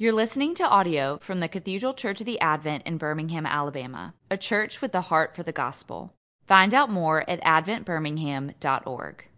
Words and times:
You're 0.00 0.14
listening 0.14 0.54
to 0.54 0.66
audio 0.66 1.18
from 1.18 1.40
the 1.40 1.48
Cathedral 1.48 1.92
Church 1.92 2.20
of 2.20 2.26
the 2.26 2.40
Advent 2.40 2.84
in 2.86 2.96
Birmingham, 2.96 3.44
Alabama, 3.44 4.14
a 4.30 4.38
church 4.38 4.80
with 4.80 4.92
the 4.92 5.02
heart 5.02 5.36
for 5.36 5.42
the 5.42 5.52
gospel. 5.52 6.14
Find 6.46 6.72
out 6.72 6.88
more 6.90 7.22
at 7.28 7.42
adventbirmingham.org. 7.42 9.28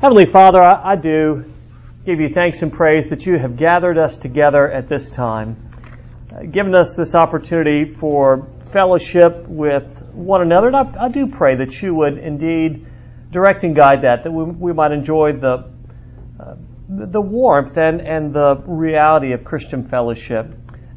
Heavenly 0.00 0.26
Father, 0.26 0.60
I, 0.60 0.94
I 0.94 0.96
do 0.96 1.44
give 2.04 2.18
you 2.18 2.30
thanks 2.30 2.62
and 2.62 2.72
praise 2.72 3.10
that 3.10 3.26
you 3.26 3.38
have 3.38 3.56
gathered 3.56 3.96
us 3.96 4.18
together 4.18 4.68
at 4.68 4.88
this 4.88 5.08
time, 5.08 5.70
uh, 6.34 6.46
given 6.46 6.74
us 6.74 6.96
this 6.96 7.14
opportunity 7.14 7.84
for 7.84 8.48
fellowship 8.72 9.46
with 9.46 10.10
one 10.12 10.42
another. 10.42 10.66
And 10.66 10.76
I, 10.76 11.04
I 11.04 11.08
do 11.10 11.28
pray 11.28 11.54
that 11.58 11.80
you 11.80 11.94
would 11.94 12.18
indeed 12.18 12.88
direct 13.30 13.62
and 13.62 13.76
guide 13.76 14.02
that, 14.02 14.24
that 14.24 14.32
we, 14.32 14.42
we 14.46 14.72
might 14.72 14.90
enjoy 14.90 15.34
the 15.34 15.71
the 16.94 17.20
warmth 17.20 17.76
and, 17.76 18.00
and 18.00 18.34
the 18.34 18.56
reality 18.66 19.32
of 19.32 19.44
Christian 19.44 19.86
fellowship. 19.86 20.46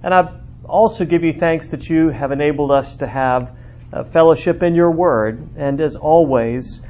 And 0.04 0.14
I 0.14 0.39
also 0.65 1.06
give 1.06 1.24
you 1.24 1.33
thanks 1.33 1.69
that 1.69 1.89
you 1.89 2.10
have 2.10 2.32
enabled 2.32 2.71
us 2.71 2.97
to 2.97 3.07
have 3.07 3.56
uh, 3.93 4.04
fellowship 4.04 4.61
in 4.61 4.75
your 4.75 4.92
word. 4.92 5.50
And 5.57 5.79
as 5.79 5.96
always, 5.96 6.82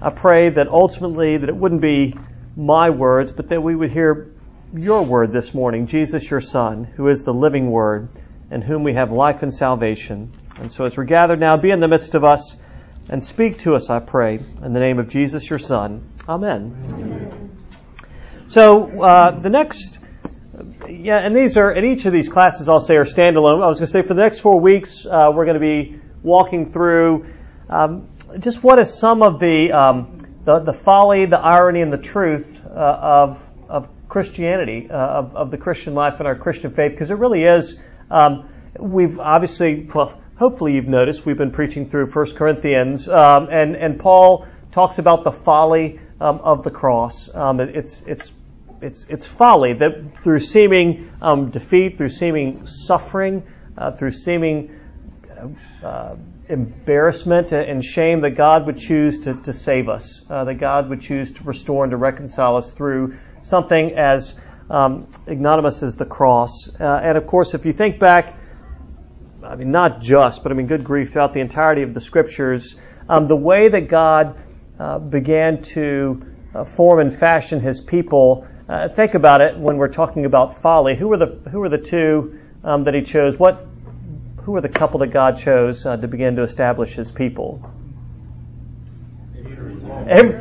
I 0.00 0.10
pray 0.10 0.50
that 0.50 0.68
ultimately 0.68 1.36
that 1.36 1.48
it 1.48 1.56
wouldn't 1.56 1.82
be 1.82 2.14
my 2.56 2.90
words, 2.90 3.32
but 3.32 3.48
that 3.48 3.62
we 3.62 3.74
would 3.74 3.92
hear 3.92 4.30
your 4.74 5.02
word 5.02 5.32
this 5.32 5.54
morning, 5.54 5.86
Jesus, 5.86 6.30
your 6.30 6.40
Son, 6.40 6.84
who 6.84 7.08
is 7.08 7.24
the 7.24 7.34
living 7.34 7.70
word, 7.70 8.08
in 8.50 8.62
whom 8.62 8.82
we 8.82 8.94
have 8.94 9.12
life 9.12 9.42
and 9.42 9.52
salvation. 9.52 10.32
And 10.58 10.70
so 10.70 10.84
as 10.84 10.96
we're 10.96 11.04
gathered 11.04 11.40
now, 11.40 11.56
be 11.56 11.70
in 11.70 11.80
the 11.80 11.88
midst 11.88 12.14
of 12.14 12.24
us 12.24 12.56
and 13.08 13.22
speak 13.24 13.58
to 13.60 13.74
us, 13.74 13.90
I 13.90 13.98
pray, 14.00 14.40
in 14.62 14.72
the 14.72 14.80
name 14.80 14.98
of 14.98 15.08
Jesus, 15.08 15.48
your 15.48 15.58
Son. 15.58 16.08
Amen. 16.28 16.74
Amen. 16.88 17.23
So 18.54 19.02
uh, 19.02 19.40
the 19.40 19.50
next, 19.50 19.98
yeah, 20.88 21.18
and 21.18 21.34
these 21.34 21.56
are, 21.56 21.72
and 21.72 21.84
each 21.84 22.06
of 22.06 22.12
these 22.12 22.28
classes 22.28 22.68
I'll 22.68 22.78
say 22.78 22.94
are 22.94 23.04
standalone. 23.04 23.60
I 23.60 23.66
was 23.66 23.80
going 23.80 23.88
to 23.88 23.92
say 23.92 24.02
for 24.02 24.14
the 24.14 24.22
next 24.22 24.38
four 24.38 24.60
weeks 24.60 25.04
uh, 25.04 25.32
we're 25.34 25.44
going 25.44 25.60
to 25.60 25.60
be 25.60 25.98
walking 26.22 26.70
through 26.70 27.26
um, 27.68 28.10
just 28.38 28.62
what 28.62 28.78
is 28.78 28.96
some 28.96 29.24
of 29.24 29.40
the, 29.40 29.72
um, 29.72 30.18
the, 30.44 30.60
the 30.60 30.72
folly, 30.72 31.26
the 31.26 31.36
irony, 31.36 31.80
and 31.80 31.92
the 31.92 31.98
truth 31.98 32.64
uh, 32.64 32.70
of 32.70 33.42
of 33.68 33.88
Christianity, 34.08 34.86
uh, 34.88 34.94
of, 34.94 35.34
of 35.34 35.50
the 35.50 35.58
Christian 35.58 35.94
life 35.94 36.20
and 36.20 36.28
our 36.28 36.36
Christian 36.36 36.70
faith, 36.70 36.92
because 36.92 37.10
it 37.10 37.18
really 37.18 37.42
is. 37.42 37.80
Um, 38.08 38.48
we've 38.78 39.18
obviously, 39.18 39.90
well, 39.92 40.22
hopefully 40.36 40.74
you've 40.74 40.86
noticed 40.86 41.26
we've 41.26 41.36
been 41.36 41.50
preaching 41.50 41.90
through 41.90 42.06
1 42.06 42.36
Corinthians, 42.36 43.08
um, 43.08 43.48
and 43.50 43.74
and 43.74 43.98
Paul 43.98 44.46
talks 44.70 44.98
about 44.98 45.24
the 45.24 45.32
folly 45.32 45.98
um, 46.20 46.38
of 46.38 46.62
the 46.62 46.70
cross. 46.70 47.34
Um, 47.34 47.58
it's 47.58 48.02
it's 48.02 48.32
it's 48.84 49.06
it's 49.08 49.26
folly 49.26 49.72
that 49.74 50.22
through 50.22 50.40
seeming 50.40 51.10
um, 51.22 51.50
defeat, 51.50 51.96
through 51.96 52.10
seeming 52.10 52.66
suffering, 52.66 53.42
uh, 53.78 53.92
through 53.92 54.10
seeming 54.10 54.78
uh, 55.82 55.86
uh, 55.86 56.16
embarrassment 56.48 57.52
and 57.52 57.82
shame, 57.82 58.20
that 58.20 58.36
God 58.36 58.66
would 58.66 58.78
choose 58.78 59.20
to, 59.20 59.34
to 59.42 59.52
save 59.52 59.88
us, 59.88 60.24
uh, 60.28 60.44
that 60.44 60.54
God 60.54 60.90
would 60.90 61.00
choose 61.00 61.32
to 61.34 61.44
restore 61.44 61.84
and 61.84 61.90
to 61.92 61.96
reconcile 61.96 62.56
us 62.56 62.72
through 62.72 63.16
something 63.42 63.96
as 63.96 64.38
um, 64.68 65.08
ignominious 65.26 65.82
as 65.82 65.96
the 65.96 66.04
cross. 66.04 66.68
Uh, 66.78 66.84
and 66.84 67.16
of 67.16 67.26
course, 67.26 67.54
if 67.54 67.64
you 67.64 67.72
think 67.72 67.98
back, 67.98 68.38
I 69.42 69.56
mean, 69.56 69.70
not 69.70 70.02
just, 70.02 70.42
but 70.42 70.52
I 70.52 70.54
mean, 70.54 70.66
good 70.66 70.84
grief, 70.84 71.12
throughout 71.12 71.32
the 71.32 71.40
entirety 71.40 71.82
of 71.82 71.94
the 71.94 72.00
scriptures, 72.00 72.76
um, 73.08 73.28
the 73.28 73.36
way 73.36 73.68
that 73.70 73.88
God 73.88 74.38
uh, 74.78 74.98
began 74.98 75.62
to 75.74 76.22
uh, 76.54 76.64
form 76.64 77.00
and 77.00 77.14
fashion 77.14 77.60
his 77.60 77.80
people. 77.80 78.46
Uh, 78.68 78.88
think 78.88 79.14
about 79.14 79.42
it 79.42 79.58
when 79.58 79.76
we're 79.76 79.88
talking 79.88 80.24
about 80.24 80.56
folly. 80.58 80.96
Who 80.96 81.08
were 81.08 81.18
the 81.18 81.50
who 81.50 81.58
were 81.58 81.68
the 81.68 81.78
two 81.78 82.40
um, 82.62 82.84
that 82.84 82.94
he 82.94 83.02
chose? 83.02 83.38
What 83.38 83.66
who 84.42 84.52
were 84.52 84.62
the 84.62 84.70
couple 84.70 85.00
that 85.00 85.12
God 85.12 85.38
chose 85.38 85.84
uh, 85.84 85.96
to 85.96 86.08
begin 86.08 86.36
to 86.36 86.42
establish 86.42 86.94
his 86.94 87.12
people? 87.12 87.70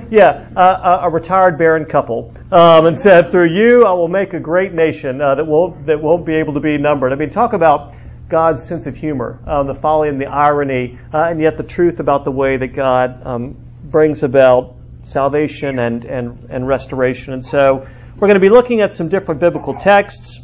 yeah, 0.10 0.50
uh, 0.56 1.02
a 1.04 1.10
retired 1.10 1.58
barren 1.58 1.86
couple, 1.86 2.34
um, 2.52 2.86
and 2.86 2.98
said, 2.98 3.32
"Through 3.32 3.54
you, 3.54 3.84
I 3.84 3.92
will 3.94 4.08
make 4.08 4.34
a 4.34 4.40
great 4.40 4.74
nation 4.74 5.22
uh, 5.22 5.36
that 5.36 5.46
will 5.46 5.72
that 5.86 6.02
won't 6.02 6.26
be 6.26 6.36
able 6.36 6.54
to 6.54 6.60
be 6.62 6.78
numbered." 6.78 7.12
I 7.12 7.16
mean, 7.16 7.30
talk 7.30 7.52
about 7.52 7.94
God's 8.30 8.64
sense 8.64 8.88
of 8.88 8.96
humor, 8.96 9.40
um, 9.46 9.68
the 9.68 9.74
folly 9.74 10.08
and 10.08 10.20
the 10.20 10.28
irony, 10.28 10.98
and 11.12 11.42
yet 11.42 11.58
the 11.58 11.64
truth 11.64 12.00
about 12.00 12.24
the 12.24 12.32
way 12.32 12.56
that 12.58 12.74
God 12.74 13.26
um, 13.26 13.58
brings 13.84 14.24
about 14.24 14.76
salvation 15.04 15.78
and, 15.78 16.06
and, 16.06 16.48
and 16.50 16.68
restoration. 16.68 17.34
And 17.34 17.46
so 17.46 17.86
we're 18.24 18.28
going 18.28 18.40
to 18.40 18.48
be 18.48 18.50
looking 18.50 18.80
at 18.80 18.94
some 18.94 19.10
different 19.10 19.42
biblical 19.42 19.74
texts, 19.74 20.40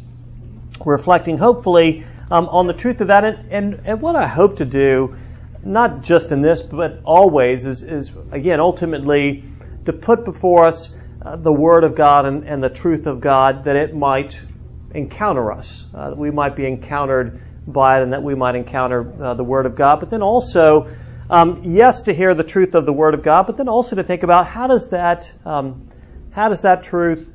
reflecting 0.84 1.38
hopefully 1.38 2.04
um, 2.30 2.46
on 2.50 2.66
the 2.66 2.74
truth 2.74 3.00
of 3.00 3.08
that. 3.08 3.24
And, 3.24 3.50
and, 3.50 3.80
and 3.86 4.02
what 4.02 4.16
I 4.16 4.26
hope 4.28 4.58
to 4.58 4.66
do, 4.66 5.16
not 5.64 6.02
just 6.02 6.30
in 6.30 6.42
this, 6.42 6.60
but 6.60 7.00
always, 7.04 7.64
is, 7.64 7.82
is 7.82 8.12
again, 8.32 8.60
ultimately 8.60 9.44
to 9.86 9.94
put 9.94 10.26
before 10.26 10.66
us 10.66 10.94
uh, 11.24 11.36
the 11.36 11.50
Word 11.50 11.84
of 11.84 11.96
God 11.96 12.26
and, 12.26 12.46
and, 12.46 12.62
the 12.62 12.68
truth 12.68 13.06
of 13.06 13.22
God 13.22 13.64
that 13.64 13.76
it 13.76 13.96
might 13.96 14.38
encounter 14.94 15.50
us, 15.50 15.82
uh, 15.94 16.10
that 16.10 16.18
we 16.18 16.30
might 16.30 16.56
be 16.56 16.66
encountered 16.66 17.40
by 17.66 18.00
it, 18.00 18.02
and 18.02 18.12
that 18.12 18.22
we 18.22 18.34
might 18.34 18.56
encounter 18.56 19.10
uh, 19.24 19.32
the 19.32 19.44
Word 19.44 19.64
of 19.64 19.74
God, 19.74 20.00
but 20.00 20.10
then 20.10 20.20
also 20.20 20.94
um, 21.30 21.74
yes, 21.74 22.02
to 22.02 22.12
hear 22.12 22.34
the 22.34 22.44
truth 22.44 22.74
of 22.74 22.84
the 22.84 22.92
Word 22.92 23.14
of 23.14 23.22
God, 23.22 23.46
but 23.46 23.56
then 23.56 23.70
also 23.70 23.96
to 23.96 24.04
think 24.04 24.22
about 24.22 24.48
how 24.48 24.66
does 24.66 24.90
that, 24.90 25.32
um, 25.46 25.88
how 26.30 26.50
does 26.50 26.60
that 26.60 26.82
truth, 26.82 27.32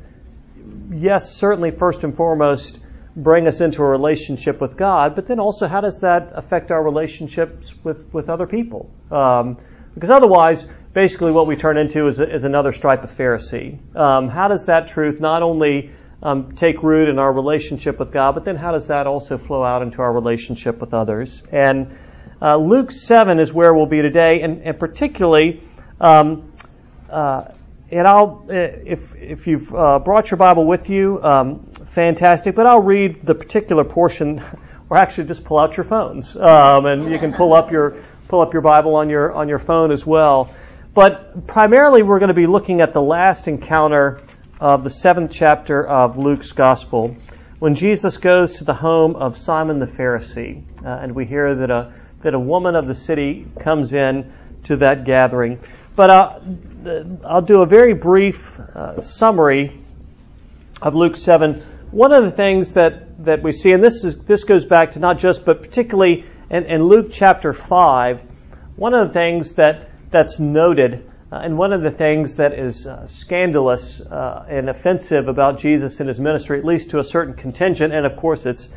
yes, 0.91 1.33
certainly 1.33 1.71
first 1.71 2.03
and 2.03 2.15
foremost, 2.15 2.79
bring 3.15 3.47
us 3.47 3.61
into 3.61 3.81
a 3.81 3.87
relationship 3.87 4.59
with 4.59 4.75
God, 4.75 5.15
but 5.15 5.27
then 5.27 5.39
also 5.39 5.67
how 5.67 5.81
does 5.81 5.99
that 5.99 6.31
affect 6.35 6.71
our 6.71 6.83
relationships 6.83 7.73
with, 7.83 8.13
with 8.13 8.29
other 8.29 8.45
people? 8.45 8.89
Um, 9.09 9.57
because 9.93 10.11
otherwise, 10.11 10.67
basically 10.93 11.31
what 11.31 11.47
we 11.47 11.55
turn 11.55 11.77
into 11.77 12.07
is, 12.07 12.19
is 12.19 12.43
another 12.43 12.73
stripe 12.73 13.03
of 13.03 13.11
Pharisee. 13.11 13.79
Um, 13.95 14.27
how 14.27 14.49
does 14.49 14.65
that 14.65 14.87
truth 14.87 15.21
not 15.21 15.43
only 15.43 15.91
um, 16.21 16.53
take 16.53 16.83
root 16.83 17.07
in 17.07 17.19
our 17.19 17.31
relationship 17.31 17.99
with 17.99 18.11
God, 18.11 18.33
but 18.33 18.43
then 18.43 18.57
how 18.57 18.71
does 18.71 18.87
that 18.87 19.07
also 19.07 19.37
flow 19.37 19.63
out 19.63 19.81
into 19.81 20.01
our 20.01 20.11
relationship 20.11 20.79
with 20.79 20.93
others? 20.93 21.41
And 21.51 21.97
uh, 22.41 22.57
Luke 22.57 22.91
7 22.91 23.39
is 23.39 23.53
where 23.53 23.73
we'll 23.73 23.85
be 23.85 24.01
today, 24.01 24.41
and, 24.41 24.63
and 24.63 24.77
particularly, 24.77 25.63
um, 26.01 26.51
uh, 27.09 27.45
and 27.91 28.07
I'll, 28.07 28.45
uh, 28.49 28.53
if, 28.53 29.15
if 29.15 29.47
you've 29.47 29.73
uh, 29.73 29.99
brought 29.99 30.31
your 30.31 30.37
Bible 30.37 30.65
with 30.65 30.89
you, 30.89 31.21
um, 31.23 31.65
fantastic, 31.85 32.55
but 32.55 32.65
I'll 32.65 32.81
read 32.81 33.25
the 33.25 33.35
particular 33.35 33.83
portion, 33.83 34.43
or 34.89 34.97
actually 34.97 35.27
just 35.27 35.43
pull 35.43 35.59
out 35.59 35.77
your 35.77 35.83
phones, 35.83 36.35
um, 36.35 36.85
and 36.85 37.11
you 37.11 37.19
can 37.19 37.33
pull 37.33 37.53
up 37.53 37.71
your, 37.71 38.03
pull 38.27 38.41
up 38.41 38.53
your 38.53 38.61
Bible 38.61 38.95
on 38.95 39.09
your, 39.09 39.31
on 39.33 39.49
your 39.49 39.59
phone 39.59 39.91
as 39.91 40.05
well. 40.05 40.53
But 40.93 41.47
primarily 41.47 42.03
we're 42.03 42.19
going 42.19 42.29
to 42.29 42.33
be 42.33 42.47
looking 42.47 42.81
at 42.81 42.93
the 42.93 43.01
last 43.01 43.47
encounter 43.47 44.21
of 44.59 44.83
the 44.83 44.89
seventh 44.89 45.31
chapter 45.31 45.85
of 45.85 46.17
Luke's 46.17 46.53
Gospel 46.53 47.17
when 47.59 47.75
Jesus 47.75 48.17
goes 48.17 48.59
to 48.59 48.63
the 48.63 48.73
home 48.73 49.15
of 49.15 49.37
Simon 49.37 49.79
the 49.79 49.85
Pharisee. 49.85 50.63
Uh, 50.83 50.87
and 50.87 51.13
we 51.13 51.25
hear 51.25 51.55
that 51.55 51.69
a 51.69 51.93
that 52.21 52.33
a 52.33 52.39
woman 52.39 52.75
of 52.75 52.87
the 52.87 52.95
city 52.95 53.45
comes 53.59 53.93
in 53.93 54.33
to 54.63 54.77
that 54.77 55.05
gathering. 55.05 55.59
But 55.95 56.09
uh, 56.09 56.39
I'll 56.87 57.41
do 57.41 57.61
a 57.61 57.65
very 57.65 57.93
brief 57.93 58.59
uh, 58.59 59.01
summary 59.01 59.81
of 60.81 60.93
Luke 60.93 61.17
7. 61.17 61.63
One 61.89 62.11
of 62.11 62.25
the 62.25 62.31
things 62.31 62.73
that, 62.73 63.25
that 63.25 63.41
we 63.41 63.53
see, 63.53 63.71
and 63.71 63.83
this, 63.83 64.03
is, 64.03 64.19
this 64.19 64.43
goes 64.43 64.65
back 64.65 64.91
to 64.91 64.99
not 64.99 65.17
just, 65.17 65.45
but 65.45 65.61
particularly 65.61 66.25
in, 66.51 66.65
in 66.65 66.83
Luke 66.83 67.07
chapter 67.11 67.53
5, 67.53 68.21
one 68.75 68.93
of 68.93 69.07
the 69.07 69.13
things 69.13 69.53
that, 69.53 69.89
that's 70.11 70.39
noted, 70.39 71.09
uh, 71.31 71.37
and 71.37 71.57
one 71.57 71.73
of 71.73 71.81
the 71.81 71.89
things 71.89 72.37
that 72.37 72.53
is 72.53 72.85
uh, 72.85 73.07
scandalous 73.07 73.99
uh, 74.01 74.45
and 74.47 74.69
offensive 74.69 75.27
about 75.27 75.59
Jesus 75.59 75.99
and 75.99 76.07
his 76.07 76.19
ministry, 76.19 76.59
at 76.59 76.65
least 76.65 76.91
to 76.91 76.99
a 76.99 77.03
certain 77.03 77.33
contingent, 77.33 77.93
and 77.93 78.05
of 78.05 78.15
course 78.17 78.45
it's 78.45 78.69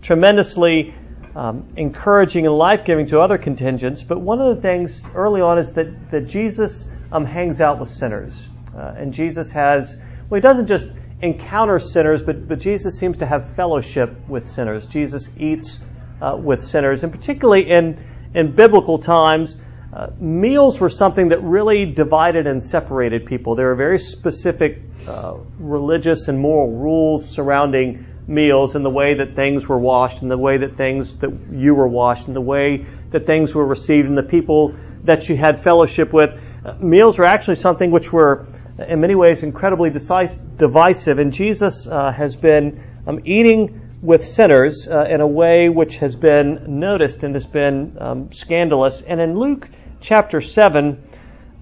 tremendously 0.00 0.94
um, 1.36 1.68
encouraging 1.76 2.46
and 2.46 2.56
life 2.56 2.84
giving 2.84 3.06
to 3.06 3.20
other 3.20 3.38
contingents. 3.38 4.02
But 4.02 4.20
one 4.20 4.40
of 4.40 4.56
the 4.56 4.62
things 4.62 5.00
early 5.14 5.40
on 5.40 5.58
is 5.58 5.74
that, 5.74 6.10
that 6.10 6.26
Jesus 6.26 6.90
um, 7.12 7.24
hangs 7.24 7.60
out 7.60 7.78
with 7.78 7.90
sinners. 7.90 8.48
Uh, 8.74 8.94
and 8.96 9.12
Jesus 9.12 9.50
has, 9.52 10.00
well, 10.28 10.40
he 10.40 10.42
doesn't 10.42 10.66
just 10.66 10.88
encounter 11.20 11.78
sinners, 11.78 12.22
but, 12.22 12.48
but 12.48 12.58
Jesus 12.58 12.98
seems 12.98 13.18
to 13.18 13.26
have 13.26 13.54
fellowship 13.54 14.28
with 14.28 14.46
sinners. 14.46 14.88
Jesus 14.88 15.28
eats 15.38 15.78
uh, 16.20 16.36
with 16.36 16.64
sinners. 16.64 17.04
And 17.04 17.12
particularly 17.12 17.70
in, 17.70 18.02
in 18.34 18.56
biblical 18.56 18.98
times, 18.98 19.60
uh, 19.92 20.08
meals 20.18 20.80
were 20.80 20.88
something 20.88 21.28
that 21.28 21.42
really 21.42 21.84
divided 21.84 22.46
and 22.46 22.62
separated 22.62 23.26
people. 23.26 23.56
There 23.56 23.66
were 23.66 23.74
very 23.74 23.98
specific 23.98 24.80
uh, 25.06 25.36
religious 25.58 26.28
and 26.28 26.38
moral 26.38 26.72
rules 26.72 27.28
surrounding 27.28 28.06
meals 28.26 28.74
and 28.74 28.84
the 28.84 28.90
way 28.90 29.14
that 29.18 29.36
things 29.36 29.68
were 29.68 29.78
washed 29.78 30.22
and 30.22 30.30
the 30.30 30.38
way 30.38 30.56
that 30.58 30.76
things 30.76 31.16
that 31.16 31.30
you 31.50 31.74
were 31.74 31.88
washed 31.88 32.26
and 32.26 32.34
the 32.34 32.40
way 32.40 32.86
that 33.10 33.26
things 33.26 33.54
were 33.54 33.66
received 33.66 34.08
and 34.08 34.16
the 34.16 34.22
people 34.22 34.74
that 35.04 35.28
you 35.28 35.36
had 35.36 35.62
fellowship 35.62 36.12
with. 36.12 36.40
Meals 36.80 37.18
are 37.18 37.24
actually 37.24 37.56
something 37.56 37.90
which 37.90 38.12
were 38.12 38.46
in 38.88 39.00
many 39.00 39.14
ways 39.14 39.42
incredibly 39.42 39.90
divisive 39.90 41.18
and 41.18 41.32
Jesus 41.32 41.86
uh, 41.86 42.12
has 42.12 42.36
been 42.36 42.82
um, 43.06 43.20
eating 43.24 43.80
with 44.02 44.24
sinners 44.24 44.88
uh, 44.88 45.04
in 45.04 45.20
a 45.20 45.26
way 45.26 45.68
which 45.68 45.96
has 45.96 46.16
been 46.16 46.80
noticed 46.80 47.22
and 47.22 47.34
has 47.34 47.46
been 47.46 47.96
um, 48.00 48.32
scandalous. 48.32 49.00
And 49.00 49.20
in 49.20 49.38
Luke 49.38 49.68
chapter 50.00 50.40
7, 50.40 51.02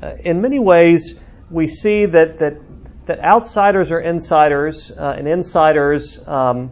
uh, 0.02 0.12
in 0.24 0.40
many 0.40 0.58
ways, 0.58 1.20
we 1.50 1.66
see 1.66 2.06
that, 2.06 2.38
that, 2.38 2.60
that 3.06 3.20
outsiders 3.20 3.90
are 3.90 4.00
insiders, 4.00 4.90
uh, 4.90 5.14
and 5.18 5.28
insiders, 5.28 6.26
um, 6.26 6.70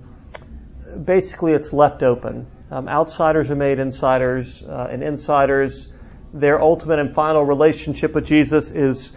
basically, 1.04 1.52
it's 1.52 1.72
left 1.74 2.02
open. 2.02 2.46
Um, 2.70 2.88
outsiders 2.88 3.50
are 3.50 3.56
made 3.56 3.78
insiders, 3.78 4.62
uh, 4.62 4.88
and 4.90 5.02
insiders, 5.02 5.92
their 6.32 6.60
ultimate 6.60 6.98
and 6.98 7.14
final 7.14 7.44
relationship 7.44 8.14
with 8.14 8.26
Jesus 8.26 8.70
is 8.70 9.12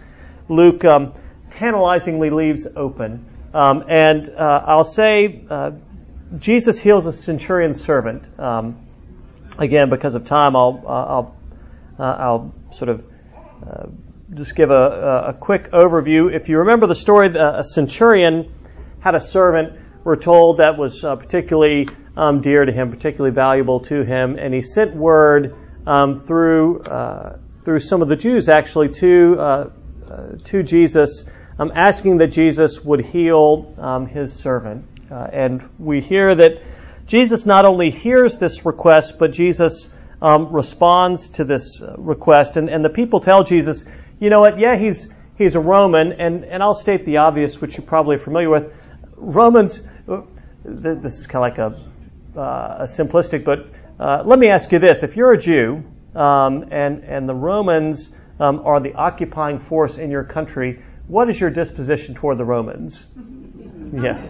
Luke 0.48 0.84
um, 0.84 1.14
tantalizingly 1.50 2.30
leaves 2.30 2.66
open. 2.76 3.26
Um, 3.54 3.84
and 3.88 4.28
uh, 4.28 4.64
I'll 4.66 4.84
say 4.84 5.44
uh, 5.48 5.72
Jesus 6.38 6.80
heals 6.80 7.06
a 7.06 7.12
centurion 7.12 7.74
servant. 7.74 8.26
Um, 8.38 8.86
again, 9.58 9.90
because 9.90 10.14
of 10.14 10.24
time, 10.24 10.56
I'll 10.56 10.82
I'll 10.86 11.36
uh, 11.98 12.02
I'll 12.02 12.54
sort 12.72 12.88
of 12.88 13.04
uh, 13.66 13.86
just 14.34 14.56
give 14.56 14.70
a, 14.70 15.26
a, 15.28 15.36
quick 15.38 15.70
overview. 15.72 16.34
If 16.34 16.48
you 16.48 16.58
remember 16.58 16.86
the 16.86 16.94
story, 16.94 17.28
a 17.36 17.62
centurion 17.62 18.50
had 19.00 19.14
a 19.14 19.20
servant. 19.20 19.78
We're 20.04 20.16
told 20.16 20.58
that 20.58 20.78
was 20.78 21.04
uh, 21.04 21.16
particularly 21.16 21.88
um, 22.16 22.40
dear 22.40 22.64
to 22.64 22.72
him, 22.72 22.90
particularly 22.90 23.34
valuable 23.34 23.80
to 23.80 24.02
him, 24.02 24.36
and 24.38 24.54
he 24.54 24.62
sent 24.62 24.96
word 24.96 25.54
um, 25.86 26.20
through 26.20 26.82
uh, 26.82 27.38
through 27.64 27.80
some 27.80 28.02
of 28.02 28.08
the 28.08 28.16
Jews 28.16 28.48
actually 28.48 28.90
to 29.00 29.70
to 30.44 30.62
Jesus, 30.62 31.24
um, 31.58 31.72
asking 31.74 32.18
that 32.18 32.28
Jesus 32.28 32.84
would 32.84 33.04
heal 33.04 33.74
um, 33.78 34.06
his 34.06 34.32
servant. 34.32 34.84
Uh, 35.10 35.26
and 35.32 35.68
we 35.78 36.00
hear 36.00 36.34
that 36.34 36.62
Jesus 37.06 37.44
not 37.46 37.64
only 37.64 37.90
hears 37.90 38.38
this 38.38 38.64
request, 38.64 39.18
but 39.18 39.32
Jesus 39.32 39.92
um, 40.20 40.52
responds 40.52 41.30
to 41.30 41.44
this 41.44 41.82
uh, 41.82 41.94
request. 41.98 42.56
And, 42.56 42.68
and 42.70 42.84
the 42.84 42.88
people 42.88 43.20
tell 43.20 43.44
Jesus, 43.44 43.84
you 44.20 44.30
know 44.30 44.40
what, 44.40 44.58
yeah, 44.58 44.78
he's, 44.78 45.12
he's 45.36 45.54
a 45.54 45.60
Roman, 45.60 46.12
and, 46.12 46.44
and 46.44 46.62
I'll 46.62 46.74
state 46.74 47.04
the 47.04 47.18
obvious, 47.18 47.60
which 47.60 47.76
you're 47.76 47.86
probably 47.86 48.16
familiar 48.16 48.48
with. 48.48 48.74
Romans, 49.16 49.86
uh, 50.08 50.22
this 50.64 51.20
is 51.20 51.26
kind 51.26 51.44
of 51.44 51.50
like 51.50 52.36
a, 52.36 52.40
uh, 52.40 52.76
a 52.80 52.84
simplistic, 52.84 53.44
but 53.44 53.66
uh, 54.02 54.22
let 54.26 54.36
me 54.36 54.48
ask 54.48 54.72
you 54.72 54.80
this. 54.80 55.04
If 55.04 55.14
you're 55.14 55.32
a 55.32 55.40
Jew, 55.40 55.84
um, 56.16 56.64
and, 56.72 57.04
and 57.04 57.28
the 57.28 57.34
Romans 57.34 58.12
um, 58.40 58.62
are 58.64 58.80
the 58.80 58.94
occupying 58.94 59.60
force 59.60 59.96
in 59.96 60.10
your 60.10 60.24
country, 60.24 60.82
what 61.06 61.30
is 61.30 61.40
your 61.40 61.50
disposition 61.50 62.16
toward 62.16 62.38
the 62.38 62.44
Romans? 62.44 63.06
Yeah. 63.94 64.24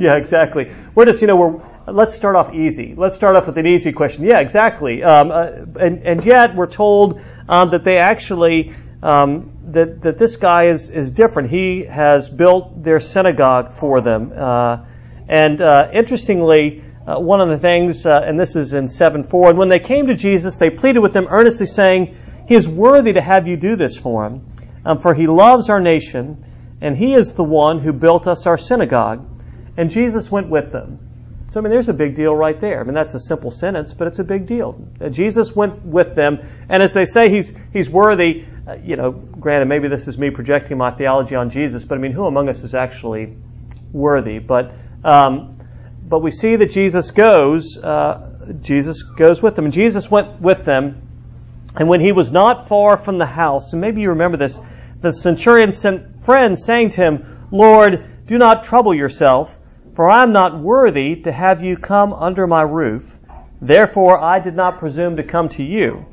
Yeah, 0.00 0.16
exactly. 0.16 0.72
We're 0.96 1.04
just, 1.04 1.20
you 1.20 1.28
know, 1.28 1.36
we're, 1.36 1.62
let's 1.86 2.16
start 2.16 2.34
off 2.34 2.52
easy. 2.52 2.96
Let's 2.96 3.14
start 3.14 3.36
off 3.36 3.46
with 3.46 3.56
an 3.56 3.64
easy 3.64 3.92
question. 3.92 4.24
Yeah, 4.24 4.40
exactly. 4.40 5.04
Um, 5.04 5.30
uh, 5.30 5.44
and, 5.80 6.04
and 6.04 6.26
yet 6.26 6.56
we're 6.56 6.66
told 6.66 7.20
um, 7.48 7.70
that 7.70 7.84
they 7.84 7.98
actually, 7.98 8.74
um, 9.04 9.52
that, 9.68 10.02
that 10.02 10.18
this 10.18 10.34
guy 10.34 10.70
is, 10.70 10.90
is 10.90 11.12
different. 11.12 11.50
He 11.50 11.84
has 11.84 12.28
built 12.28 12.82
their 12.82 12.98
synagogue 12.98 13.70
for 13.70 14.00
them. 14.00 14.32
Uh, 14.36 14.86
and 15.28 15.62
uh, 15.62 15.90
interestingly, 15.94 16.82
uh, 17.06 17.20
one 17.20 17.40
of 17.40 17.48
the 17.48 17.58
things, 17.58 18.04
uh, 18.04 18.20
and 18.24 18.38
this 18.38 18.56
is 18.56 18.72
in 18.72 18.88
7 18.88 19.24
4, 19.24 19.50
and 19.50 19.58
when 19.58 19.68
they 19.68 19.78
came 19.78 20.08
to 20.08 20.14
Jesus, 20.14 20.56
they 20.56 20.70
pleaded 20.70 21.00
with 21.00 21.14
him 21.14 21.26
earnestly, 21.28 21.66
saying, 21.66 22.16
He 22.48 22.54
is 22.54 22.68
worthy 22.68 23.12
to 23.12 23.22
have 23.22 23.46
you 23.46 23.56
do 23.56 23.76
this 23.76 23.96
for 23.96 24.26
him, 24.26 24.54
um, 24.84 24.98
for 24.98 25.14
he 25.14 25.26
loves 25.26 25.70
our 25.70 25.80
nation 25.80 26.42
and 26.80 26.96
he 26.96 27.14
is 27.14 27.32
the 27.32 27.44
one 27.44 27.78
who 27.78 27.92
built 27.92 28.26
us 28.26 28.46
our 28.46 28.58
synagogue. 28.58 29.26
And 29.76 29.90
Jesus 29.90 30.30
went 30.30 30.48
with 30.48 30.72
them. 30.72 31.00
So, 31.48 31.60
I 31.60 31.62
mean, 31.62 31.70
there's 31.70 31.88
a 31.88 31.94
big 31.94 32.16
deal 32.16 32.34
right 32.34 32.60
there. 32.60 32.80
I 32.80 32.84
mean, 32.84 32.94
that's 32.94 33.14
a 33.14 33.20
simple 33.20 33.50
sentence, 33.50 33.94
but 33.94 34.08
it's 34.08 34.18
a 34.18 34.24
big 34.24 34.46
deal. 34.46 34.88
Uh, 35.00 35.08
Jesus 35.08 35.54
went 35.54 35.84
with 35.84 36.14
them, 36.16 36.38
and 36.68 36.82
as 36.82 36.92
they 36.92 37.04
say 37.04 37.30
he's, 37.30 37.56
he's 37.72 37.88
worthy, 37.88 38.44
uh, 38.66 38.74
you 38.82 38.96
know, 38.96 39.12
granted, 39.12 39.68
maybe 39.68 39.88
this 39.88 40.08
is 40.08 40.18
me 40.18 40.30
projecting 40.30 40.76
my 40.76 40.90
theology 40.90 41.36
on 41.36 41.50
Jesus, 41.50 41.84
but 41.84 41.96
I 41.96 42.00
mean, 42.00 42.12
who 42.12 42.26
among 42.26 42.48
us 42.48 42.64
is 42.64 42.74
actually 42.74 43.36
worthy? 43.92 44.38
But, 44.38 44.72
um, 45.04 45.55
but 46.08 46.20
we 46.20 46.30
see 46.30 46.56
that 46.56 46.70
Jesus 46.70 47.10
goes, 47.10 47.76
uh, 47.76 48.52
Jesus 48.60 49.02
goes 49.02 49.42
with 49.42 49.56
them, 49.56 49.64
and 49.64 49.74
Jesus 49.74 50.10
went 50.10 50.40
with 50.40 50.64
them, 50.64 51.02
and 51.74 51.88
when 51.88 52.00
he 52.00 52.12
was 52.12 52.30
not 52.32 52.68
far 52.68 52.96
from 52.96 53.18
the 53.18 53.26
house, 53.26 53.72
and 53.72 53.80
maybe 53.80 54.00
you 54.00 54.10
remember 54.10 54.36
this, 54.36 54.58
the 55.00 55.10
centurion 55.10 55.72
sent 55.72 56.24
friends, 56.24 56.64
saying 56.64 56.90
to 56.90 57.02
him, 57.02 57.48
Lord, 57.50 58.26
do 58.26 58.38
not 58.38 58.64
trouble 58.64 58.94
yourself, 58.94 59.56
for 59.94 60.10
I 60.10 60.22
am 60.22 60.32
not 60.32 60.60
worthy 60.60 61.22
to 61.22 61.32
have 61.32 61.62
you 61.62 61.76
come 61.76 62.12
under 62.12 62.46
my 62.46 62.62
roof. 62.62 63.18
Therefore 63.60 64.22
I 64.22 64.40
did 64.40 64.54
not 64.54 64.78
presume 64.78 65.16
to 65.16 65.22
come 65.22 65.48
to 65.50 65.62
you. 65.62 66.06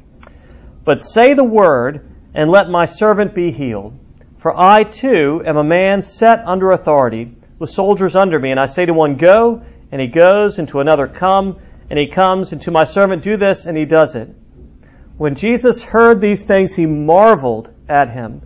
But 0.86 1.04
say 1.04 1.34
the 1.34 1.44
word, 1.44 2.10
and 2.34 2.50
let 2.50 2.70
my 2.70 2.86
servant 2.86 3.36
be 3.36 3.52
healed. 3.52 3.94
For 4.38 4.58
I 4.58 4.84
too 4.84 5.42
am 5.46 5.58
a 5.58 5.64
man 5.64 6.02
set 6.02 6.40
under 6.46 6.72
authority, 6.72 7.36
with 7.60 7.70
soldiers 7.70 8.16
under 8.16 8.40
me, 8.40 8.52
and 8.52 8.60
I 8.60 8.66
say 8.66 8.86
to 8.86 8.94
one, 8.94 9.16
Go, 9.16 9.64
and 9.94 10.02
he 10.02 10.08
goes, 10.08 10.58
and 10.58 10.68
to 10.70 10.80
another, 10.80 11.08
Come, 11.08 11.60
and 11.88 12.00
he 12.00 12.08
comes, 12.08 12.52
and 12.52 12.60
to 12.64 12.72
my 12.72 12.84
servant, 12.84 13.22
Do 13.22 13.38
this, 13.38 13.68
and 13.68 13.78
he 13.78 13.86
does 13.86 14.16
it. 14.16 14.28
When 15.18 15.36
Jesus 15.36 15.84
heard 15.84 16.20
these 16.20 16.44
things, 16.44 16.74
he 16.74 16.88
marveled 16.88 17.70
at 17.88 18.10
him 18.10 18.42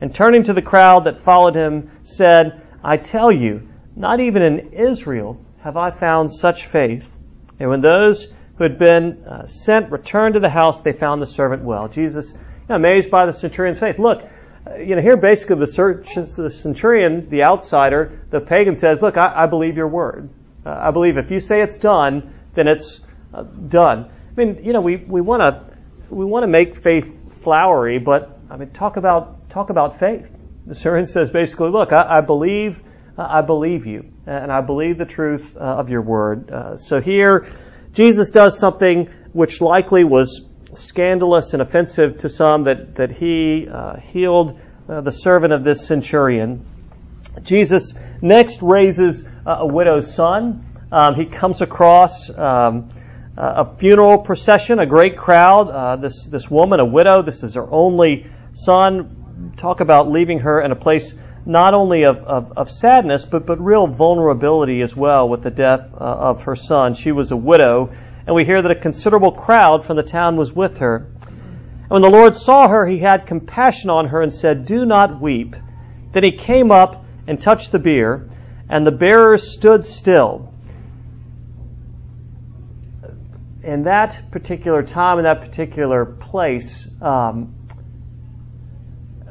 and 0.00 0.12
turning 0.12 0.42
to 0.42 0.54
the 0.54 0.60
crowd 0.60 1.04
that 1.04 1.20
followed 1.20 1.54
him, 1.54 1.92
said, 2.02 2.62
I 2.82 2.96
tell 2.96 3.30
you, 3.30 3.68
not 3.94 4.18
even 4.18 4.42
in 4.42 4.72
Israel 4.72 5.40
have 5.62 5.76
I 5.76 5.92
found 5.92 6.32
such 6.32 6.66
faith. 6.66 7.16
And 7.60 7.70
when 7.70 7.80
those 7.80 8.24
who 8.56 8.64
had 8.64 8.80
been 8.80 9.22
uh, 9.24 9.46
sent 9.46 9.92
returned 9.92 10.34
to 10.34 10.40
the 10.40 10.50
house, 10.50 10.82
they 10.82 10.92
found 10.92 11.22
the 11.22 11.26
servant 11.26 11.62
well. 11.62 11.86
Jesus, 11.86 12.32
you 12.32 12.40
know, 12.70 12.74
amazed 12.74 13.08
by 13.08 13.26
the 13.26 13.32
centurion's 13.32 13.78
faith. 13.78 14.00
Look, 14.00 14.24
uh, 14.66 14.78
you 14.78 14.96
know, 14.96 15.02
here 15.02 15.16
basically 15.16 15.64
the, 15.64 16.34
the 16.36 16.50
centurion, 16.50 17.30
the 17.30 17.44
outsider, 17.44 18.26
the 18.30 18.40
pagan 18.40 18.74
says, 18.74 19.00
look, 19.00 19.16
I, 19.16 19.44
I 19.44 19.46
believe 19.46 19.76
your 19.76 19.86
word. 19.86 20.30
Uh, 20.64 20.70
I 20.70 20.90
believe 20.90 21.16
if 21.16 21.30
you 21.30 21.40
say 21.40 21.62
it's 21.62 21.78
done, 21.78 22.34
then 22.54 22.68
it's 22.68 23.00
uh, 23.32 23.42
done. 23.42 24.10
I 24.38 24.44
mean, 24.44 24.64
you 24.64 24.72
know, 24.72 24.80
we, 24.80 24.96
we 24.96 25.20
want 25.20 25.40
to 25.42 25.68
we 26.10 26.24
want 26.24 26.44
to 26.44 26.48
make 26.48 26.76
faith 26.76 27.42
flowery, 27.42 27.98
but 27.98 28.38
I 28.50 28.56
mean, 28.56 28.70
talk 28.70 28.96
about 28.96 29.50
talk 29.50 29.70
about 29.70 29.98
faith. 29.98 30.30
The 30.66 30.74
sermon 30.74 31.06
says 31.06 31.30
basically, 31.30 31.70
look, 31.70 31.92
I, 31.92 32.18
I 32.18 32.20
believe, 32.20 32.82
uh, 33.16 33.26
I 33.28 33.42
believe 33.42 33.86
you, 33.86 34.12
and 34.26 34.52
I 34.52 34.60
believe 34.60 34.98
the 34.98 35.06
truth 35.06 35.56
uh, 35.56 35.60
of 35.60 35.90
your 35.90 36.02
word. 36.02 36.50
Uh, 36.50 36.76
so 36.76 37.00
here, 37.00 37.48
Jesus 37.92 38.30
does 38.30 38.58
something 38.58 39.10
which 39.32 39.60
likely 39.60 40.04
was 40.04 40.46
scandalous 40.74 41.52
and 41.52 41.62
offensive 41.62 42.18
to 42.18 42.28
some 42.28 42.64
that 42.64 42.96
that 42.96 43.12
he 43.12 43.66
uh, 43.70 43.96
healed 43.96 44.60
the 44.86 45.10
servant 45.10 45.52
of 45.52 45.64
this 45.64 45.86
centurion. 45.86 46.64
Jesus 47.42 47.94
next 48.20 48.62
raises 48.62 49.28
a 49.46 49.66
widow's 49.66 50.12
son. 50.14 50.64
Um, 50.90 51.14
he 51.14 51.26
comes 51.26 51.60
across. 51.60 52.30
Um, 52.30 52.90
a 53.40 53.76
funeral 53.76 54.18
procession, 54.18 54.80
a 54.80 54.86
great 54.86 55.16
crowd. 55.16 55.70
Uh, 55.70 55.94
this 55.94 56.26
this 56.26 56.50
woman, 56.50 56.80
a 56.80 56.84
widow, 56.84 57.22
this 57.22 57.44
is 57.44 57.54
her 57.54 57.70
only 57.70 58.26
son, 58.54 59.52
talk 59.56 59.78
about 59.78 60.10
leaving 60.10 60.40
her 60.40 60.60
in 60.60 60.72
a 60.72 60.76
place 60.76 61.14
not 61.46 61.72
only 61.72 62.02
of, 62.02 62.18
of, 62.18 62.58
of 62.58 62.70
sadness, 62.70 63.24
but, 63.24 63.46
but 63.46 63.60
real 63.60 63.86
vulnerability 63.86 64.82
as 64.82 64.94
well 64.94 65.28
with 65.28 65.42
the 65.42 65.50
death 65.50 65.80
uh, 65.94 66.04
of 66.04 66.42
her 66.42 66.56
son. 66.56 66.94
She 66.94 67.12
was 67.12 67.30
a 67.30 67.36
widow, 67.36 67.90
and 68.26 68.34
we 68.34 68.44
hear 68.44 68.60
that 68.60 68.70
a 68.70 68.74
considerable 68.78 69.32
crowd 69.32 69.86
from 69.86 69.96
the 69.96 70.02
town 70.02 70.36
was 70.36 70.52
with 70.52 70.78
her. 70.78 71.06
And 71.06 71.90
when 71.90 72.02
the 72.02 72.10
Lord 72.10 72.36
saw 72.36 72.68
her, 72.68 72.86
he 72.86 72.98
had 72.98 73.26
compassion 73.26 73.88
on 73.88 74.08
her 74.08 74.20
and 74.20 74.32
said, 74.32 74.66
Do 74.66 74.84
not 74.84 75.22
weep. 75.22 75.56
Then 76.12 76.22
he 76.22 76.32
came 76.32 76.70
up 76.70 77.04
and 77.28 77.40
touched 77.40 77.70
the 77.70 77.78
bier, 77.78 78.28
and 78.70 78.86
the 78.86 78.90
bearers 78.90 79.52
stood 79.52 79.84
still. 79.84 80.52
In 83.62 83.82
that 83.84 84.30
particular 84.30 84.82
time, 84.82 85.18
in 85.18 85.24
that 85.24 85.42
particular 85.42 86.06
place, 86.06 86.90
um, 87.02 87.54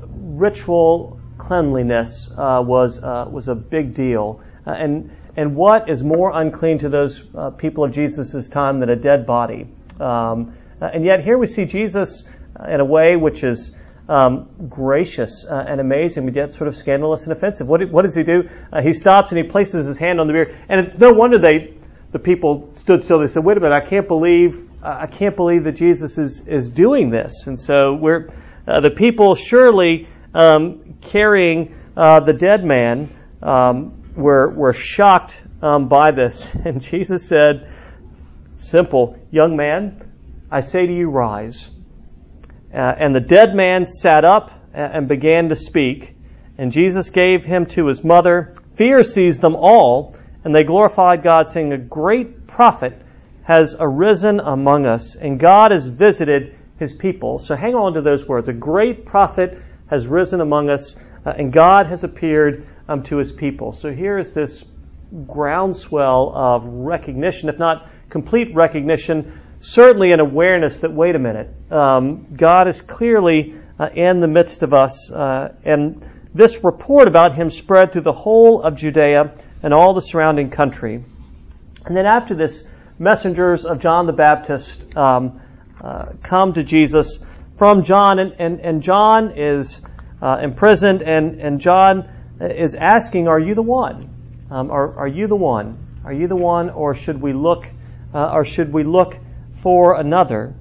ritual 0.05 1.19
cleanliness 1.39 2.29
uh, 2.31 2.61
was 2.63 3.03
uh, 3.03 3.25
was 3.29 3.47
a 3.47 3.55
big 3.55 3.95
deal, 3.95 4.41
uh, 4.67 4.71
and 4.71 5.09
and 5.35 5.55
what 5.55 5.89
is 5.89 6.03
more 6.03 6.31
unclean 6.39 6.77
to 6.79 6.89
those 6.89 7.23
uh, 7.35 7.49
people 7.49 7.83
of 7.83 7.93
Jesus' 7.93 8.47
time 8.47 8.79
than 8.79 8.89
a 8.89 8.95
dead 8.95 9.25
body? 9.25 9.67
Um, 9.99 10.55
uh, 10.79 10.85
and 10.93 11.03
yet 11.03 11.23
here 11.23 11.37
we 11.39 11.47
see 11.47 11.65
Jesus 11.65 12.27
in 12.69 12.79
a 12.79 12.85
way 12.85 13.15
which 13.15 13.43
is 13.43 13.75
um, 14.09 14.49
gracious 14.69 15.45
and 15.49 15.81
amazing, 15.81 16.25
but 16.25 16.35
yet 16.35 16.51
sort 16.51 16.67
of 16.67 16.75
scandalous 16.75 17.23
and 17.23 17.33
offensive. 17.33 17.67
What, 17.67 17.89
what 17.91 18.03
does 18.03 18.15
he 18.15 18.23
do? 18.23 18.49
he 18.81 18.93
stops 18.93 19.31
and 19.31 19.37
he 19.37 19.49
places 19.49 19.85
his 19.85 19.97
hand 19.97 20.19
on 20.19 20.27
the 20.27 20.33
bier, 20.33 20.57
and 20.69 20.85
it's 20.85 20.97
no 20.97 21.11
wonder 21.11 21.39
they 21.39 21.75
the 22.11 22.19
people 22.19 22.71
stood 22.75 23.03
still. 23.03 23.19
They 23.19 23.27
said, 23.27 23.43
"Wait 23.43 23.57
a 23.57 23.59
minute! 23.59 23.75
I 23.75 23.87
can't 23.87 24.07
believe 24.07 24.69
I 24.81 25.07
can't 25.07 25.35
believe 25.35 25.65
that 25.65 25.75
Jesus 25.75 26.17
is 26.17 26.47
is 26.47 26.69
doing 26.69 27.09
this." 27.09 27.47
And 27.47 27.59
so 27.59 27.95
we're 27.95 28.29
the 28.65 28.91
people 28.95 29.35
surely 29.35 30.07
um, 30.33 30.97
carrying 31.01 31.75
uh, 31.95 32.19
the 32.19 32.33
dead 32.33 32.63
man 32.63 33.09
um, 33.41 34.13
were, 34.15 34.49
were 34.53 34.73
shocked 34.73 35.41
um, 35.61 35.87
by 35.87 36.11
this. 36.11 36.47
And 36.65 36.81
Jesus 36.81 37.27
said, 37.27 37.73
Simple, 38.55 39.17
young 39.31 39.55
man, 39.55 40.11
I 40.51 40.61
say 40.61 40.85
to 40.85 40.93
you, 40.93 41.09
rise. 41.09 41.69
Uh, 42.74 42.77
and 42.77 43.15
the 43.15 43.19
dead 43.19 43.55
man 43.55 43.86
sat 43.86 44.25
up 44.25 44.51
and 44.74 45.07
began 45.07 45.50
to 45.50 45.55
speak. 45.55 46.15
And 46.57 46.71
Jesus 46.71 47.09
gave 47.09 47.45
him 47.45 47.65
to 47.67 47.88
his 47.88 48.03
mother. 48.03 48.55
Fear 48.75 49.03
seized 49.03 49.41
them 49.41 49.55
all, 49.55 50.15
and 50.43 50.53
they 50.53 50.63
glorified 50.63 51.24
God, 51.24 51.47
saying, 51.47 51.71
A 51.71 51.77
great 51.77 52.47
prophet 52.47 53.01
has 53.43 53.75
arisen 53.79 54.39
among 54.39 54.86
us, 54.86 55.15
and 55.15 55.39
God 55.39 55.71
has 55.71 55.88
visited 55.88 56.55
his 56.79 56.93
people. 56.93 57.39
So 57.39 57.55
hang 57.55 57.75
on 57.75 57.93
to 57.93 58.01
those 58.01 58.27
words. 58.27 58.47
A 58.50 58.53
great 58.53 59.05
prophet 59.05 59.62
has 59.89 60.05
risen 60.07 60.41
among 60.41 60.69
us, 60.69 60.95
uh, 61.25 61.31
and 61.31 61.51
God 61.51 61.88
has 61.88 62.03
appeared 62.03 62.67
um, 62.88 63.03
to 63.03 63.17
his 63.17 63.31
people. 63.31 63.74
So 63.74 63.91
here 63.91 64.17
is 64.17 64.33
this 64.33 64.65
groundswell 65.25 66.33
of 66.36 66.65
recognition, 66.67 67.50
if 67.50 67.57
not 67.57 67.89
complete 68.09 68.53
recognition, 68.53 69.39
certainly 69.59 70.11
an 70.11 70.19
awareness 70.19 70.81
that, 70.81 70.91
wait 70.91 71.15
a 71.15 71.19
minute, 71.19 71.49
um, 71.71 72.27
God 72.35 72.67
is 72.67 72.81
clearly 72.81 73.55
uh, 73.79 73.89
in 73.93 74.19
the 74.19 74.27
midst 74.27 74.63
of 74.63 74.73
us. 74.73 75.11
Uh, 75.11 75.55
and 75.63 76.03
this 76.33 76.63
report 76.63 77.07
about 77.07 77.35
him 77.35 77.49
spread 77.49 77.91
through 77.91 78.01
the 78.01 78.13
whole 78.13 78.61
of 78.61 78.75
Judea 78.75 79.33
and 79.63 79.73
all 79.73 79.93
the 79.93 80.01
surrounding 80.01 80.49
country. 80.49 81.03
And 81.85 81.95
then 81.95 82.05
after 82.05 82.35
this, 82.35 82.67
messengers 82.99 83.65
of 83.65 83.79
John 83.79 84.05
the 84.05 84.13
Baptist 84.13 84.95
um, 84.97 85.41
uh, 85.81 86.13
come 86.23 86.53
to 86.53 86.63
Jesus 86.63 87.19
from 87.57 87.83
John, 87.83 88.19
and, 88.19 88.33
and, 88.39 88.59
and 88.59 88.81
John 88.81 89.37
is 89.37 89.81
uh, 90.21 90.39
imprisoned, 90.41 91.01
and, 91.01 91.39
and 91.39 91.59
John 91.59 92.09
is 92.39 92.75
asking, 92.75 93.27
Are 93.27 93.39
you 93.39 93.55
the 93.55 93.63
one? 93.63 94.09
Um, 94.49 94.71
are, 94.71 94.99
are 94.99 95.07
you 95.07 95.27
the 95.27 95.35
one? 95.35 95.77
Are 96.03 96.13
you 96.13 96.27
the 96.27 96.35
one, 96.35 96.69
or 96.69 96.93
should 96.93 97.19
we 97.21 97.33
look, 97.33 97.65
uh, 98.13 98.31
or 98.31 98.45
should 98.45 98.71
we 98.71 98.83
look 98.83 99.15
for 99.61 99.99
another? 99.99 100.55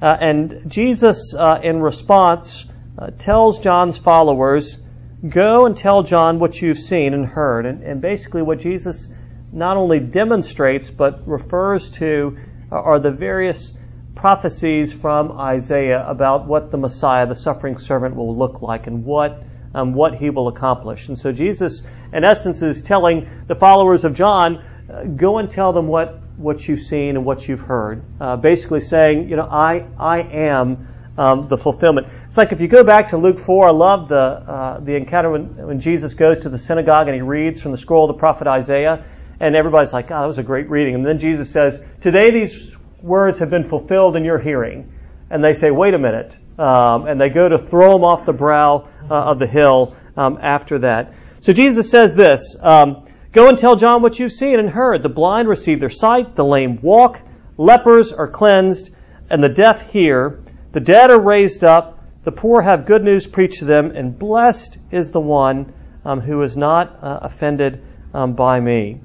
Uh, 0.00 0.16
and 0.20 0.70
Jesus, 0.70 1.34
uh, 1.34 1.60
in 1.62 1.80
response, 1.80 2.64
uh, 2.98 3.10
tells 3.10 3.60
John's 3.60 3.98
followers, 3.98 4.80
Go 5.26 5.64
and 5.64 5.74
tell 5.74 6.02
John 6.02 6.38
what 6.38 6.60
you've 6.60 6.78
seen 6.78 7.14
and 7.14 7.24
heard. 7.24 7.64
And, 7.64 7.82
and 7.82 8.02
basically, 8.02 8.42
what 8.42 8.60
Jesus 8.60 9.10
not 9.52 9.78
only 9.78 9.98
demonstrates 10.00 10.90
but 10.90 11.26
refers 11.26 11.90
to 11.92 12.36
are 12.70 12.98
the 12.98 13.10
various 13.10 13.76
prophecies 14.14 14.92
from 14.92 15.32
Isaiah 15.32 16.04
about 16.06 16.46
what 16.46 16.70
the 16.70 16.76
Messiah, 16.76 17.26
the 17.26 17.34
suffering 17.34 17.78
servant, 17.78 18.16
will 18.16 18.36
look 18.36 18.62
like 18.62 18.86
and 18.86 19.04
what 19.04 19.42
um, 19.74 19.92
what 19.94 20.14
he 20.14 20.30
will 20.30 20.48
accomplish. 20.48 21.08
And 21.08 21.18
so 21.18 21.32
Jesus, 21.32 21.82
in 22.12 22.22
essence, 22.24 22.62
is 22.62 22.82
telling 22.82 23.28
the 23.48 23.54
followers 23.54 24.04
of 24.04 24.14
John, 24.14 24.58
uh, 24.88 25.04
go 25.04 25.38
and 25.38 25.50
tell 25.50 25.72
them 25.72 25.88
what 25.88 26.20
what 26.36 26.66
you've 26.66 26.80
seen 26.80 27.16
and 27.16 27.24
what 27.24 27.48
you've 27.48 27.60
heard. 27.60 28.02
Uh, 28.20 28.36
basically 28.36 28.80
saying, 28.80 29.28
you 29.28 29.36
know, 29.36 29.48
I 29.50 29.86
I 29.98 30.20
am 30.20 30.88
um, 31.16 31.48
the 31.48 31.56
fulfillment. 31.56 32.08
It's 32.26 32.36
like 32.36 32.52
if 32.52 32.60
you 32.60 32.68
go 32.68 32.82
back 32.82 33.10
to 33.10 33.16
Luke 33.16 33.38
4, 33.38 33.68
I 33.68 33.70
love 33.70 34.08
the 34.08 34.16
uh, 34.16 34.80
the 34.80 34.96
encounter 34.96 35.30
when, 35.30 35.66
when 35.66 35.80
Jesus 35.80 36.14
goes 36.14 36.40
to 36.40 36.48
the 36.48 36.58
synagogue 36.58 37.06
and 37.08 37.14
he 37.14 37.22
reads 37.22 37.62
from 37.62 37.72
the 37.72 37.78
scroll 37.78 38.10
of 38.10 38.16
the 38.16 38.18
prophet 38.18 38.46
Isaiah, 38.46 39.04
and 39.40 39.56
everybody's 39.56 39.92
like, 39.92 40.10
oh, 40.10 40.20
that 40.20 40.26
was 40.26 40.38
a 40.38 40.42
great 40.42 40.70
reading. 40.70 40.94
And 40.94 41.06
then 41.06 41.18
Jesus 41.18 41.50
says, 41.50 41.84
today 42.00 42.30
these 42.30 42.72
words 43.02 43.38
have 43.40 43.50
been 43.50 43.64
fulfilled 43.64 44.16
in 44.16 44.24
your 44.24 44.38
hearing. 44.38 44.92
And 45.30 45.42
they 45.42 45.52
say, 45.52 45.70
wait 45.70 45.94
a 45.94 45.98
minute. 45.98 46.36
Um, 46.58 47.06
and 47.06 47.20
they 47.20 47.28
go 47.28 47.48
to 47.48 47.58
throw 47.58 47.96
him 47.96 48.04
off 48.04 48.24
the 48.24 48.32
brow 48.32 48.88
uh, 49.10 49.14
of 49.14 49.38
the 49.38 49.46
hill 49.46 49.96
um, 50.16 50.38
after 50.40 50.80
that. 50.80 51.14
So 51.40 51.52
Jesus 51.52 51.90
says 51.90 52.14
this 52.14 52.56
um, 52.60 53.06
Go 53.34 53.48
and 53.48 53.58
tell 53.58 53.76
John 53.76 54.00
what 54.00 54.18
you've 54.18 54.32
seen 54.32 54.58
and 54.58 54.70
heard. 54.70 55.02
The 55.02 55.10
blind 55.10 55.48
receive 55.48 55.80
their 55.80 55.90
sight, 55.90 56.34
the 56.34 56.44
lame 56.44 56.80
walk, 56.80 57.20
lepers 57.58 58.12
are 58.12 58.28
cleansed, 58.28 58.94
and 59.28 59.42
the 59.42 59.50
deaf 59.50 59.90
hear. 59.90 60.40
The 60.72 60.80
dead 60.80 61.10
are 61.10 61.20
raised 61.20 61.62
up, 61.62 62.02
the 62.24 62.32
poor 62.32 62.62
have 62.62 62.86
good 62.86 63.04
news 63.04 63.26
preached 63.26 63.58
to 63.58 63.66
them, 63.66 63.90
and 63.90 64.18
blessed 64.18 64.78
is 64.90 65.10
the 65.10 65.20
one 65.20 65.74
um, 66.04 66.20
who 66.20 66.40
is 66.42 66.56
not 66.56 66.98
uh, 67.02 67.18
offended 67.22 67.84
um, 68.14 68.32
by 68.32 68.58
me 68.58 69.00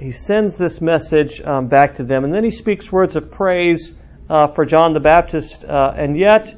he 0.00 0.12
sends 0.12 0.56
this 0.56 0.80
message 0.80 1.40
um, 1.40 1.66
back 1.66 1.96
to 1.96 2.04
them, 2.04 2.24
and 2.24 2.32
then 2.32 2.44
he 2.44 2.50
speaks 2.50 2.90
words 2.90 3.16
of 3.16 3.30
praise 3.30 3.94
uh, 4.30 4.48
for 4.48 4.64
John 4.64 4.94
the 4.94 5.00
Baptist. 5.00 5.64
Uh, 5.64 5.92
and 5.96 6.16
yet, 6.16 6.54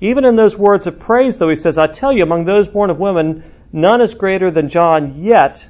even 0.00 0.24
in 0.24 0.36
those 0.36 0.56
words 0.56 0.86
of 0.86 1.00
praise, 1.00 1.38
though, 1.38 1.48
he 1.48 1.56
says, 1.56 1.78
I 1.78 1.88
tell 1.88 2.12
you, 2.12 2.22
among 2.22 2.44
those 2.44 2.68
born 2.68 2.90
of 2.90 2.98
women, 2.98 3.42
none 3.72 4.00
is 4.00 4.14
greater 4.14 4.50
than 4.50 4.68
John, 4.68 5.22
yet 5.22 5.66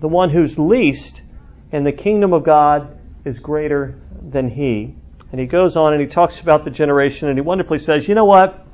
the 0.00 0.08
one 0.08 0.30
who's 0.30 0.58
least 0.58 1.22
in 1.72 1.84
the 1.84 1.92
kingdom 1.92 2.32
of 2.32 2.44
God 2.44 2.98
is 3.24 3.38
greater 3.38 3.98
than 4.22 4.48
he. 4.50 4.94
And 5.30 5.40
he 5.40 5.46
goes 5.46 5.76
on 5.76 5.92
and 5.92 6.00
he 6.00 6.08
talks 6.08 6.40
about 6.40 6.64
the 6.64 6.70
generation, 6.70 7.28
and 7.28 7.36
he 7.36 7.42
wonderfully 7.42 7.78
says, 7.78 8.08
You 8.08 8.14
know 8.14 8.24
what? 8.24 8.66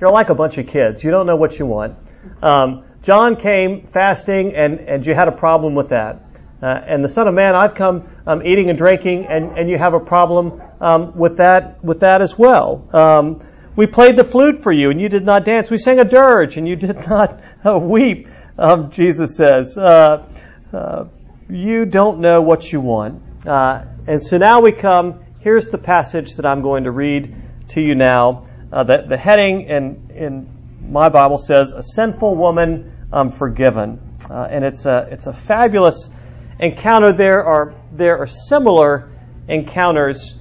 You're 0.00 0.12
like 0.12 0.30
a 0.30 0.34
bunch 0.34 0.58
of 0.58 0.66
kids. 0.66 1.02
You 1.04 1.10
don't 1.10 1.26
know 1.26 1.36
what 1.36 1.58
you 1.58 1.66
want. 1.66 1.96
Um, 2.42 2.84
John 3.02 3.36
came 3.36 3.88
fasting, 3.92 4.54
and, 4.54 4.80
and 4.80 5.06
you 5.06 5.14
had 5.14 5.28
a 5.28 5.32
problem 5.32 5.74
with 5.74 5.88
that. 5.90 6.22
Uh, 6.62 6.66
and 6.66 7.02
the 7.02 7.08
Son 7.08 7.26
of 7.26 7.34
Man, 7.34 7.54
I've 7.54 7.74
come 7.74 8.06
um, 8.26 8.46
eating 8.46 8.68
and 8.68 8.76
drinking, 8.76 9.26
and, 9.26 9.58
and 9.58 9.70
you 9.70 9.78
have 9.78 9.94
a 9.94 10.00
problem 10.00 10.60
um, 10.80 11.16
with 11.16 11.38
that 11.38 11.82
with 11.82 12.00
that 12.00 12.20
as 12.20 12.38
well. 12.38 12.86
Um, 12.92 13.42
we 13.76 13.86
played 13.86 14.16
the 14.16 14.24
flute 14.24 14.62
for 14.62 14.72
you, 14.72 14.90
and 14.90 15.00
you 15.00 15.08
did 15.08 15.24
not 15.24 15.44
dance. 15.44 15.70
We 15.70 15.78
sang 15.78 16.00
a 16.00 16.04
dirge, 16.04 16.56
and 16.56 16.66
you 16.66 16.76
did 16.76 16.96
not 17.08 17.40
uh, 17.64 17.78
weep. 17.78 18.28
Um, 18.58 18.90
Jesus 18.90 19.36
says, 19.36 19.78
uh, 19.78 20.26
uh, 20.72 21.04
"You 21.48 21.84
don't 21.84 22.20
know 22.20 22.42
what 22.42 22.70
you 22.72 22.80
want." 22.80 23.22
Uh, 23.46 23.84
and 24.06 24.22
so 24.22 24.38
now 24.38 24.60
we 24.60 24.72
come. 24.72 25.24
Here's 25.40 25.68
the 25.68 25.78
passage 25.78 26.34
that 26.34 26.46
I'm 26.46 26.62
going 26.62 26.84
to 26.84 26.90
read 26.90 27.34
to 27.68 27.80
you 27.80 27.94
now. 27.94 28.46
Uh, 28.72 28.84
the, 28.84 29.04
the 29.08 29.16
heading 29.16 29.62
in 29.62 30.10
in 30.14 30.90
my 30.90 31.08
Bible 31.08 31.38
says, 31.38 31.72
"A 31.72 31.82
sinful 31.82 32.36
woman 32.36 33.08
um, 33.12 33.30
forgiven," 33.30 34.00
and 34.28 34.64
it's 34.64 34.84
a 34.84 35.08
it's 35.10 35.26
a 35.26 35.32
fabulous 35.32 36.10
encounter 36.58 37.12
there 37.16 37.44
are 37.44 37.74
there 37.92 38.18
are 38.18 38.26
similar 38.26 39.10
encounters 39.48 40.34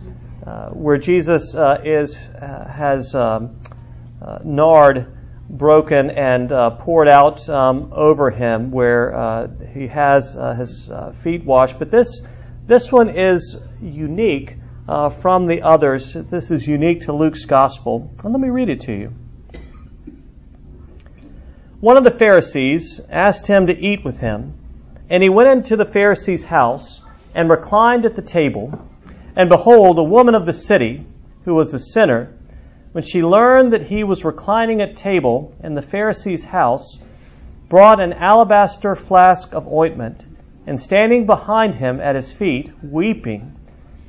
uh, 0.45 0.69
where 0.69 0.97
Jesus 0.97 1.55
uh, 1.55 1.81
is 1.83 2.15
uh, 2.17 2.67
has 2.67 3.13
um, 3.15 3.59
uh, 4.21 4.39
nard 4.43 5.17
broken 5.49 6.09
and 6.09 6.51
uh, 6.51 6.69
poured 6.71 7.07
out 7.07 7.47
um, 7.49 7.91
over 7.93 8.29
him, 8.29 8.71
where 8.71 9.49
he 9.73 9.87
has 9.87 10.37
his 10.57 10.89
feet 11.23 11.43
washed. 11.43 11.79
But 11.79 11.91
this 11.91 12.21
this 12.65 12.91
one 12.91 13.09
is 13.09 13.59
unique 13.81 14.55
from 15.21 15.47
the 15.47 15.61
others. 15.63 16.13
This 16.13 16.51
is 16.51 16.67
unique 16.67 17.01
to 17.01 17.13
Luke's 17.13 17.45
gospel. 17.45 18.13
And 18.23 18.33
let 18.33 18.39
me 18.39 18.49
read 18.49 18.69
it 18.69 18.81
to 18.81 18.93
you. 18.93 19.13
One 21.79 21.95
of 21.95 22.03
the 22.03 22.11
Pharisees 22.11 22.99
asked 23.09 23.47
him 23.47 23.67
to 23.67 23.73
eat 23.73 24.03
with 24.03 24.19
him. 24.19 24.53
And 25.09 25.23
he 25.23 25.29
went 25.29 25.49
into 25.49 25.75
the 25.75 25.85
Pharisee's 25.85 26.45
house 26.45 27.01
and 27.33 27.49
reclined 27.49 28.05
at 28.05 28.15
the 28.15 28.21
table. 28.21 28.87
And 29.39 29.47
behold, 29.47 29.97
a 29.97 30.03
woman 30.03 30.35
of 30.35 30.45
the 30.45 30.51
city, 30.51 31.05
who 31.45 31.55
was 31.55 31.73
a 31.73 31.79
sinner, 31.79 32.33
when 32.91 33.05
she 33.05 33.23
learned 33.23 33.71
that 33.71 33.83
he 33.83 34.03
was 34.03 34.25
reclining 34.25 34.81
at 34.81 34.97
table 34.97 35.55
in 35.63 35.75
the 35.75 35.81
Pharisee's 35.81 36.43
house, 36.43 37.01
brought 37.69 38.01
an 38.01 38.11
alabaster 38.11 38.97
flask 38.97 39.55
of 39.55 39.65
ointment, 39.65 40.25
and 40.67 40.77
standing 40.77 41.25
behind 41.25 41.73
him 41.75 42.01
at 42.01 42.15
his 42.15 42.29
feet, 42.29 42.69
weeping, 42.83 43.55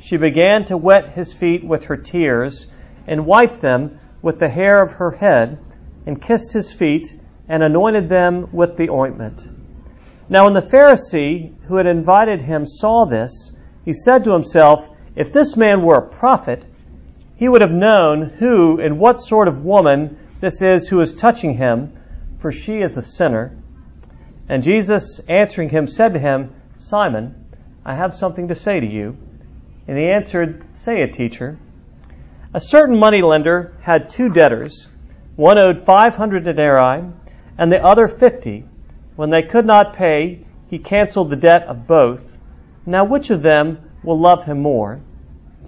she 0.00 0.16
began 0.16 0.64
to 0.64 0.76
wet 0.76 1.12
his 1.12 1.32
feet 1.32 1.62
with 1.62 1.84
her 1.84 1.96
tears, 1.96 2.66
and 3.06 3.24
wiped 3.24 3.60
them 3.60 4.00
with 4.22 4.40
the 4.40 4.48
hair 4.48 4.82
of 4.82 4.94
her 4.94 5.12
head, 5.12 5.60
and 6.06 6.20
kissed 6.20 6.52
his 6.52 6.74
feet, 6.74 7.06
and 7.48 7.62
anointed 7.62 8.08
them 8.08 8.48
with 8.50 8.76
the 8.76 8.90
ointment. 8.90 9.46
Now, 10.28 10.46
when 10.46 10.54
the 10.54 10.60
Pharisee 10.74 11.54
who 11.68 11.76
had 11.76 11.86
invited 11.86 12.42
him 12.42 12.66
saw 12.66 13.04
this, 13.04 13.56
he 13.84 13.92
said 13.92 14.24
to 14.24 14.32
himself, 14.32 14.88
If 15.20 15.34
this 15.34 15.54
man 15.54 15.82
were 15.82 15.98
a 15.98 16.08
prophet, 16.08 16.64
he 17.36 17.46
would 17.46 17.60
have 17.60 17.70
known 17.70 18.22
who 18.22 18.80
and 18.80 18.98
what 18.98 19.20
sort 19.20 19.48
of 19.48 19.62
woman 19.62 20.16
this 20.40 20.62
is 20.62 20.88
who 20.88 21.02
is 21.02 21.14
touching 21.14 21.58
him, 21.58 21.92
for 22.38 22.52
she 22.52 22.78
is 22.78 22.96
a 22.96 23.02
sinner. 23.02 23.54
And 24.48 24.62
Jesus, 24.62 25.20
answering 25.28 25.68
him, 25.68 25.88
said 25.88 26.14
to 26.14 26.18
him, 26.18 26.54
Simon, 26.78 27.34
I 27.84 27.96
have 27.96 28.16
something 28.16 28.48
to 28.48 28.54
say 28.54 28.80
to 28.80 28.86
you. 28.86 29.18
And 29.86 29.98
he 29.98 30.06
answered, 30.06 30.64
Say 30.76 31.02
it, 31.02 31.12
teacher. 31.12 31.58
A 32.54 32.60
certain 32.62 32.98
moneylender 32.98 33.74
had 33.82 34.08
two 34.08 34.30
debtors. 34.30 34.88
One 35.36 35.58
owed 35.58 35.84
500 35.84 36.44
denarii, 36.44 37.04
and 37.58 37.70
the 37.70 37.84
other 37.84 38.08
50. 38.08 38.64
When 39.16 39.28
they 39.28 39.42
could 39.42 39.66
not 39.66 39.96
pay, 39.96 40.46
he 40.70 40.78
canceled 40.78 41.28
the 41.28 41.36
debt 41.36 41.64
of 41.64 41.86
both. 41.86 42.38
Now 42.86 43.04
which 43.04 43.28
of 43.28 43.42
them 43.42 43.90
will 44.02 44.18
love 44.18 44.44
him 44.44 44.62
more? 44.62 45.02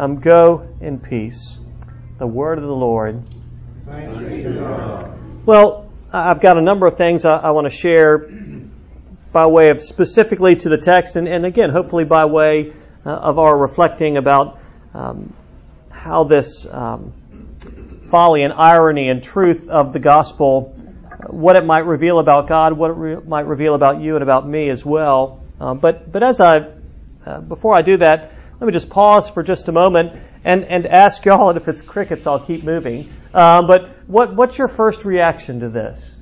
Um, 0.00 0.18
go 0.18 0.66
in 0.80 0.98
peace. 0.98 1.58
The 2.18 2.26
word 2.26 2.56
of 2.56 2.64
the 2.64 2.70
Lord. 2.70 3.22
Well, 5.44 5.92
I've 6.10 6.40
got 6.40 6.56
a 6.56 6.62
number 6.62 6.86
of 6.86 6.96
things 6.96 7.26
I, 7.26 7.36
I 7.36 7.50
want 7.50 7.70
to 7.70 7.76
share 7.76 8.26
by 9.30 9.44
way 9.44 9.68
of 9.68 9.82
specifically 9.82 10.56
to 10.56 10.70
the 10.70 10.78
text, 10.78 11.16
and, 11.16 11.28
and 11.28 11.44
again, 11.44 11.68
hopefully 11.68 12.04
by 12.04 12.24
way 12.24 12.72
uh, 13.04 13.10
of 13.10 13.38
our 13.38 13.54
reflecting 13.54 14.16
about 14.16 14.58
um, 14.94 15.34
how 15.90 16.24
this 16.24 16.66
um, 16.66 17.12
folly 18.10 18.42
and 18.42 18.54
irony 18.54 19.10
and 19.10 19.22
truth 19.22 19.68
of 19.68 19.92
the 19.92 20.00
gospel, 20.00 20.74
what 21.26 21.56
it 21.56 21.64
might 21.66 21.84
reveal 21.84 22.20
about 22.20 22.48
God, 22.48 22.72
what 22.72 22.90
it 22.90 22.94
re- 22.94 23.22
might 23.22 23.46
reveal 23.46 23.74
about 23.74 24.00
you 24.00 24.14
and 24.14 24.22
about 24.22 24.48
me 24.48 24.70
as 24.70 24.82
well. 24.82 25.42
Uh, 25.60 25.74
but 25.74 26.10
but 26.10 26.22
as 26.22 26.40
I 26.40 26.68
uh, 27.26 27.40
before 27.42 27.76
I 27.76 27.82
do 27.82 27.98
that, 27.98 28.32
let 28.60 28.66
me 28.66 28.72
just 28.72 28.90
pause 28.90 29.30
for 29.30 29.42
just 29.42 29.68
a 29.68 29.72
moment 29.72 30.22
and, 30.44 30.64
and 30.64 30.86
ask 30.86 31.24
y'all, 31.24 31.48
and 31.48 31.56
if 31.56 31.66
it's 31.66 31.80
crickets, 31.80 32.26
I'll 32.26 32.44
keep 32.44 32.62
moving. 32.62 33.10
Um, 33.32 33.66
but 33.66 34.06
what, 34.06 34.36
what's 34.36 34.58
your 34.58 34.68
first 34.68 35.06
reaction 35.06 35.60
to 35.60 35.70
this? 35.70 36.14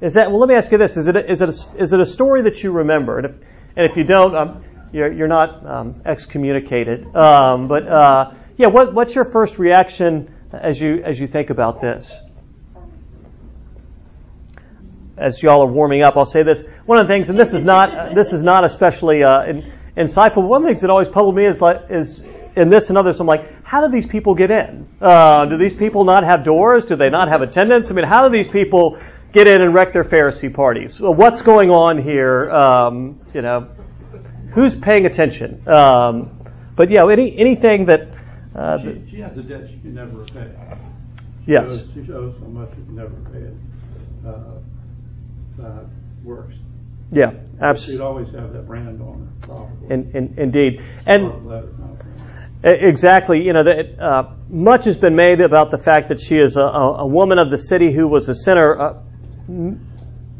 Is 0.00 0.14
that, 0.14 0.30
well, 0.30 0.40
let 0.40 0.48
me 0.48 0.56
ask 0.56 0.72
you 0.72 0.78
this. 0.78 0.96
Is 0.96 1.06
it 1.06 1.14
a, 1.14 1.30
is 1.30 1.40
it 1.40 1.48
a, 1.48 1.80
is 1.80 1.92
it 1.92 2.00
a 2.00 2.06
story 2.06 2.42
that 2.42 2.60
you 2.64 2.72
remember? 2.72 3.18
And 3.18 3.26
if, 3.26 3.32
and 3.76 3.90
if 3.90 3.96
you 3.96 4.02
don't, 4.02 4.34
um, 4.34 4.64
you're, 4.92 5.12
you're 5.12 5.28
not 5.28 5.64
um, 5.64 6.02
excommunicated. 6.04 7.06
Um, 7.14 7.68
but, 7.68 7.86
uh, 7.86 8.32
yeah, 8.56 8.66
what, 8.66 8.92
what's 8.94 9.14
your 9.14 9.24
first 9.24 9.60
reaction 9.60 10.34
as 10.52 10.80
you, 10.80 11.04
as 11.04 11.20
you 11.20 11.28
think 11.28 11.50
about 11.50 11.80
this? 11.80 12.12
As 15.16 15.40
y'all 15.40 15.62
are 15.62 15.72
warming 15.72 16.02
up, 16.02 16.16
I'll 16.16 16.24
say 16.24 16.42
this. 16.42 16.66
One 16.84 16.98
of 16.98 17.06
the 17.06 17.14
things, 17.14 17.30
and 17.30 17.38
this 17.38 17.54
is 17.54 17.64
not, 17.64 18.16
this 18.16 18.32
is 18.32 18.42
not 18.42 18.64
especially, 18.64 19.22
uh, 19.22 19.42
insightful. 19.96 20.46
One 20.46 20.62
of 20.62 20.64
the 20.64 20.70
things 20.70 20.82
that 20.82 20.90
always 20.90 21.08
puzzled 21.08 21.34
me 21.34 21.46
is 21.46 21.60
like 21.60 21.90
is 21.90 22.24
in 22.56 22.70
this 22.70 22.88
and 22.88 22.98
others. 22.98 23.20
I'm 23.20 23.26
like, 23.26 23.64
how 23.64 23.86
do 23.86 23.92
these 23.92 24.08
people 24.08 24.34
get 24.34 24.50
in? 24.50 24.88
Uh, 25.00 25.46
do 25.46 25.58
these 25.58 25.74
people 25.74 26.04
not 26.04 26.24
have 26.24 26.44
doors? 26.44 26.84
Do 26.84 26.96
they 26.96 27.10
not 27.10 27.28
have 27.28 27.42
attendants? 27.42 27.90
I 27.90 27.94
mean, 27.94 28.06
how 28.06 28.28
do 28.28 28.36
these 28.36 28.48
people 28.48 28.98
get 29.32 29.46
in 29.46 29.60
and 29.60 29.74
wreck 29.74 29.92
their 29.92 30.04
Pharisee 30.04 30.52
parties? 30.52 31.00
Well, 31.00 31.14
what's 31.14 31.42
going 31.42 31.70
on 31.70 32.02
here? 32.02 32.50
Um, 32.50 33.20
you 33.32 33.42
know, 33.42 33.68
who's 34.52 34.74
paying 34.74 35.06
attention? 35.06 35.68
Um, 35.68 36.30
but 36.76 36.90
yeah, 36.90 37.06
any 37.08 37.36
anything 37.36 37.86
that. 37.86 38.08
Uh, 38.54 38.78
she, 38.78 39.10
she, 39.10 39.20
has 39.20 39.36
a 39.36 39.42
debt 39.42 39.68
she 39.68 39.78
can 39.78 39.94
never 39.94 40.18
repay. 40.18 40.48
Yes. 41.44 41.66
She 41.66 41.72
owes, 41.72 41.90
she 41.92 42.12
owes 42.12 42.34
so 42.38 42.46
much 42.46 42.70
she 42.70 42.76
can 42.76 42.94
never 42.94 43.08
repay 43.08 43.46
it. 43.46 43.54
Uh, 44.24 44.54
that 45.58 45.86
works. 46.22 46.56
Yeah, 47.10 47.32
absolutely. 47.60 47.94
She'd 47.94 48.00
always 48.02 48.30
have 48.32 48.52
that 48.52 48.66
brand 48.66 49.00
on 49.00 49.20
her, 49.20 49.46
probably. 49.46 49.94
In, 49.94 50.16
in, 50.16 50.34
indeed, 50.38 50.82
and 51.06 51.32
exactly, 52.64 53.42
you 53.42 53.52
know, 53.52 53.64
that, 53.64 54.00
uh, 54.00 54.30
much 54.48 54.86
has 54.86 54.96
been 54.96 55.16
made 55.16 55.40
about 55.40 55.70
the 55.70 55.78
fact 55.78 56.08
that 56.08 56.20
she 56.20 56.36
is 56.36 56.56
a, 56.56 56.60
a 56.60 57.06
woman 57.06 57.38
of 57.38 57.50
the 57.50 57.58
city 57.58 57.92
who 57.92 58.08
was 58.08 58.28
a 58.28 58.34
sinner. 58.34 58.80
Uh, 58.80 59.00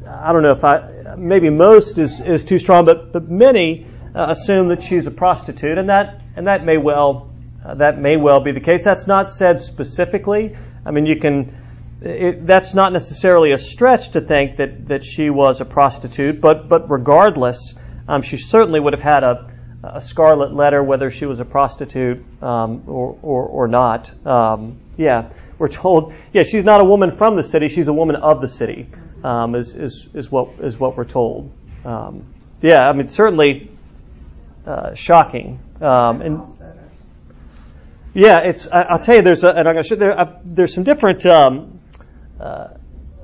I 0.07 0.33
don't 0.33 0.43
know 0.43 0.53
if 0.53 0.65
I 0.65 1.17
maybe 1.17 1.51
most 1.51 1.99
is, 1.99 2.21
is 2.21 2.45
too 2.45 2.59
strong, 2.59 2.85
but 2.85 3.13
but 3.13 3.29
many 3.29 3.87
uh, 4.15 4.27
assume 4.29 4.69
that 4.69 4.83
she's 4.83 5.07
a 5.07 5.11
prostitute, 5.11 5.79
and 5.79 5.89
that 5.89 6.23
and 6.37 6.47
that 6.47 6.65
may 6.65 6.77
well 6.79 7.31
uh, 7.65 7.75
that 7.75 7.99
may 7.99 8.17
well 8.17 8.43
be 8.43 8.53
the 8.53 8.61
case. 8.61 8.85
That's 8.85 9.07
not 9.07 9.31
said 9.31 9.61
specifically. 9.61 10.57
I 10.87 10.91
mean, 10.91 11.07
you 11.07 11.21
can 11.21 11.64
it, 12.05 12.47
that's 12.47 12.75
not 12.75 12.93
necessarily 12.93 13.53
a 13.53 13.59
stretch 13.59 14.11
to 14.11 14.21
think 14.21 14.59
that, 14.59 14.89
that 14.89 15.05
she 15.05 15.31
was 15.31 15.61
a 15.61 15.65
prostitute, 15.65 16.41
but, 16.41 16.69
but 16.69 16.91
regardless, 16.91 17.75
um, 18.09 18.23
she 18.23 18.37
certainly 18.37 18.79
would 18.79 18.93
have 18.93 19.03
had 19.03 19.25
a, 19.25 19.51
a 19.83 20.01
scarlet 20.01 20.53
letter 20.55 20.83
whether 20.83 21.11
she 21.11 21.27
was 21.27 21.41
a 21.41 21.45
prostitute 21.45 22.25
um, 22.43 22.85
or, 22.87 23.19
or, 23.23 23.47
or, 23.47 23.69
not. 23.69 24.27
Um, 24.27 24.81
yeah, 24.97 25.31
we're 25.59 25.69
told, 25.69 26.15
yeah, 26.33 26.43
she's 26.43 26.65
not 26.65 26.81
a 26.81 26.85
woman 26.85 27.11
from 27.11 27.37
the 27.37 27.43
city, 27.43 27.69
she's 27.69 27.89
a 27.89 27.93
woman 27.93 28.17
of 28.17 28.41
the 28.41 28.49
city, 28.49 28.89
um, 29.23 29.55
is, 29.55 29.75
is, 29.75 30.09
is, 30.15 30.31
what, 30.31 30.61
is 30.61 30.79
what 30.79 30.97
we're 30.97 31.05
told. 31.05 31.53
Um, 31.85 32.27
yeah, 32.61 32.89
I 32.89 32.93
mean, 32.93 33.09
certainly 33.09 33.71
uh, 34.67 34.95
shocking. 34.95 35.61
Um, 35.81 36.23
and 36.23 36.43
yeah, 38.15 38.39
it's. 38.45 38.69
I, 38.69 38.93
will 38.93 39.01
tell 39.01 39.17
you, 39.17 39.23
there's 39.23 39.43
a, 39.43 39.49
and 39.49 39.69
I'm 39.69 39.75
going 39.75 39.83
to 39.83 39.89
show 39.89 39.97
there. 39.97 40.19
Uh, 40.19 40.39
there's 40.45 40.73
some 40.73 40.85
different 40.85 41.27
um, 41.27 41.74
uh, 42.41 42.69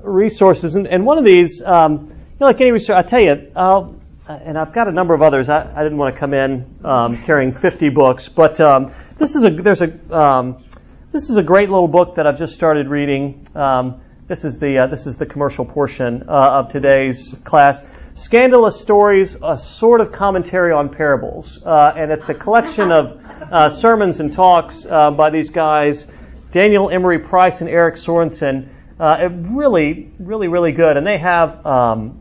resources, 0.02 0.74
and, 0.74 0.86
and, 0.86 1.04
one 1.04 1.18
of 1.18 1.24
these, 1.24 1.62
um, 1.62 2.06
you 2.08 2.36
know, 2.40 2.46
like 2.46 2.60
any 2.60 2.72
resource, 2.72 3.04
I 3.04 3.08
tell 3.08 3.20
you, 3.20 3.52
I'll, 3.56 4.00
and 4.28 4.56
I've 4.56 4.72
got 4.72 4.88
a 4.88 4.92
number 4.92 5.14
of 5.14 5.22
others. 5.22 5.48
I, 5.48 5.70
I 5.74 5.82
didn't 5.82 5.98
want 5.98 6.14
to 6.14 6.20
come 6.20 6.34
in 6.34 6.78
um, 6.84 7.22
carrying 7.24 7.52
50 7.52 7.88
books, 7.90 8.28
but 8.28 8.60
um, 8.60 8.92
this 9.18 9.34
is 9.34 9.44
a 9.44 9.50
there's 9.50 9.82
a 9.82 10.16
um, 10.16 10.64
this 11.12 11.28
is 11.28 11.36
a 11.36 11.42
great 11.42 11.68
little 11.68 11.88
book 11.88 12.16
that 12.16 12.26
I've 12.26 12.38
just 12.38 12.54
started 12.54 12.88
reading. 12.88 13.46
Um, 13.54 14.00
this 14.28 14.44
is 14.44 14.60
the 14.60 14.78
uh, 14.78 14.86
this 14.86 15.08
is 15.08 15.18
the 15.18 15.26
commercial 15.26 15.64
portion 15.64 16.24
uh, 16.28 16.60
of 16.60 16.70
today's 16.70 17.36
class. 17.44 17.84
Scandalous 18.14 18.80
Stories, 18.80 19.36
a 19.42 19.58
sort 19.58 20.00
of 20.00 20.12
commentary 20.12 20.72
on 20.72 20.90
parables, 20.90 21.64
uh, 21.64 21.92
and 21.96 22.12
it's 22.12 22.28
a 22.28 22.34
collection 22.34 22.92
of 22.92 23.20
uh, 23.50 23.68
sermons 23.70 24.20
and 24.20 24.32
talks 24.32 24.86
uh, 24.86 25.10
by 25.10 25.30
these 25.30 25.50
guys, 25.50 26.06
Daniel 26.52 26.90
Emery 26.90 27.18
Price 27.20 27.60
and 27.60 27.68
Eric 27.68 27.96
Sorensen. 27.96 28.68
Uh, 29.00 29.30
really, 29.30 30.12
really, 30.18 30.48
really 30.48 30.72
good. 30.72 30.98
And 30.98 31.06
they 31.06 31.16
have 31.16 31.64
um, 31.64 32.20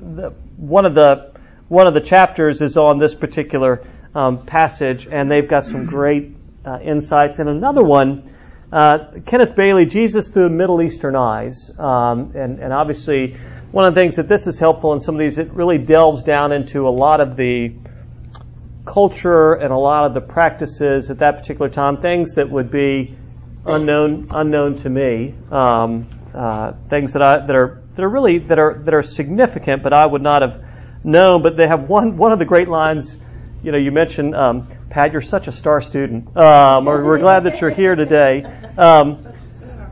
the, 0.00 0.34
one 0.58 0.84
of 0.84 0.94
the 0.94 1.32
one 1.68 1.86
of 1.86 1.94
the 1.94 2.02
chapters 2.02 2.60
is 2.60 2.76
on 2.76 2.98
this 2.98 3.14
particular 3.14 3.86
um, 4.14 4.44
passage, 4.44 5.06
and 5.06 5.30
they've 5.30 5.48
got 5.48 5.64
some 5.64 5.86
great 5.86 6.36
uh, 6.66 6.78
insights. 6.80 7.38
And 7.38 7.48
another 7.48 7.82
one, 7.82 8.30
uh, 8.70 8.98
Kenneth 9.24 9.56
Bailey, 9.56 9.86
Jesus 9.86 10.28
through 10.28 10.50
Middle 10.50 10.82
Eastern 10.82 11.16
eyes, 11.16 11.72
um, 11.78 12.32
and, 12.34 12.58
and 12.58 12.70
obviously 12.70 13.38
one 13.72 13.86
of 13.86 13.94
the 13.94 14.00
things 14.02 14.16
that 14.16 14.28
this 14.28 14.46
is 14.46 14.58
helpful 14.58 14.92
in 14.92 15.00
some 15.00 15.14
of 15.14 15.20
these, 15.20 15.38
it 15.38 15.52
really 15.52 15.78
delves 15.78 16.22
down 16.22 16.52
into 16.52 16.86
a 16.86 16.90
lot 16.90 17.22
of 17.22 17.34
the 17.36 17.74
culture 18.84 19.54
and 19.54 19.72
a 19.72 19.78
lot 19.78 20.04
of 20.04 20.12
the 20.12 20.20
practices 20.20 21.10
at 21.10 21.20
that 21.20 21.38
particular 21.38 21.70
time, 21.70 22.02
things 22.02 22.34
that 22.34 22.50
would 22.50 22.70
be 22.70 23.16
unknown 23.66 24.28
unknown 24.30 24.76
to 24.78 24.90
me. 24.90 25.34
Um, 25.50 26.08
uh, 26.34 26.72
things 26.88 27.12
that 27.12 27.22
I 27.22 27.46
that 27.46 27.54
are 27.54 27.82
that 27.94 28.02
are 28.02 28.08
really 28.08 28.38
that 28.40 28.58
are 28.58 28.82
that 28.84 28.94
are 28.94 29.02
significant, 29.02 29.82
but 29.82 29.92
I 29.92 30.04
would 30.04 30.22
not 30.22 30.42
have 30.42 30.62
known. 31.04 31.42
But 31.42 31.56
they 31.56 31.66
have 31.66 31.88
one 31.88 32.16
one 32.16 32.32
of 32.32 32.38
the 32.38 32.44
great 32.44 32.68
lines. 32.68 33.16
You 33.62 33.72
know, 33.72 33.78
you 33.78 33.92
mentioned 33.92 34.34
um, 34.34 34.68
Pat. 34.90 35.12
You're 35.12 35.22
such 35.22 35.48
a 35.48 35.52
star 35.52 35.80
student. 35.80 36.36
Um, 36.36 36.84
we're 36.84 37.18
glad 37.18 37.44
that 37.44 37.60
you're 37.60 37.70
here 37.70 37.94
today. 37.94 38.44
Um, 38.76 39.26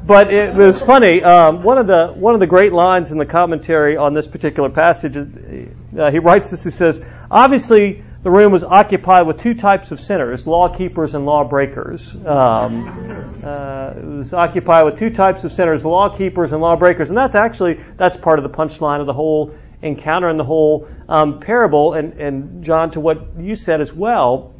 but 0.05 0.33
it 0.33 0.55
was 0.55 0.83
funny. 0.83 1.23
Um, 1.23 1.63
one 1.63 1.79
of 1.79 1.87
the 1.87 2.13
one 2.15 2.35
of 2.35 2.41
the 2.41 2.47
great 2.47 2.73
lines 2.73 3.13
in 3.13 3.19
the 3.19 3.27
commentary 3.27 3.97
on 3.97 4.15
this 4.15 4.27
particular 4.27 4.69
passage, 4.69 5.17
uh, 5.17 6.11
he 6.11 6.19
writes 6.19 6.51
this. 6.51 6.65
He 6.65 6.71
says, 6.71 7.03
"Obviously, 7.31 8.03
the 8.23 8.31
room 8.31 8.53
was 8.53 8.63
occupied 8.63 9.27
with 9.27 9.41
two 9.41 9.55
types 9.55 9.91
of 9.91 10.01
sinners, 10.01 10.47
law 10.47 10.69
keepers 10.69 11.15
and 11.15 11.27
law 11.27 11.43
breakers. 11.43 12.15
Um, 12.15 13.41
uh, 13.43 13.95
it 13.97 14.05
was 14.05 14.33
occupied 14.33 14.85
with 14.85 14.99
two 14.99 15.11
types 15.11 15.43
of 15.43 15.53
sinners, 15.53 15.85
law 15.85 16.17
keepers 16.17 16.53
and 16.53 16.61
law 16.61 16.77
breakers. 16.77 17.09
And 17.09 17.19
that's 17.19 17.35
actually, 17.35 17.81
that's 17.97 18.17
part 18.17 18.39
of 18.39 18.45
the 18.45 18.51
punchline 18.51 19.01
of 19.01 19.07
the 19.07 19.13
whole 19.13 19.57
encounter 19.83 20.29
and 20.29 20.39
the 20.39 20.45
whole 20.45 20.89
um, 21.09 21.41
parable. 21.41 21.95
And, 21.95 22.13
and 22.13 22.65
John, 22.65 22.93
to 22.93 23.01
what 23.01 23.37
you 23.41 23.57
said 23.57 23.81
as 23.81 23.93
well, 23.93 24.55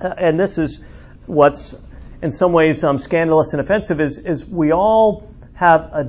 uh, 0.00 0.08
and 0.16 0.38
this 0.38 0.58
is 0.58 0.82
what's 1.26 1.76
in 2.20 2.32
some 2.32 2.52
ways 2.52 2.82
um, 2.82 2.98
scandalous 2.98 3.52
and 3.52 3.60
offensive, 3.60 4.00
is, 4.00 4.18
is 4.18 4.44
we 4.44 4.72
all 4.72 5.32
have 5.54 5.82
a 5.92 6.04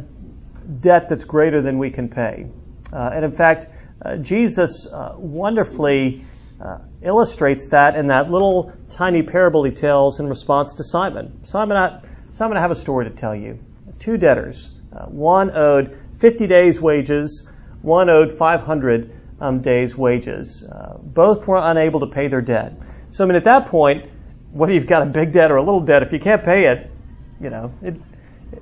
debt 0.81 1.07
that's 1.07 1.25
greater 1.25 1.61
than 1.61 1.77
we 1.77 1.91
can 1.91 2.09
pay. 2.09 2.47
Uh, 2.91 3.11
and 3.13 3.25
in 3.25 3.31
fact, 3.31 3.67
uh, 4.01 4.15
Jesus 4.15 4.87
uh, 4.87 5.13
wonderfully 5.17 6.25
uh, 6.61 6.79
illustrates 7.01 7.69
that 7.69 7.95
in 7.95 8.07
that 8.07 8.29
little 8.29 8.73
tiny 8.89 9.23
parable 9.23 9.63
he 9.63 9.71
tells 9.71 10.19
in 10.19 10.27
response 10.27 10.75
to 10.75 10.83
Simon. 10.83 11.45
Simon, 11.45 11.77
I, 11.77 12.01
Simon, 12.33 12.57
I 12.57 12.61
have 12.61 12.71
a 12.71 12.75
story 12.75 13.09
to 13.09 13.15
tell 13.15 13.35
you. 13.35 13.59
Two 13.99 14.17
debtors. 14.17 14.71
Uh, 14.91 15.05
one 15.05 15.55
owed 15.55 15.97
50 16.19 16.47
days' 16.47 16.81
wages, 16.81 17.49
one 17.81 18.09
owed 18.09 18.37
500 18.37 19.11
um, 19.39 19.61
days' 19.61 19.95
wages. 19.95 20.63
Uh, 20.63 20.97
both 20.97 21.47
were 21.47 21.57
unable 21.57 22.01
to 22.01 22.07
pay 22.07 22.27
their 22.27 22.41
debt. 22.41 22.73
So, 23.11 23.23
I 23.23 23.27
mean, 23.27 23.37
at 23.37 23.45
that 23.45 23.67
point, 23.67 24.09
whether 24.51 24.73
you've 24.73 24.87
got 24.87 25.03
a 25.03 25.05
big 25.05 25.31
debt 25.31 25.51
or 25.51 25.57
a 25.57 25.63
little 25.63 25.81
debt, 25.81 26.03
if 26.03 26.11
you 26.11 26.19
can't 26.19 26.43
pay 26.43 26.65
it, 26.65 26.91
you 27.39 27.49
know, 27.49 27.71
it, 27.81 27.95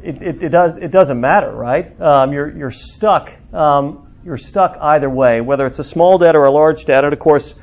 it, 0.04 0.22
it, 0.22 0.44
it 0.44 0.50
does, 0.50 0.78
it 0.78 0.92
doesn't 0.92 1.20
matter, 1.20 1.52
right? 1.52 2.00
Um, 2.00 2.34
you're, 2.34 2.56
you're 2.56 2.72
stuck, 2.72 3.32
um, 3.54 4.16
you're 4.24 4.38
stuck 4.38 4.78
either 4.80 5.10
way, 5.10 5.42
whether 5.42 5.66
it's 5.66 5.80
a 5.80 5.84
small 5.84 6.18
debt 6.18 6.36
or 6.36 6.46
a 6.46 6.52
large 6.52 6.86
debt. 6.86 7.04
And 7.04 7.14
of 7.14 7.20
course, 7.20 7.54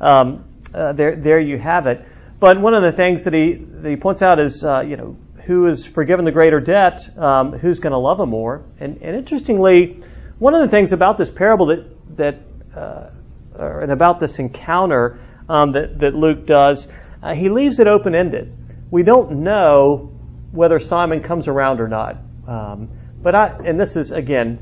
um, 0.00 0.44
uh, 0.74 0.92
there, 0.92 1.16
there 1.16 1.40
you 1.40 1.58
have 1.58 1.86
it. 1.86 2.04
But 2.38 2.60
one 2.60 2.74
of 2.74 2.82
the 2.82 2.96
things 2.96 3.24
that 3.24 3.34
he, 3.34 3.54
that 3.54 3.88
he 3.88 3.96
points 3.96 4.22
out 4.22 4.40
is, 4.40 4.64
uh, 4.64 4.80
you 4.80 4.96
know, 4.96 5.16
who 5.46 5.66
is 5.66 5.84
forgiven 5.84 6.24
the 6.24 6.32
greater 6.32 6.60
debt, 6.60 7.06
um, 7.18 7.52
who's 7.52 7.80
going 7.80 7.92
to 7.92 7.98
love 7.98 8.20
him 8.20 8.30
more. 8.30 8.64
And, 8.78 9.02
and, 9.02 9.16
interestingly, 9.16 10.02
one 10.38 10.54
of 10.54 10.62
the 10.62 10.68
things 10.68 10.92
about 10.92 11.18
this 11.18 11.30
parable 11.30 11.66
that, 11.66 12.16
that 12.16 12.38
uh, 12.74 13.10
and 13.58 13.92
about 13.92 14.20
this 14.20 14.38
encounter 14.38 15.20
um, 15.48 15.72
that, 15.72 15.98
that 15.98 16.14
Luke 16.14 16.46
does, 16.46 16.86
uh, 17.22 17.34
he 17.34 17.48
leaves 17.48 17.80
it 17.80 17.88
open 17.88 18.14
ended. 18.14 18.56
We 18.90 19.02
don't 19.02 19.42
know 19.42 20.12
whether 20.52 20.78
Simon 20.78 21.22
comes 21.22 21.48
around 21.48 21.80
or 21.80 21.88
not. 21.88 22.16
Um, 22.46 22.88
but 23.22 23.34
I, 23.34 23.48
and 23.64 23.78
this 23.78 23.96
is 23.96 24.12
again, 24.12 24.58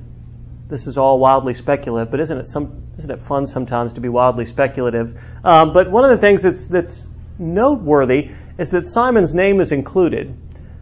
this 0.68 0.87
is 0.87 0.98
all 0.98 1.18
wildly 1.18 1.54
speculative. 1.54 2.11
But 2.11 2.20
isn't 2.20 2.38
it 2.38 2.46
some, 2.46 2.83
isn't 2.98 3.11
it 3.11 3.22
fun 3.22 3.46
sometimes 3.46 3.94
to 3.94 4.00
be 4.00 4.09
wildly 4.09 4.46
speculative? 4.46 5.18
Um, 5.44 5.72
but 5.72 5.90
one 5.90 6.04
of 6.11 6.18
the 6.18 6.20
things 6.20 6.42
that's 6.42 6.66
that's 6.66 7.07
noteworthy 7.38 8.31
is 8.59 8.70
that 8.72 8.87
Simon's 8.87 9.35
name 9.35 9.61
is 9.61 9.72
included. 9.72 10.37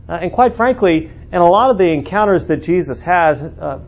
Uh, 0.08 0.18
and 0.22 0.32
quite 0.32 0.54
frankly, 0.54 1.10
in 1.32 1.38
a 1.38 1.48
lot 1.48 1.70
of 1.70 1.78
the 1.78 1.90
encounters 1.92 2.46
that 2.46 2.62
Jesus 2.62 3.02
has, 3.02 3.42
uh, 3.42 3.80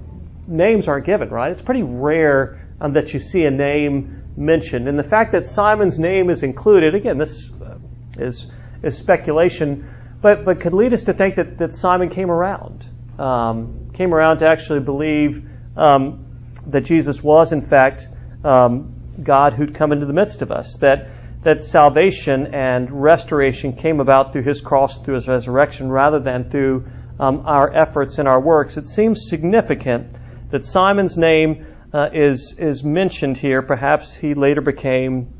names 0.46 0.88
aren't 0.88 1.06
given, 1.06 1.30
right? 1.30 1.52
It's 1.52 1.62
pretty 1.62 1.82
rare 1.82 2.66
um, 2.80 2.94
that 2.94 3.14
you 3.14 3.20
see 3.20 3.44
a 3.44 3.50
name 3.50 4.24
mentioned. 4.36 4.88
And 4.88 4.98
the 4.98 5.04
fact 5.04 5.32
that 5.32 5.46
Simon's 5.46 5.98
name 5.98 6.30
is 6.30 6.42
included, 6.42 6.94
again, 6.94 7.18
this 7.18 7.50
uh, 7.50 7.78
is, 8.18 8.50
is 8.82 8.98
speculation, 8.98 9.88
but, 10.20 10.44
but 10.44 10.60
could 10.60 10.74
lead 10.74 10.92
us 10.92 11.04
to 11.04 11.12
think 11.12 11.36
that, 11.36 11.58
that 11.58 11.72
Simon 11.72 12.10
came 12.10 12.30
around, 12.30 12.84
um, 13.18 13.90
came 13.94 14.12
around 14.12 14.38
to 14.38 14.48
actually 14.48 14.80
believe 14.80 15.47
um, 15.78 16.26
that 16.66 16.84
Jesus 16.84 17.22
was, 17.22 17.52
in 17.52 17.62
fact, 17.62 18.08
um, 18.44 18.94
God 19.22 19.54
who'd 19.54 19.74
come 19.74 19.92
into 19.92 20.06
the 20.06 20.12
midst 20.12 20.42
of 20.42 20.50
us, 20.50 20.74
that 20.76 21.10
that 21.44 21.62
salvation 21.62 22.52
and 22.52 22.90
restoration 22.90 23.74
came 23.74 24.00
about 24.00 24.32
through 24.32 24.42
his 24.42 24.60
cross, 24.60 24.98
through 24.98 25.14
his 25.14 25.28
resurrection, 25.28 25.88
rather 25.88 26.18
than 26.18 26.50
through 26.50 26.88
um, 27.20 27.44
our 27.46 27.72
efforts 27.74 28.18
and 28.18 28.26
our 28.26 28.40
works. 28.40 28.76
It 28.76 28.88
seems 28.88 29.28
significant 29.28 30.16
that 30.50 30.64
Simon's 30.64 31.16
name 31.16 31.66
uh, 31.92 32.08
is 32.12 32.54
is 32.58 32.82
mentioned 32.82 33.38
here. 33.38 33.62
Perhaps 33.62 34.14
he 34.14 34.34
later 34.34 34.60
became 34.60 35.32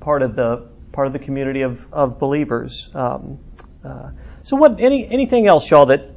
part 0.00 0.22
of 0.22 0.36
the 0.36 0.68
part 0.92 1.06
of 1.06 1.12
the 1.12 1.18
community 1.18 1.62
of 1.62 1.92
of 1.92 2.18
believers. 2.18 2.88
Um, 2.94 3.38
uh, 3.84 4.10
so, 4.42 4.56
what 4.56 4.80
any 4.80 5.06
anything 5.10 5.46
else, 5.48 5.70
y'all, 5.70 5.86
that 5.86 6.15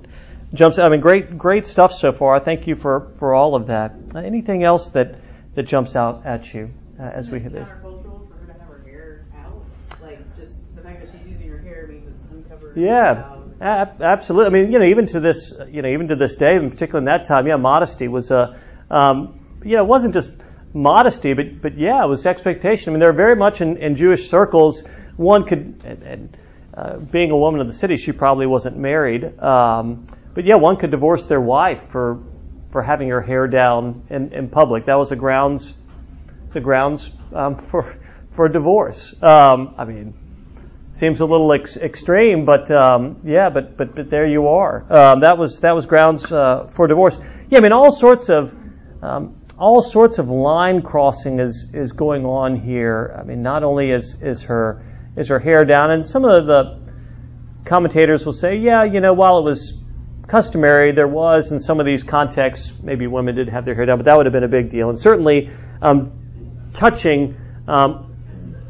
jumps? 0.53 0.79
I 0.79 0.89
mean, 0.89 1.01
great 1.01 1.37
great 1.37 1.67
stuff 1.67 1.93
so 1.93 2.11
far. 2.11 2.39
Thank 2.39 2.67
you 2.67 2.75
for 2.75 3.11
for 3.15 3.33
all 3.33 3.55
of 3.55 3.67
that. 3.67 3.95
Uh, 4.13 4.19
anything 4.19 4.63
else 4.63 4.91
that 4.91 5.15
that 5.55 5.63
jumps 5.63 5.95
out 5.95 6.25
at 6.25 6.53
you 6.53 6.71
uh, 6.99 7.03
as 7.03 7.29
we 7.29 7.39
hit 7.39 7.53
this? 7.53 7.67
Yeah, 12.75 13.35
absolutely. 14.01 14.45
I 14.45 14.61
mean, 14.63 14.71
you 14.71 14.79
know, 14.79 14.85
even 14.85 15.07
to 15.07 15.19
this, 15.19 15.53
you 15.69 15.81
know, 15.81 15.89
even 15.89 16.07
to 16.09 16.15
this 16.15 16.37
day, 16.37 16.55
and 16.55 16.71
particularly 16.71 17.03
in 17.03 17.05
that 17.05 17.27
time, 17.27 17.47
yeah, 17.47 17.57
modesty 17.57 18.07
was 18.07 18.31
a, 18.31 18.59
um, 18.89 19.39
you 19.63 19.75
know, 19.75 19.83
it 19.83 19.87
wasn't 19.87 20.13
just 20.13 20.35
modesty, 20.73 21.33
but 21.33 21.61
but 21.61 21.77
yeah, 21.77 22.03
it 22.03 22.07
was 22.07 22.25
expectation. 22.25 22.91
I 22.91 22.93
mean, 22.93 22.99
there 22.99 23.09
are 23.09 23.13
very 23.13 23.35
much 23.35 23.61
in, 23.61 23.77
in 23.77 23.95
Jewish 23.95 24.29
circles, 24.29 24.83
one 25.17 25.45
could, 25.45 25.81
and, 25.83 26.03
and 26.03 26.37
uh, 26.73 26.97
being 26.97 27.31
a 27.31 27.37
woman 27.37 27.59
of 27.59 27.67
the 27.67 27.73
city, 27.73 27.97
she 27.97 28.11
probably 28.11 28.45
wasn't 28.45 28.77
married, 28.77 29.39
um, 29.39 30.07
but 30.33 30.45
yeah, 30.45 30.55
one 30.55 30.77
could 30.77 30.91
divorce 30.91 31.25
their 31.25 31.41
wife 31.41 31.89
for 31.89 32.23
for 32.71 32.83
having 32.83 33.09
her 33.09 33.21
hair 33.21 33.47
down 33.47 34.03
in, 34.09 34.31
in 34.33 34.49
public. 34.49 34.85
That 34.85 34.97
was 34.97 35.09
the 35.09 35.15
grounds, 35.15 35.75
the 36.51 36.59
grounds 36.59 37.09
um, 37.33 37.55
for 37.69 37.97
for 38.35 38.47
divorce. 38.47 39.13
Um, 39.21 39.75
I 39.77 39.85
mean, 39.85 40.13
seems 40.93 41.19
a 41.19 41.25
little 41.25 41.51
ex- 41.53 41.77
extreme, 41.77 42.45
but 42.45 42.69
um, 42.71 43.21
yeah, 43.23 43.49
but, 43.49 43.77
but 43.77 43.95
but 43.95 44.09
there 44.09 44.27
you 44.27 44.47
are. 44.47 44.85
Um, 44.89 45.21
that 45.21 45.37
was 45.37 45.59
that 45.61 45.73
was 45.73 45.85
grounds 45.85 46.31
uh, 46.31 46.67
for 46.75 46.87
divorce. 46.87 47.19
Yeah, 47.49 47.59
I 47.59 47.61
mean 47.61 47.73
all 47.73 47.91
sorts 47.91 48.29
of 48.29 48.53
um, 49.01 49.35
all 49.57 49.81
sorts 49.81 50.19
of 50.19 50.29
line 50.29 50.81
crossing 50.81 51.39
is 51.39 51.71
is 51.73 51.91
going 51.93 52.25
on 52.25 52.55
here. 52.55 53.15
I 53.19 53.23
mean, 53.23 53.41
not 53.41 53.63
only 53.63 53.91
is 53.91 54.21
is 54.21 54.43
her 54.43 54.85
is 55.17 55.29
her 55.29 55.39
hair 55.39 55.65
down, 55.65 55.91
and 55.91 56.05
some 56.05 56.23
of 56.23 56.45
the 56.45 56.79
commentators 57.65 58.25
will 58.25 58.33
say, 58.33 58.57
yeah, 58.57 58.83
you 58.83 58.99
know, 58.99 59.13
while 59.13 59.39
it 59.39 59.43
was 59.43 59.79
customary, 60.29 60.91
there 60.93 61.07
was 61.07 61.51
in 61.51 61.59
some 61.59 61.79
of 61.79 61.85
these 61.85 62.03
contexts 62.03 62.73
maybe 62.81 63.07
women 63.07 63.35
did 63.35 63.49
have 63.49 63.65
their 63.65 63.75
hair 63.75 63.85
down, 63.85 63.97
but 63.97 64.05
that 64.05 64.15
would 64.15 64.25
have 64.25 64.33
been 64.33 64.43
a 64.43 64.47
big 64.47 64.69
deal, 64.69 64.89
and 64.89 64.99
certainly 64.99 65.49
um, 65.81 66.69
touching 66.73 67.35
um, 67.67 68.15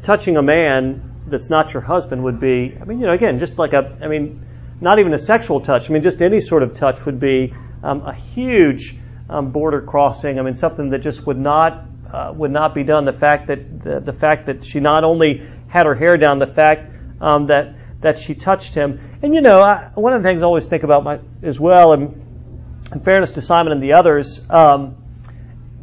touching 0.02 0.36
a 0.36 0.42
man 0.42 1.24
that's 1.26 1.50
not 1.50 1.72
your 1.72 1.82
husband 1.82 2.22
would 2.24 2.40
be, 2.40 2.76
I 2.80 2.84
mean, 2.84 3.00
you 3.00 3.06
know, 3.06 3.12
again, 3.12 3.38
just 3.38 3.58
like 3.58 3.72
a, 3.72 3.98
I 4.02 4.08
mean, 4.08 4.46
not 4.80 4.98
even 4.98 5.12
a 5.14 5.18
sexual 5.18 5.60
touch. 5.60 5.88
I 5.88 5.92
mean, 5.92 6.02
just 6.02 6.22
any 6.22 6.40
sort 6.40 6.62
of 6.62 6.74
touch 6.74 7.04
would 7.06 7.20
be 7.20 7.54
um, 7.82 8.02
a 8.02 8.14
huge 8.14 8.96
um, 9.28 9.52
border 9.52 9.80
crossing. 9.80 10.38
I 10.38 10.42
mean, 10.42 10.56
something 10.56 10.90
that 10.90 10.98
just 10.98 11.26
would 11.26 11.38
not 11.38 11.84
uh, 12.12 12.32
would 12.34 12.50
not 12.50 12.74
be 12.74 12.82
done. 12.82 13.04
The 13.04 13.12
fact 13.12 13.46
that 13.46 13.84
the, 13.84 14.00
the, 14.00 14.12
fact 14.12 14.46
that 14.46 14.64
she 14.64 14.80
not 14.80 15.04
only 15.04 15.46
had 15.68 15.86
her 15.86 15.94
hair 15.94 16.16
down, 16.16 16.40
the 16.40 16.46
fact 16.46 16.90
um, 17.20 17.46
that 17.46 17.76
that 18.00 18.18
she 18.18 18.34
touched 18.34 18.74
him, 18.74 19.18
and 19.22 19.34
you 19.34 19.40
know, 19.40 19.60
I, 19.60 19.90
one 19.94 20.12
of 20.12 20.22
the 20.22 20.28
things 20.28 20.42
I 20.42 20.46
always 20.46 20.68
think 20.68 20.82
about 20.82 21.04
my, 21.04 21.20
as 21.42 21.60
well, 21.60 21.92
and 21.92 22.82
in 22.92 23.00
fairness 23.00 23.32
to 23.32 23.42
Simon 23.42 23.72
and 23.72 23.82
the 23.82 23.92
others, 23.94 24.44
um, 24.50 24.96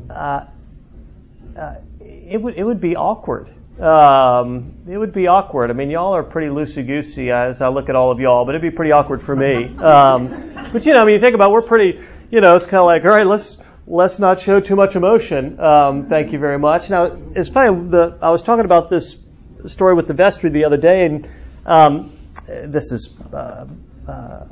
uh, 0.10 0.45
uh, 1.58 1.75
it 1.99 2.41
would 2.41 2.56
it 2.56 2.63
would 2.63 2.82
be 2.82 2.95
awkward 2.95 3.53
um, 3.80 4.73
it 4.89 4.97
would 4.97 5.13
be 5.13 5.27
awkward. 5.27 5.69
I 5.69 5.73
mean, 5.73 5.89
y'all 5.89 6.15
are 6.15 6.23
pretty 6.23 6.47
loosey 6.47 6.86
goosey 6.86 7.32
as 7.32 7.62
I 7.62 7.67
look 7.67 7.89
at 7.89 7.95
all 7.95 8.12
of 8.12 8.19
y'all, 8.19 8.45
but 8.45 8.56
it'd 8.56 8.62
be 8.62 8.75
pretty 8.75 8.91
awkward 8.91 9.21
for 9.21 9.36
me. 9.36 9.75
Um, 9.77 10.69
but 10.73 10.86
you 10.86 10.93
know, 10.93 10.99
I 10.99 11.06
mean, 11.06 11.15
you 11.15 11.21
think 11.21 11.36
about, 11.36 11.51
it, 11.51 11.53
we're 11.53 11.62
pretty, 11.62 12.03
you 12.32 12.41
know, 12.41 12.56
it's 12.56 12.65
kind 12.65 12.80
of 12.80 12.86
like, 12.86 13.03
all 13.03 13.12
right, 13.12 13.27
let's 13.27 13.58
let's 13.86 14.19
not 14.19 14.39
show 14.41 14.60
too 14.60 14.75
much 14.75 14.95
emotion. 14.95 15.60
Um, 15.60 16.08
thank 16.10 16.34
you 16.34 16.39
very 16.39 16.58
much. 16.58 16.89
Now, 16.89 17.17
it's 17.36 17.49
funny. 17.49 17.89
The, 17.89 18.17
I 18.21 18.32
was 18.32 18.43
talking 18.43 18.65
about 18.65 18.89
this 18.89 19.15
story 19.67 19.93
with 19.93 20.08
the 20.08 20.13
vestry 20.13 20.49
the 20.49 20.65
other 20.65 20.77
day, 20.77 21.06
and 21.06 21.30
um, 21.67 22.17
this 22.47 22.91
is. 22.91 23.10
Uh, 23.34 23.67
uh, 24.08 24.45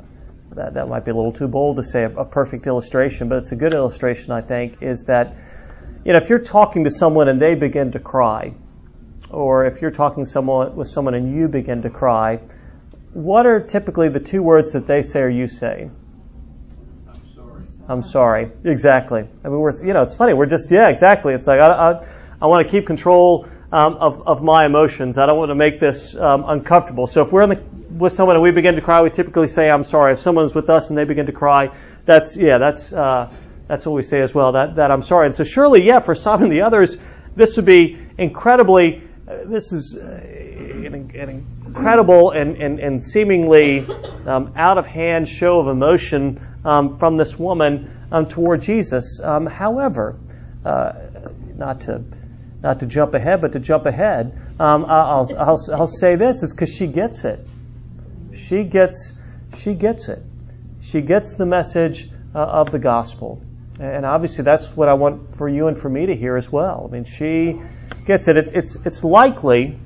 that, 0.56 0.74
that 0.74 0.88
might 0.88 1.04
be 1.04 1.10
a 1.10 1.14
little 1.14 1.32
too 1.32 1.48
bold 1.48 1.76
to 1.76 1.82
say 1.82 2.02
a, 2.02 2.10
a 2.10 2.24
perfect 2.24 2.66
illustration, 2.66 3.28
but 3.28 3.38
it's 3.38 3.52
a 3.52 3.56
good 3.56 3.74
illustration, 3.74 4.32
I 4.32 4.40
think, 4.40 4.82
is 4.82 5.04
that, 5.04 5.34
you 6.04 6.12
know, 6.12 6.18
if 6.18 6.28
you're 6.28 6.38
talking 6.38 6.84
to 6.84 6.90
someone 6.90 7.28
and 7.28 7.40
they 7.40 7.54
begin 7.54 7.92
to 7.92 7.98
cry, 7.98 8.54
or 9.30 9.66
if 9.66 9.82
you're 9.82 9.90
talking 9.90 10.24
someone, 10.24 10.76
with 10.76 10.88
someone 10.88 11.14
and 11.14 11.34
you 11.34 11.48
begin 11.48 11.82
to 11.82 11.90
cry, 11.90 12.40
what 13.12 13.46
are 13.46 13.60
typically 13.60 14.08
the 14.08 14.20
two 14.20 14.42
words 14.42 14.72
that 14.72 14.86
they 14.86 15.02
say 15.02 15.20
or 15.20 15.28
you 15.28 15.48
say? 15.48 15.90
I'm 17.08 17.34
sorry. 17.34 17.62
I'm 17.88 18.02
sorry. 18.02 18.52
Exactly. 18.64 19.20
I 19.44 19.48
mean, 19.48 19.58
we're, 19.58 19.84
you 19.84 19.92
know, 19.92 20.02
it's 20.02 20.16
funny. 20.16 20.32
We're 20.32 20.46
just, 20.46 20.70
yeah, 20.70 20.88
exactly. 20.88 21.34
It's 21.34 21.46
like, 21.46 21.60
I, 21.60 21.70
I, 21.70 22.08
I 22.40 22.46
want 22.46 22.64
to 22.66 22.70
keep 22.70 22.86
control 22.86 23.48
um, 23.72 23.94
of, 23.94 24.26
of 24.26 24.42
my 24.42 24.66
emotions. 24.66 25.18
I 25.18 25.26
don't 25.26 25.38
want 25.38 25.50
to 25.50 25.54
make 25.54 25.80
this 25.80 26.14
um, 26.14 26.44
uncomfortable. 26.46 27.06
So 27.06 27.22
if 27.22 27.32
we're 27.32 27.46
the, 27.46 27.62
with 27.90 28.12
someone 28.12 28.36
and 28.36 28.42
we 28.42 28.50
begin 28.50 28.74
to 28.76 28.80
cry, 28.80 29.02
we 29.02 29.10
typically 29.10 29.48
say, 29.48 29.68
I'm 29.68 29.84
sorry. 29.84 30.12
If 30.12 30.20
someone's 30.20 30.54
with 30.54 30.70
us 30.70 30.88
and 30.88 30.98
they 30.98 31.04
begin 31.04 31.26
to 31.26 31.32
cry, 31.32 31.76
that's, 32.04 32.36
yeah, 32.36 32.58
that's, 32.58 32.92
uh, 32.92 33.32
that's 33.66 33.84
what 33.84 33.94
we 33.94 34.02
say 34.02 34.22
as 34.22 34.32
well, 34.34 34.52
that, 34.52 34.76
that 34.76 34.90
I'm 34.90 35.02
sorry. 35.02 35.26
And 35.26 35.34
so 35.34 35.44
surely, 35.44 35.84
yeah, 35.84 36.00
for 36.00 36.14
Simon 36.14 36.44
and 36.44 36.52
the 36.52 36.62
others, 36.62 36.96
this 37.34 37.56
would 37.56 37.66
be 37.66 37.98
incredibly 38.16 39.02
this 39.26 39.72
is 39.72 39.96
uh, 39.96 40.06
an, 40.06 41.10
an 41.14 41.46
incredible 41.66 42.30
and, 42.30 42.56
and, 42.56 42.78
and 42.78 43.02
seemingly 43.02 43.80
um, 44.26 44.52
out 44.56 44.78
of 44.78 44.86
hand 44.86 45.28
show 45.28 45.60
of 45.60 45.68
emotion 45.68 46.40
um, 46.64 46.98
from 46.98 47.16
this 47.16 47.36
woman 47.38 48.08
um, 48.12 48.26
toward 48.26 48.62
Jesus. 48.62 49.20
Um, 49.20 49.46
however, 49.46 50.18
uh, 50.64 50.92
not 51.56 51.80
to 51.82 52.04
not 52.62 52.80
to 52.80 52.86
jump 52.86 53.14
ahead, 53.14 53.40
but 53.40 53.52
to 53.52 53.60
jump 53.60 53.86
ahead, 53.86 54.38
um, 54.58 54.84
I'll, 54.86 55.28
I'll, 55.38 55.58
I'll 55.74 55.86
say 55.86 56.16
this: 56.16 56.42
it's 56.42 56.52
because 56.52 56.74
she 56.74 56.86
gets 56.86 57.24
it. 57.24 57.46
She 58.34 58.64
gets 58.64 59.18
she 59.58 59.74
gets 59.74 60.08
it. 60.08 60.22
She 60.82 61.00
gets 61.00 61.36
the 61.36 61.46
message 61.46 62.08
uh, 62.34 62.38
of 62.38 62.70
the 62.70 62.78
gospel. 62.78 63.42
And 63.78 64.06
obviously, 64.06 64.44
that's 64.44 64.74
what 64.74 64.88
I 64.88 64.94
want 64.94 65.36
for 65.36 65.48
you 65.48 65.66
and 65.68 65.78
for 65.78 65.88
me 65.88 66.06
to 66.06 66.16
hear 66.16 66.36
as 66.36 66.50
well. 66.50 66.86
I 66.88 66.92
mean, 66.92 67.04
she 67.04 67.60
gets 68.06 68.28
it. 68.28 68.36
It's, 68.36 68.76
it's 68.86 69.04
likely 69.04 69.78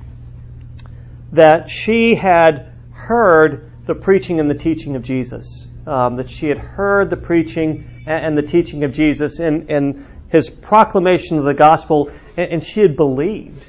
that 1.33 1.69
she 1.69 2.15
had 2.15 2.71
heard 2.93 3.71
the 3.85 3.95
preaching 3.95 4.39
and 4.39 4.49
the 4.49 4.55
teaching 4.55 4.95
of 4.95 5.03
Jesus. 5.03 5.67
Um, 5.85 6.17
that 6.17 6.29
she 6.29 6.47
had 6.47 6.59
heard 6.59 7.09
the 7.09 7.17
preaching 7.17 7.83
and 8.05 8.37
the 8.37 8.43
teaching 8.43 8.83
of 8.83 8.93
Jesus 8.93 9.39
and, 9.39 9.69
and 9.71 10.05
his 10.29 10.49
proclamation 10.49 11.39
of 11.39 11.43
the 11.43 11.55
gospel, 11.55 12.11
and, 12.37 12.53
and 12.53 12.65
she 12.65 12.81
had 12.81 12.95
believed. 12.95 13.63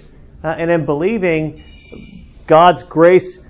Uh, 0.45 0.49
and 0.49 0.71
in 0.71 0.87
believing, 0.87 1.63
God's 2.47 2.83
grace 2.83 3.43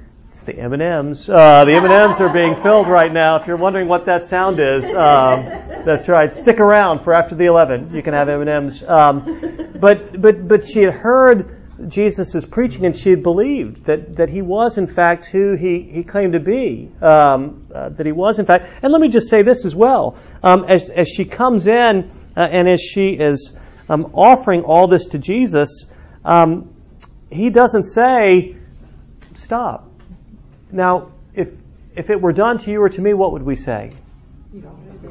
it's 0.42 0.56
the 0.56 0.58
M 0.58 0.72
and 0.72 0.82
M's. 0.82 1.28
Uh, 1.28 1.64
the 1.64 1.72
M 1.76 1.84
and 1.84 1.92
M's 1.92 2.20
are 2.20 2.32
being 2.32 2.56
filled 2.62 2.88
right 2.88 3.12
now. 3.12 3.36
If 3.36 3.46
you're 3.46 3.56
wondering 3.56 3.86
what 3.86 4.06
that 4.06 4.24
sound 4.24 4.58
is, 4.58 4.84
um, 4.84 5.84
that's 5.86 6.08
right. 6.08 6.32
Stick 6.32 6.58
around 6.58 7.04
for 7.04 7.14
after 7.14 7.36
the 7.36 7.44
11. 7.44 7.94
You 7.94 8.02
can 8.02 8.12
have 8.12 8.28
M 8.28 8.40
and 8.40 8.50
M's. 8.50 8.82
Um, 8.82 9.78
but 9.80 10.20
but 10.20 10.48
but 10.48 10.66
she 10.66 10.80
had 10.80 10.94
heard 10.94 11.88
Jesus' 11.88 12.44
preaching 12.44 12.84
and 12.84 12.96
she 12.96 13.10
had 13.10 13.22
believed 13.22 13.84
that 13.86 14.16
that 14.16 14.30
he 14.30 14.42
was 14.42 14.78
in 14.78 14.86
fact 14.86 15.26
who 15.26 15.54
he 15.54 15.88
he 15.92 16.02
claimed 16.02 16.32
to 16.32 16.40
be. 16.40 16.90
Um, 17.00 17.68
uh, 17.72 17.90
that 17.90 18.04
he 18.04 18.12
was 18.12 18.38
in 18.38 18.46
fact. 18.46 18.66
And 18.82 18.92
let 18.92 19.00
me 19.00 19.08
just 19.08 19.28
say 19.28 19.42
this 19.42 19.64
as 19.64 19.76
well. 19.76 20.18
Um, 20.42 20.64
as 20.68 20.90
as 20.90 21.08
she 21.08 21.24
comes 21.24 21.68
in 21.68 22.10
uh, 22.36 22.40
and 22.40 22.68
as 22.68 22.80
she 22.80 23.10
is 23.10 23.56
um, 23.92 24.10
offering 24.14 24.62
all 24.62 24.88
this 24.88 25.08
to 25.08 25.18
Jesus, 25.18 25.92
um, 26.24 26.74
he 27.30 27.50
doesn't 27.50 27.84
say 27.84 28.56
stop 29.34 29.92
now, 30.72 31.12
if 31.34 31.52
if 31.94 32.08
it 32.08 32.20
were 32.20 32.32
done 32.32 32.58
to 32.58 32.70
you 32.70 32.82
or 32.82 32.88
to 32.88 33.00
me, 33.00 33.12
what 33.12 33.32
would 33.32 33.42
we 33.42 33.54
say? 33.54 33.92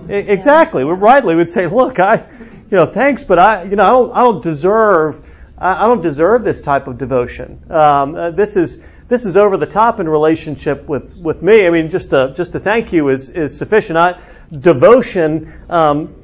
Exactly. 0.09 0.83
We 0.83 0.91
rightly 0.93 1.35
would 1.35 1.49
say, 1.49 1.67
"Look, 1.67 1.99
I, 1.99 2.25
you 2.71 2.77
know, 2.77 2.87
thanks, 2.87 3.23
but 3.23 3.37
I, 3.37 3.63
you 3.63 3.75
know, 3.75 3.83
I 3.83 3.89
don't, 3.89 4.11
I 4.13 4.19
don't 4.21 4.43
deserve, 4.43 5.23
I 5.57 5.85
don't 5.85 6.01
deserve 6.01 6.43
this 6.43 6.63
type 6.63 6.87
of 6.87 6.97
devotion. 6.97 7.63
Um, 7.69 8.15
uh, 8.15 8.31
this 8.31 8.57
is 8.57 8.81
this 9.07 9.25
is 9.25 9.37
over 9.37 9.57
the 9.57 9.67
top 9.67 9.99
in 9.99 10.09
relationship 10.09 10.87
with 10.87 11.15
with 11.15 11.43
me. 11.43 11.67
I 11.67 11.69
mean, 11.69 11.91
just 11.91 12.09
to 12.09 12.33
just 12.35 12.53
to 12.53 12.59
thank 12.59 12.91
you 12.91 13.09
is 13.09 13.29
is 13.29 13.55
sufficient. 13.55 13.97
I, 13.97 14.19
devotion 14.51 15.53
um, 15.69 16.20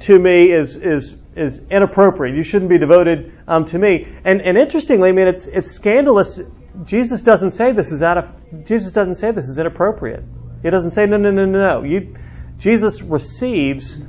to 0.00 0.18
me 0.18 0.52
is 0.52 0.76
is 0.76 1.18
is 1.36 1.66
inappropriate. 1.68 2.34
You 2.36 2.44
shouldn't 2.44 2.70
be 2.70 2.78
devoted 2.78 3.32
um, 3.46 3.64
to 3.66 3.78
me. 3.78 4.06
And 4.24 4.40
and 4.40 4.56
interestingly, 4.56 5.10
I 5.10 5.12
mean, 5.12 5.28
it's 5.28 5.46
it's 5.46 5.70
scandalous 5.70 6.40
Jesus 6.84 7.22
doesn't 7.22 7.52
say 7.52 7.72
this 7.72 7.90
is 7.90 8.02
out 8.02 8.18
of 8.18 8.66
Jesus 8.66 8.92
doesn't 8.92 9.14
say 9.14 9.30
this 9.30 9.48
is 9.48 9.58
inappropriate. 9.58 10.22
He 10.62 10.70
doesn't 10.70 10.90
say 10.90 11.06
no 11.06 11.16
no 11.16 11.30
no 11.30 11.46
no 11.46 11.58
no. 11.58 11.82
You, 11.84 12.16
Jesus 12.58 13.02
receives 13.02 14.02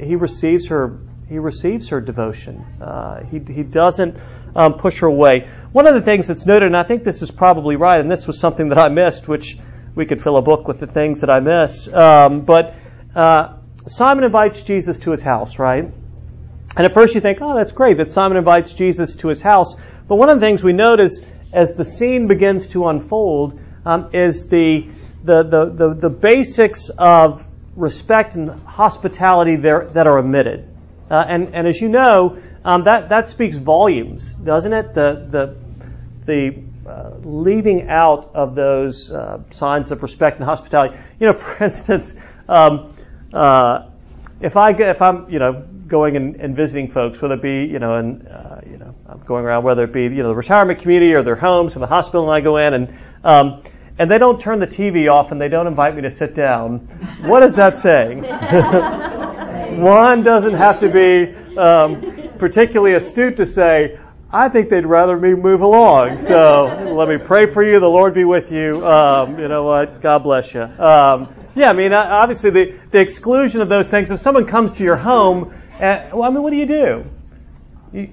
he 0.00 0.16
receives 0.16 0.68
her 0.68 0.98
he 1.28 1.38
receives 1.38 1.88
her 1.88 2.00
devotion. 2.00 2.60
Uh, 2.80 3.24
he 3.24 3.38
he 3.38 3.62
doesn't 3.62 4.16
um, 4.54 4.74
push 4.74 5.00
her 5.00 5.06
away. 5.06 5.48
One 5.72 5.86
of 5.86 5.94
the 5.94 6.02
things 6.02 6.28
that's 6.28 6.46
noted, 6.46 6.66
and 6.66 6.76
I 6.76 6.84
think 6.84 7.02
this 7.02 7.22
is 7.22 7.30
probably 7.30 7.76
right, 7.76 7.98
and 7.98 8.10
this 8.10 8.26
was 8.26 8.38
something 8.38 8.68
that 8.68 8.78
I 8.78 8.88
missed, 8.88 9.26
which 9.26 9.58
we 9.96 10.06
could 10.06 10.22
fill 10.22 10.36
a 10.36 10.42
book 10.42 10.68
with 10.68 10.78
the 10.78 10.86
things 10.86 11.20
that 11.20 11.30
I 11.30 11.40
miss. 11.40 11.92
Um, 11.92 12.42
but 12.42 12.74
uh, 13.14 13.56
Simon 13.86 14.24
invites 14.24 14.62
Jesus 14.62 14.98
to 15.00 15.10
his 15.10 15.20
house, 15.20 15.58
right? 15.58 15.84
And 16.76 16.86
at 16.86 16.94
first 16.94 17.14
you 17.14 17.20
think, 17.20 17.38
oh, 17.40 17.54
that's 17.54 17.72
great 17.72 17.98
that 17.98 18.10
Simon 18.10 18.36
invites 18.36 18.72
Jesus 18.72 19.16
to 19.16 19.28
his 19.28 19.42
house. 19.42 19.76
But 20.08 20.16
one 20.16 20.28
of 20.28 20.40
the 20.40 20.46
things 20.46 20.64
we 20.64 20.72
notice 20.72 21.20
as 21.52 21.74
the 21.74 21.84
scene 21.84 22.26
begins 22.26 22.70
to 22.70 22.88
unfold 22.88 23.60
um, 23.86 24.10
is 24.12 24.48
the, 24.48 24.90
the, 25.22 25.42
the, 25.42 25.64
the, 25.70 25.94
the 25.94 26.08
basics 26.08 26.88
of 26.88 27.46
respect 27.76 28.34
and 28.34 28.50
hospitality 28.50 29.56
there, 29.56 29.88
that 29.92 30.06
are 30.06 30.18
omitted. 30.18 30.68
Uh, 31.10 31.22
and, 31.28 31.54
and 31.54 31.68
as 31.68 31.80
you 31.80 31.88
know, 31.88 32.38
um, 32.64 32.84
that, 32.84 33.10
that 33.10 33.28
speaks 33.28 33.56
volumes, 33.56 34.34
doesn't 34.34 34.72
it? 34.72 34.94
The, 34.94 35.28
the, 35.30 35.56
the 36.24 36.90
uh, 36.90 37.10
leaving 37.22 37.88
out 37.88 38.34
of 38.34 38.54
those 38.54 39.12
uh, 39.12 39.42
signs 39.50 39.90
of 39.92 40.02
respect 40.02 40.38
and 40.38 40.46
hospitality. 40.46 40.96
You 41.20 41.28
know, 41.28 41.32
for 41.38 41.64
instance, 41.64 42.14
um, 42.48 42.93
uh, 43.34 43.90
if 44.40 44.56
I 44.56 44.70
if 44.70 45.02
I'm 45.02 45.30
you 45.30 45.38
know 45.38 45.64
going 45.86 46.16
and, 46.16 46.36
and 46.36 46.56
visiting 46.56 46.90
folks, 46.90 47.20
whether 47.20 47.34
it 47.34 47.42
be 47.42 47.70
you 47.70 47.78
know 47.78 47.96
and 47.96 48.26
uh, 48.28 48.60
you 48.66 48.78
know 48.78 48.94
I'm 49.08 49.20
going 49.20 49.44
around 49.44 49.64
whether 49.64 49.84
it 49.84 49.92
be 49.92 50.02
you 50.02 50.22
know 50.22 50.28
the 50.28 50.34
retirement 50.34 50.80
community 50.80 51.12
or 51.12 51.22
their 51.22 51.36
homes 51.36 51.76
or 51.76 51.80
the 51.80 51.86
hospital, 51.86 52.30
and 52.30 52.32
I 52.32 52.40
go 52.40 52.56
in 52.58 52.74
and 52.74 52.98
um, 53.24 53.62
and 53.98 54.10
they 54.10 54.18
don't 54.18 54.40
turn 54.40 54.58
the 54.58 54.66
TV 54.66 55.10
off 55.10 55.30
and 55.30 55.40
they 55.40 55.48
don't 55.48 55.66
invite 55.66 55.94
me 55.94 56.02
to 56.02 56.10
sit 56.10 56.34
down. 56.34 56.78
What 57.22 57.42
is 57.44 57.56
that 57.56 57.76
saying? 57.76 58.22
One 59.80 60.22
doesn't 60.24 60.54
have 60.54 60.80
to 60.80 60.88
be 60.88 61.56
um, 61.56 62.30
particularly 62.38 62.94
astute 62.94 63.36
to 63.36 63.46
say, 63.46 63.98
I 64.32 64.48
think 64.48 64.68
they'd 64.68 64.84
rather 64.84 65.16
me 65.16 65.34
move 65.34 65.60
along. 65.60 66.22
So 66.22 66.94
let 66.96 67.08
me 67.08 67.18
pray 67.24 67.46
for 67.46 67.64
you. 67.64 67.78
The 67.78 67.86
Lord 67.86 68.14
be 68.14 68.24
with 68.24 68.50
you. 68.50 68.84
Um, 68.84 69.38
you 69.38 69.46
know 69.46 69.64
what? 69.64 70.00
God 70.00 70.24
bless 70.24 70.52
you. 70.52 70.62
Um, 70.62 71.32
yeah, 71.54 71.70
I 71.70 71.72
mean, 71.72 71.92
obviously 71.92 72.50
the, 72.50 72.78
the 72.90 72.98
exclusion 72.98 73.60
of 73.60 73.68
those 73.68 73.88
things. 73.88 74.10
If 74.10 74.20
someone 74.20 74.46
comes 74.46 74.74
to 74.74 74.84
your 74.84 74.96
home, 74.96 75.54
uh, 75.74 76.10
well, 76.12 76.24
I 76.24 76.30
mean, 76.30 76.42
what 76.42 76.50
do 76.50 76.56
you 76.56 76.66
do? 76.66 77.04
You, 77.92 78.12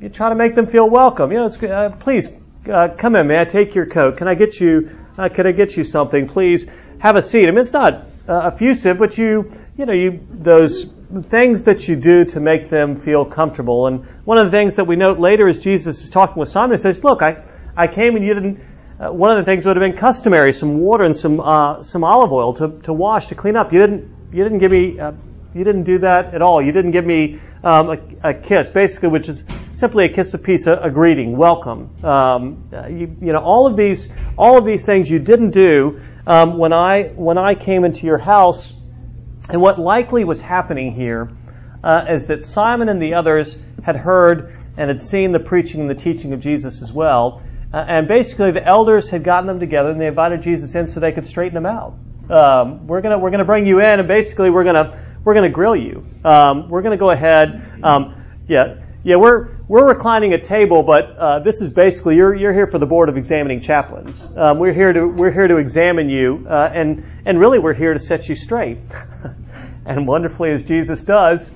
you 0.00 0.08
try 0.08 0.28
to 0.28 0.34
make 0.34 0.54
them 0.54 0.66
feel 0.66 0.88
welcome. 0.88 1.32
You 1.32 1.38
know, 1.38 1.46
it's, 1.46 1.62
uh, 1.62 1.96
please 2.00 2.36
uh, 2.72 2.88
come 2.96 3.16
in. 3.16 3.26
May 3.26 3.40
I 3.40 3.44
take 3.44 3.74
your 3.74 3.86
coat? 3.86 4.16
Can 4.16 4.28
I 4.28 4.34
get 4.34 4.60
you? 4.60 4.96
Uh, 5.16 5.28
can 5.28 5.46
I 5.46 5.52
get 5.52 5.76
you 5.76 5.82
something? 5.82 6.28
Please 6.28 6.66
have 7.00 7.16
a 7.16 7.22
seat. 7.22 7.48
I 7.48 7.50
mean, 7.50 7.58
it's 7.58 7.72
not 7.72 8.06
uh, 8.28 8.50
effusive, 8.52 8.98
but 8.98 9.18
you, 9.18 9.50
you 9.76 9.86
know, 9.86 9.92
you 9.92 10.20
those 10.30 10.84
things 11.22 11.64
that 11.64 11.88
you 11.88 11.96
do 11.96 12.26
to 12.26 12.40
make 12.40 12.70
them 12.70 13.00
feel 13.00 13.24
comfortable. 13.24 13.86
And 13.86 14.04
one 14.24 14.38
of 14.38 14.46
the 14.46 14.50
things 14.50 14.76
that 14.76 14.84
we 14.84 14.96
note 14.96 15.18
later 15.18 15.48
is 15.48 15.60
Jesus 15.60 16.02
is 16.02 16.10
talking 16.10 16.36
with 16.38 16.48
Simon. 16.48 16.76
He 16.76 16.82
says, 16.82 17.02
"Look, 17.02 17.22
I, 17.22 17.42
I 17.76 17.88
came 17.88 18.14
and 18.14 18.24
you 18.24 18.34
didn't." 18.34 18.60
Uh, 19.00 19.12
one 19.12 19.30
of 19.30 19.44
the 19.44 19.48
things 19.48 19.64
would 19.64 19.76
have 19.76 19.82
been 19.82 19.96
customary: 19.96 20.52
some 20.52 20.78
water 20.78 21.04
and 21.04 21.16
some 21.16 21.40
uh, 21.40 21.82
some 21.82 22.02
olive 22.02 22.32
oil 22.32 22.54
to, 22.54 22.80
to 22.82 22.92
wash 22.92 23.28
to 23.28 23.34
clean 23.34 23.56
up. 23.56 23.72
You 23.72 23.78
didn't 23.80 24.16
you 24.32 24.42
didn't 24.42 24.58
give 24.58 24.72
me 24.72 24.98
uh, 24.98 25.12
you 25.54 25.64
didn't 25.64 25.84
do 25.84 25.98
that 26.00 26.34
at 26.34 26.42
all. 26.42 26.62
You 26.62 26.72
didn't 26.72 26.90
give 26.90 27.06
me 27.06 27.40
um, 27.64 27.90
a, 27.90 28.30
a, 28.30 28.34
kiss, 28.34 28.68
basically, 28.68 29.08
which 29.08 29.28
is 29.28 29.42
simply 29.74 30.04
a 30.06 30.12
kiss 30.12 30.34
of 30.34 30.42
peace, 30.42 30.66
a, 30.66 30.74
a 30.74 30.90
greeting, 30.90 31.36
welcome. 31.36 32.04
Um, 32.04 32.68
uh, 32.72 32.86
you, 32.86 33.16
you, 33.20 33.32
know, 33.32 33.40
all 33.40 33.66
of 33.66 33.76
these, 33.76 34.10
all 34.36 34.58
of 34.58 34.64
these 34.64 34.84
things 34.84 35.10
you 35.10 35.18
didn't 35.18 35.50
do 35.50 36.00
um, 36.26 36.58
when 36.58 36.72
I 36.72 37.08
when 37.14 37.38
I 37.38 37.54
came 37.54 37.84
into 37.84 38.06
your 38.06 38.18
house. 38.18 38.74
And 39.50 39.62
what 39.62 39.78
likely 39.78 40.24
was 40.24 40.40
happening 40.40 40.92
here 40.92 41.30
uh, 41.82 42.04
is 42.10 42.26
that 42.26 42.44
Simon 42.44 42.88
and 42.88 43.00
the 43.00 43.14
others 43.14 43.58
had 43.82 43.96
heard 43.96 44.54
and 44.76 44.90
had 44.90 45.00
seen 45.00 45.32
the 45.32 45.40
preaching 45.40 45.80
and 45.80 45.88
the 45.88 45.94
teaching 45.94 46.34
of 46.34 46.40
Jesus 46.40 46.82
as 46.82 46.92
well. 46.92 47.42
Uh, 47.72 47.76
and 47.76 48.08
basically, 48.08 48.50
the 48.52 48.66
elders 48.66 49.10
had 49.10 49.24
gotten 49.24 49.46
them 49.46 49.60
together 49.60 49.90
and 49.90 50.00
they 50.00 50.06
invited 50.06 50.42
Jesus 50.42 50.74
in 50.74 50.86
so 50.86 51.00
they 51.00 51.12
could 51.12 51.26
straighten 51.26 51.54
them 51.54 51.66
out. 51.66 51.94
Um, 52.30 52.86
we're 52.86 53.00
gonna 53.00 53.18
we're 53.18 53.30
gonna 53.30 53.44
bring 53.44 53.66
you 53.66 53.80
in, 53.80 54.00
and 54.00 54.08
basically 54.08 54.50
we're 54.50 54.64
gonna 54.64 55.18
we're 55.24 55.34
to 55.34 55.48
grill 55.50 55.76
you. 55.76 56.04
Um, 56.24 56.68
we're 56.68 56.82
to 56.82 56.96
go 56.96 57.10
ahead. 57.10 57.80
Um, 57.82 58.24
yeah, 58.48 58.76
yeah, 59.04 59.16
we're 59.16 59.56
we're 59.68 59.86
reclining 59.86 60.32
a 60.32 60.40
table, 60.40 60.82
but 60.82 61.16
uh, 61.16 61.38
this 61.40 61.60
is 61.60 61.70
basically 61.70 62.16
you're 62.16 62.34
you're 62.34 62.52
here 62.52 62.66
for 62.66 62.78
the 62.78 62.86
board 62.86 63.08
of 63.08 63.16
examining 63.16 63.60
chaplains. 63.60 64.26
Um, 64.36 64.58
we're 64.58 64.72
here 64.72 64.92
to 64.92 65.06
we're 65.06 65.30
here 65.30 65.48
to 65.48 65.56
examine 65.56 66.08
you, 66.08 66.46
uh, 66.48 66.70
and 66.74 67.04
and 67.24 67.38
really 67.38 67.58
we're 67.58 67.74
here 67.74 67.92
to 67.92 68.00
set 68.00 68.28
you 68.28 68.34
straight. 68.34 68.78
and 69.86 70.06
wonderfully, 70.06 70.50
as 70.50 70.64
Jesus 70.64 71.04
does, 71.04 71.50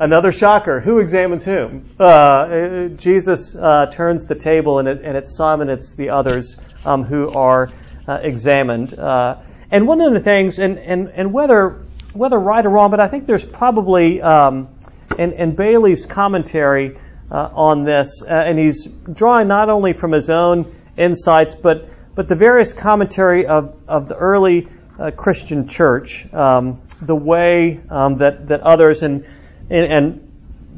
another 0.00 0.32
shocker. 0.32 0.80
Who 0.80 0.98
examines 0.98 1.44
whom? 1.44 1.94
Uh, 2.00 2.88
Jesus 2.96 3.54
uh, 3.54 3.86
turns 3.92 4.26
the 4.26 4.34
table, 4.34 4.78
and, 4.80 4.88
it, 4.88 5.02
and 5.04 5.16
it's 5.16 5.36
Simon, 5.36 5.68
it's 5.68 5.92
the 5.92 6.10
others 6.10 6.56
um, 6.84 7.04
who 7.04 7.30
are 7.30 7.70
uh, 8.08 8.14
examined. 8.22 8.98
Uh, 8.98 9.36
and 9.70 9.86
one 9.86 10.00
of 10.00 10.12
the 10.12 10.20
things, 10.20 10.58
and, 10.58 10.78
and, 10.78 11.08
and 11.08 11.32
whether 11.32 11.84
whether 12.12 12.36
right 12.36 12.66
or 12.66 12.70
wrong, 12.70 12.90
but 12.90 12.98
I 12.98 13.06
think 13.06 13.26
there's 13.26 13.44
probably, 13.44 14.20
um, 14.20 14.68
in, 15.16 15.32
in, 15.32 15.54
Bailey's 15.54 16.06
commentary 16.06 16.98
uh, 17.30 17.34
on 17.54 17.84
this, 17.84 18.20
uh, 18.22 18.32
and 18.32 18.58
he's 18.58 18.86
drawing 18.86 19.46
not 19.46 19.68
only 19.68 19.92
from 19.92 20.10
his 20.10 20.28
own 20.28 20.74
insights, 20.98 21.54
but, 21.54 21.88
but 22.16 22.26
the 22.28 22.34
various 22.34 22.72
commentary 22.72 23.46
of, 23.46 23.80
of 23.86 24.08
the 24.08 24.16
early 24.16 24.68
uh, 24.98 25.12
Christian 25.12 25.68
church, 25.68 26.26
um, 26.34 26.82
the 27.00 27.14
way 27.14 27.80
um, 27.88 28.16
that, 28.16 28.48
that 28.48 28.62
others, 28.62 29.04
and, 29.04 29.24
and, 29.70 29.92
and, 29.92 30.26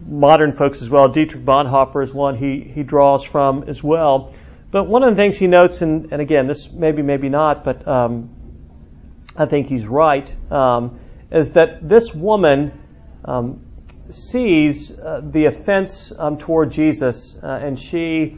modern 0.04 0.52
folks 0.52 0.82
as 0.82 0.90
well, 0.90 1.08
Dietrich 1.08 1.44
Bonhoeffer 1.44 2.02
is 2.02 2.12
one 2.12 2.36
he, 2.36 2.60
he 2.60 2.82
draws 2.82 3.22
from 3.22 3.64
as 3.68 3.82
well. 3.82 4.34
But 4.72 4.88
one 4.88 5.04
of 5.04 5.10
the 5.10 5.16
things 5.16 5.38
he 5.38 5.46
notes, 5.46 5.80
and, 5.80 6.12
and 6.12 6.20
again, 6.20 6.48
this 6.48 6.72
maybe, 6.72 7.02
maybe 7.02 7.28
not, 7.28 7.62
but 7.62 7.86
um, 7.86 8.30
I 9.36 9.46
think 9.46 9.68
he's 9.68 9.86
right 9.86 10.34
um, 10.50 10.98
is 11.30 11.52
that 11.52 11.88
this 11.88 12.12
woman 12.12 12.72
um, 13.24 13.64
sees 14.10 14.98
uh, 14.98 15.20
the 15.22 15.46
offense 15.46 16.12
um, 16.18 16.36
toward 16.38 16.72
Jesus, 16.72 17.38
uh, 17.42 17.46
and 17.46 17.78
she 17.78 18.36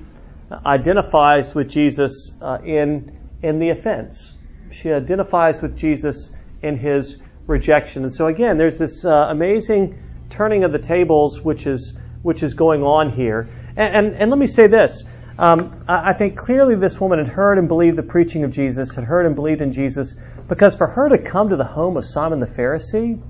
identifies 0.64 1.54
with 1.54 1.70
Jesus 1.70 2.32
uh, 2.40 2.58
in 2.64 3.18
in 3.42 3.58
the 3.58 3.70
offense. 3.70 4.36
She 4.70 4.90
identifies 4.90 5.60
with 5.60 5.76
Jesus 5.76 6.34
in 6.62 6.78
his 6.78 7.20
rejection. 7.46 8.02
And 8.02 8.12
so 8.12 8.26
again, 8.26 8.56
there's 8.56 8.78
this 8.78 9.04
uh, 9.04 9.10
amazing 9.10 9.98
turning 10.34 10.64
of 10.64 10.72
the 10.72 10.78
tables 10.78 11.40
which 11.40 11.66
is 11.66 11.98
which 12.22 12.42
is 12.42 12.54
going 12.54 12.82
on 12.82 13.12
here. 13.12 13.48
And, 13.76 13.96
and, 13.96 14.14
and 14.16 14.30
let 14.30 14.38
me 14.38 14.46
say 14.46 14.66
this. 14.66 15.04
Um, 15.38 15.84
I, 15.88 16.12
think 16.12 16.38
clearly 16.38 16.76
this 16.76 17.00
woman 17.00 17.18
had 17.18 17.28
heard 17.28 17.58
and 17.58 17.66
believed 17.66 17.98
the 17.98 18.04
preaching 18.04 18.44
of 18.44 18.52
Jesus, 18.52 18.94
had 18.94 19.04
heard 19.04 19.26
and 19.26 19.34
believed 19.34 19.60
in 19.60 19.72
Jesus, 19.72 20.14
because 20.48 20.76
for 20.76 20.86
her 20.86 21.08
to 21.08 21.18
come 21.18 21.48
to 21.48 21.56
the 21.56 21.64
home 21.64 21.96
of 21.96 22.04
Simon 22.04 22.38
the 22.38 22.46
Pharisee, 22.46 23.20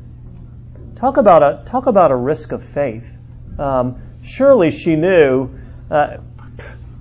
talk 0.96 1.16
about 1.16 1.42
a 1.42 1.64
talk 1.66 1.86
about 1.86 2.10
a 2.10 2.16
risk 2.16 2.52
of 2.52 2.62
faith. 2.62 3.16
Um, 3.58 4.02
surely 4.22 4.70
she 4.70 4.96
knew 4.96 5.58
uh, 5.90 6.18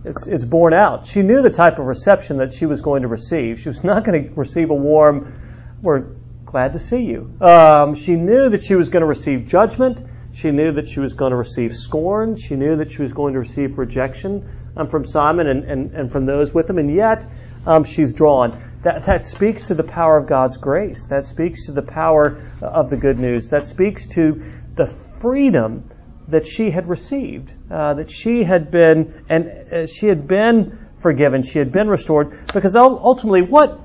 it's, 0.05 0.25
it's 0.25 0.45
borne 0.45 0.73
out. 0.73 1.05
She 1.05 1.21
knew 1.21 1.41
the 1.41 1.49
type 1.49 1.79
of 1.79 1.85
reception 1.85 2.37
that 2.37 2.53
she 2.53 2.65
was 2.65 2.81
going 2.81 3.01
to 3.01 3.09
receive. 3.09 3.59
She 3.59 3.69
was 3.69 3.83
not 3.83 4.05
going 4.05 4.29
to 4.29 4.33
receive 4.35 4.69
a 4.69 4.75
warm, 4.75 5.33
"We're 5.81 6.05
glad 6.53 6.73
to 6.73 6.79
see 6.79 7.03
you." 7.03 7.19
Um, 7.41 7.95
she 7.95 8.15
knew 8.15 8.49
that 8.49 8.63
she 8.63 8.75
was 8.75 8.89
going 8.89 9.01
to 9.01 9.11
receive 9.17 9.47
judgment. 9.47 9.99
She 10.33 10.51
knew 10.51 10.71
that 10.73 10.87
she 10.87 10.99
was 10.99 11.13
going 11.13 11.31
to 11.31 11.37
receive 11.37 11.75
scorn. 11.75 12.35
She 12.37 12.55
knew 12.55 12.77
that 12.77 12.89
she 12.91 13.01
was 13.01 13.13
going 13.13 13.33
to 13.33 13.39
receive 13.39 13.77
rejection 13.77 14.49
um, 14.77 14.87
from 14.87 15.05
Simon 15.05 15.47
and, 15.47 15.63
and, 15.65 15.91
and 15.93 16.11
from 16.11 16.25
those 16.25 16.53
with 16.53 16.69
him. 16.69 16.77
And 16.77 16.93
yet, 16.93 17.25
um, 17.67 17.83
she's 17.83 18.13
drawn. 18.13 18.49
That, 18.83 19.05
that 19.05 19.25
speaks 19.25 19.65
to 19.65 19.75
the 19.75 19.83
power 19.83 20.17
of 20.17 20.27
God's 20.27 20.57
grace. 20.57 21.05
That 21.05 21.25
speaks 21.25 21.67
to 21.67 21.71
the 21.71 21.83
power 21.83 22.51
of 22.61 22.89
the 22.89 22.97
good 22.97 23.19
news. 23.19 23.49
That 23.49 23.67
speaks 23.67 24.07
to 24.09 24.43
the 24.75 24.87
freedom 24.87 25.89
that 26.27 26.47
she 26.47 26.71
had 26.71 26.89
received, 26.89 27.53
uh, 27.71 27.95
that 27.95 28.09
she 28.09 28.43
had 28.43 28.71
been 28.71 29.25
and 29.29 29.47
uh, 29.47 29.87
she 29.87 30.07
had 30.07 30.27
been 30.27 30.87
forgiven, 30.97 31.43
she 31.43 31.59
had 31.59 31.71
been 31.71 31.87
restored. 31.87 32.47
Because 32.53 32.75
ultimately, 32.75 33.41
what 33.41 33.79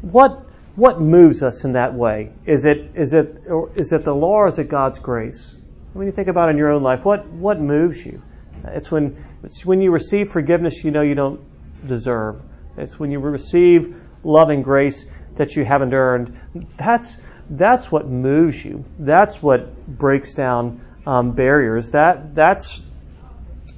what 0.00 0.47
what 0.78 1.00
moves 1.00 1.42
us 1.42 1.64
in 1.64 1.72
that 1.72 1.92
way? 1.94 2.30
Is 2.46 2.64
it 2.64 2.92
is 2.94 3.12
it 3.12 3.38
is 3.74 3.92
it 3.92 4.04
the 4.04 4.14
law 4.14 4.42
or 4.42 4.46
is 4.46 4.60
it 4.60 4.68
God's 4.68 5.00
grace? 5.00 5.56
When 5.92 6.06
you 6.06 6.12
think 6.12 6.28
about 6.28 6.50
in 6.50 6.56
your 6.56 6.70
own 6.70 6.82
life, 6.82 7.04
what 7.04 7.26
what 7.26 7.60
moves 7.60 8.04
you? 8.06 8.22
It's 8.64 8.88
when 8.88 9.24
it's 9.42 9.66
when 9.66 9.80
you 9.80 9.90
receive 9.90 10.28
forgiveness 10.28 10.84
you 10.84 10.92
know 10.92 11.02
you 11.02 11.16
don't 11.16 11.40
deserve. 11.84 12.40
It's 12.76 12.96
when 12.96 13.10
you 13.10 13.18
receive 13.18 14.00
loving 14.22 14.62
grace 14.62 15.10
that 15.34 15.56
you 15.56 15.64
haven't 15.64 15.94
earned. 15.94 16.38
That's 16.76 17.20
that's 17.50 17.90
what 17.90 18.06
moves 18.06 18.64
you. 18.64 18.84
That's 19.00 19.42
what 19.42 19.84
breaks 19.84 20.34
down 20.34 20.80
um, 21.04 21.32
barriers. 21.32 21.90
That 21.90 22.36
that's 22.36 22.80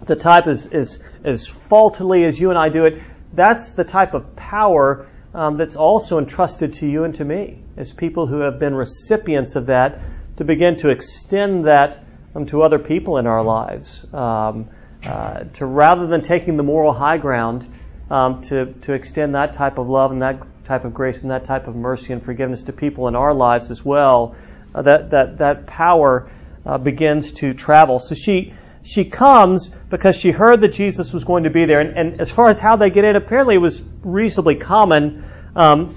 the 0.07 0.17
type 0.17 0.47
as, 0.47 0.67
as 0.67 1.01
as 1.25 1.47
faultily 1.47 2.27
as 2.27 2.39
you 2.39 2.51
and 2.51 2.59
I 2.59 2.69
do 2.69 2.85
it. 2.85 3.03
That's 3.33 3.73
the 3.73 3.85
type 3.85 4.13
of 4.13 4.37
power 4.37 5.09
um, 5.35 5.57
that's 5.57 5.77
also 5.77 6.19
entrusted 6.19 6.75
to 6.75 6.89
you 6.89 7.05
and 7.05 7.15
to 7.17 7.25
me 7.25 7.63
as 7.77 7.93
people 7.93 8.27
who 8.27 8.41
have 8.41 8.59
been 8.59 8.75
recipients 8.75 9.57
of 9.57 9.67
that 9.67 10.01
to 10.37 10.45
begin 10.45 10.77
to 10.77 10.91
extend 10.91 11.67
that 11.67 12.03
um, 12.35 12.47
to 12.47 12.63
other 12.63 12.79
people 12.79 13.19
in 13.19 13.27
our 13.27 13.45
lives. 13.45 14.07
Um, 14.13 14.69
uh, 15.05 15.45
to 15.55 15.65
rather 15.65 16.07
than 16.07 16.21
taking 16.21 16.57
the 16.57 16.63
moral 16.63 16.93
high 16.93 17.17
ground, 17.17 17.67
um, 18.11 18.43
to 18.43 18.75
to 18.83 18.93
extend 18.93 19.35
that 19.35 19.55
type 19.55 19.79
of 19.79 19.89
love 19.89 20.13
and 20.13 20.23
that 20.23 20.43
type 20.65 20.85
of 20.85 20.93
grace 20.93 21.23
and 21.23 21.31
that 21.31 21.45
type 21.45 21.69
of 21.69 21.77
mercy 21.77 22.13
and 22.13 22.23
forgiveness 22.23 22.65
to 22.65 22.73
people 22.73 23.09
in 23.09 23.17
our 23.17 23.33
lives 23.33 23.71
as 23.71 23.85
well. 23.85 24.37
Uh, 24.75 24.83
that 24.83 25.11
that 25.11 25.39
that 25.39 25.67
power 25.67 26.31
uh, 26.67 26.77
begins 26.77 27.33
to 27.33 27.55
travel. 27.55 27.99
So 27.99 28.15
she 28.15 28.53
she 28.83 29.05
comes 29.05 29.69
because 29.69 30.17
she 30.17 30.31
heard 30.31 30.63
that 30.63 30.73
Jesus 30.73 31.13
was 31.13 31.25
going 31.25 31.45
to 31.45 31.51
be 31.51 31.67
there. 31.67 31.81
And, 31.81 31.99
and 31.99 32.21
as 32.21 32.31
far 32.31 32.49
as 32.49 32.59
how 32.59 32.77
they 32.77 32.91
get 32.91 33.05
in, 33.05 33.17
apparently 33.17 33.57
it 33.57 33.59
was 33.59 33.83
reasonably 34.03 34.57
common 34.57 35.25
um, 35.55 35.95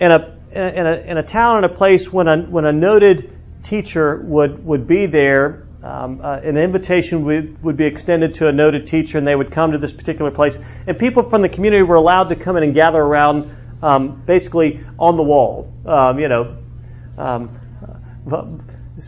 in 0.00 0.10
a 0.10 0.36
in 0.50 0.86
a 0.86 0.94
in 1.10 1.18
a 1.18 1.22
town 1.22 1.56
and 1.56 1.66
a 1.66 1.74
place 1.74 2.12
when 2.12 2.28
a 2.28 2.38
when 2.38 2.64
a 2.64 2.72
noted 2.72 3.30
teacher 3.62 4.16
would 4.24 4.64
would 4.64 4.86
be 4.86 5.06
there. 5.06 5.62
Um, 5.82 6.20
uh, 6.20 6.38
an 6.38 6.56
invitation 6.56 7.24
would, 7.26 7.62
would 7.62 7.76
be 7.76 7.84
extended 7.84 8.34
to 8.36 8.48
a 8.48 8.52
noted 8.52 8.88
teacher, 8.88 9.18
and 9.18 9.26
they 9.26 9.36
would 9.36 9.52
come 9.52 9.70
to 9.70 9.78
this 9.78 9.92
particular 9.92 10.32
place. 10.32 10.58
And 10.88 10.98
people 10.98 11.30
from 11.30 11.42
the 11.42 11.48
community 11.48 11.82
were 11.84 11.94
allowed 11.94 12.30
to 12.30 12.34
come 12.34 12.56
in 12.56 12.64
and 12.64 12.74
gather 12.74 12.98
around, 13.00 13.56
um, 13.82 14.20
basically 14.26 14.84
on 14.98 15.16
the 15.16 15.22
wall. 15.22 15.72
Um, 15.86 16.18
you 16.18 16.28
know, 16.28 16.56
um, 17.16 17.60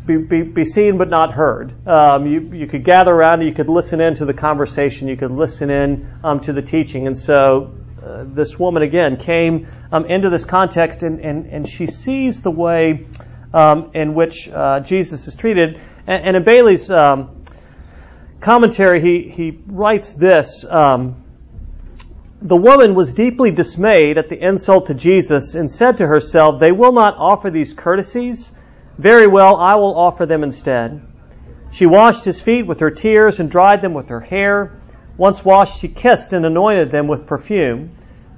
be, 0.04 0.18
be, 0.18 0.42
be, 0.42 0.64
seen 0.64 0.98
but 0.98 1.08
not 1.08 1.32
heard. 1.32 1.74
Um, 1.88 2.26
you, 2.26 2.52
you 2.52 2.66
could 2.66 2.84
gather 2.84 3.10
around, 3.10 3.40
you 3.40 3.54
could 3.54 3.68
listen 3.68 4.00
in 4.00 4.14
to 4.16 4.26
the 4.26 4.34
conversation, 4.34 5.08
you 5.08 5.16
could 5.16 5.30
listen 5.30 5.70
in 5.70 6.12
um, 6.22 6.40
to 6.40 6.52
the 6.52 6.60
teaching. 6.60 7.06
And 7.06 7.18
so 7.18 7.74
uh, 8.04 8.24
this 8.26 8.58
woman 8.58 8.82
again 8.82 9.16
came 9.16 9.66
um, 9.90 10.04
into 10.04 10.28
this 10.28 10.44
context 10.44 11.02
and, 11.02 11.20
and, 11.20 11.46
and 11.46 11.68
she 11.68 11.86
sees 11.86 12.42
the 12.42 12.50
way 12.50 13.06
um, 13.54 13.92
in 13.94 14.14
which 14.14 14.48
uh, 14.48 14.80
Jesus 14.80 15.26
is 15.26 15.34
treated. 15.34 15.80
And, 16.06 16.26
and 16.26 16.36
in 16.36 16.44
Bailey's 16.44 16.90
um, 16.90 17.44
commentary, 18.40 19.00
he, 19.00 19.30
he 19.30 19.62
writes 19.66 20.12
this. 20.12 20.66
Um, 20.68 21.24
the 22.42 22.56
woman 22.56 22.94
was 22.94 23.14
deeply 23.14 23.52
dismayed 23.52 24.18
at 24.18 24.28
the 24.28 24.38
insult 24.38 24.88
to 24.88 24.94
Jesus 24.94 25.54
and 25.54 25.70
said 25.70 25.96
to 25.96 26.06
herself, 26.06 26.60
They 26.60 26.72
will 26.72 26.92
not 26.92 27.14
offer 27.16 27.50
these 27.50 27.72
courtesies 27.72 28.52
very 28.98 29.28
well, 29.28 29.56
I 29.56 29.76
will 29.76 29.96
offer 29.96 30.26
them 30.26 30.42
instead. 30.42 31.00
She 31.70 31.86
washed 31.86 32.24
his 32.24 32.42
feet 32.42 32.66
with 32.66 32.80
her 32.80 32.90
tears 32.90 33.38
and 33.38 33.50
dried 33.50 33.80
them 33.80 33.94
with 33.94 34.08
her 34.08 34.20
hair. 34.20 34.80
Once 35.16 35.44
washed, 35.44 35.80
she 35.80 35.88
kissed 35.88 36.32
and 36.32 36.44
anointed 36.44 36.90
them 36.90 37.06
with 37.06 37.26
perfume. 37.26 37.90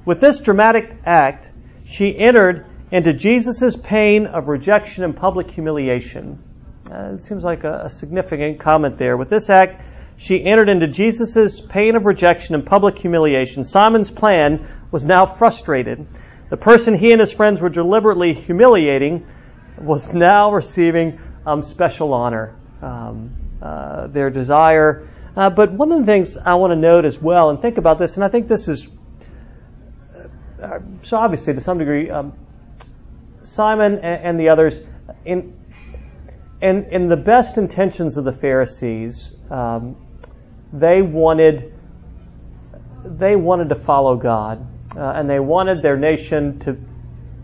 With 0.04 0.20
this 0.20 0.40
dramatic 0.40 0.98
act, 1.06 1.50
she 1.86 2.14
entered 2.18 2.66
into 2.92 3.14
Jesus' 3.14 3.76
pain 3.76 4.26
of 4.26 4.48
rejection 4.48 5.04
and 5.04 5.16
public 5.16 5.50
humiliation. 5.50 6.42
Uh, 6.90 7.14
it 7.14 7.22
seems 7.22 7.44
like 7.44 7.64
a, 7.64 7.84
a 7.84 7.90
significant 7.90 8.60
comment 8.60 8.98
there. 8.98 9.16
With 9.16 9.30
this 9.30 9.48
act, 9.48 9.82
she 10.16 10.44
entered 10.44 10.68
into 10.68 10.88
Jesus' 10.88 11.60
pain 11.60 11.96
of 11.96 12.04
rejection 12.04 12.54
and 12.54 12.66
public 12.66 12.98
humiliation. 12.98 13.64
Simon's 13.64 14.10
plan 14.10 14.68
was 14.90 15.06
now 15.06 15.24
frustrated. 15.24 16.06
The 16.50 16.56
person 16.56 16.94
he 16.94 17.12
and 17.12 17.20
his 17.20 17.32
friends 17.32 17.60
were 17.60 17.70
deliberately 17.70 18.34
humiliating 18.34 19.26
was 19.80 20.12
now 20.12 20.52
receiving 20.52 21.20
um, 21.46 21.62
special 21.62 22.12
honor, 22.14 22.54
um, 22.82 23.34
uh, 23.62 24.06
their 24.08 24.30
desire. 24.30 25.08
Uh, 25.36 25.50
but 25.50 25.72
one 25.72 25.90
of 25.92 26.00
the 26.00 26.06
things 26.06 26.36
I 26.36 26.54
want 26.54 26.72
to 26.72 26.76
note 26.76 27.04
as 27.04 27.20
well, 27.20 27.50
and 27.50 27.60
think 27.60 27.78
about 27.78 27.98
this, 27.98 28.16
and 28.16 28.24
I 28.24 28.28
think 28.28 28.48
this 28.48 28.68
is 28.68 28.88
uh, 30.62 30.80
so 31.02 31.16
obviously 31.16 31.54
to 31.54 31.60
some 31.60 31.78
degree, 31.78 32.10
um, 32.10 32.34
Simon 33.42 33.94
and, 33.94 34.24
and, 34.24 34.40
the 34.40 34.50
others, 34.50 34.80
in, 35.24 35.54
in 36.60 36.84
in 36.90 37.08
the 37.08 37.16
best 37.16 37.56
intentions 37.56 38.16
of 38.16 38.24
the 38.24 38.32
Pharisees, 38.32 39.34
um, 39.50 39.96
they 40.72 41.00
wanted 41.02 41.72
they 43.04 43.36
wanted 43.36 43.70
to 43.70 43.74
follow 43.74 44.16
God, 44.16 44.66
uh, 44.96 45.00
and 45.00 45.28
they 45.30 45.40
wanted 45.40 45.82
their 45.82 45.96
nation 45.96 46.58
to 46.60 46.76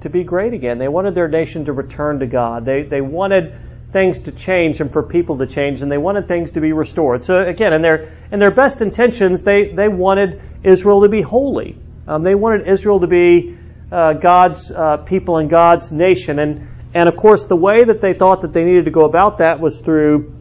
to 0.00 0.10
be 0.10 0.24
great 0.24 0.52
again. 0.52 0.78
They 0.78 0.88
wanted 0.88 1.14
their 1.14 1.28
nation 1.28 1.64
to 1.66 1.72
return 1.72 2.20
to 2.20 2.26
God. 2.26 2.64
They, 2.64 2.82
they 2.82 3.00
wanted 3.00 3.54
things 3.92 4.20
to 4.20 4.32
change 4.32 4.80
and 4.80 4.92
for 4.92 5.02
people 5.02 5.38
to 5.38 5.46
change, 5.46 5.82
and 5.82 5.90
they 5.90 5.98
wanted 5.98 6.28
things 6.28 6.52
to 6.52 6.60
be 6.60 6.72
restored. 6.72 7.22
So 7.22 7.38
again, 7.38 7.72
in 7.72 7.82
their 7.82 8.12
in 8.30 8.38
their 8.38 8.50
best 8.50 8.82
intentions, 8.82 9.42
they 9.42 9.72
they 9.74 9.88
wanted 9.88 10.40
Israel 10.62 11.02
to 11.02 11.08
be 11.08 11.22
holy. 11.22 11.78
Um, 12.06 12.22
they 12.22 12.34
wanted 12.34 12.68
Israel 12.68 13.00
to 13.00 13.06
be 13.06 13.56
uh, 13.90 14.14
God's 14.14 14.70
uh, 14.70 14.98
people 14.98 15.38
and 15.38 15.48
God's 15.48 15.92
nation, 15.92 16.38
and 16.38 16.68
and 16.94 17.08
of 17.08 17.16
course, 17.16 17.44
the 17.46 17.56
way 17.56 17.84
that 17.84 18.00
they 18.00 18.12
thought 18.12 18.42
that 18.42 18.52
they 18.52 18.64
needed 18.64 18.84
to 18.84 18.90
go 18.90 19.04
about 19.04 19.38
that 19.38 19.60
was 19.60 19.80
through 19.80 20.34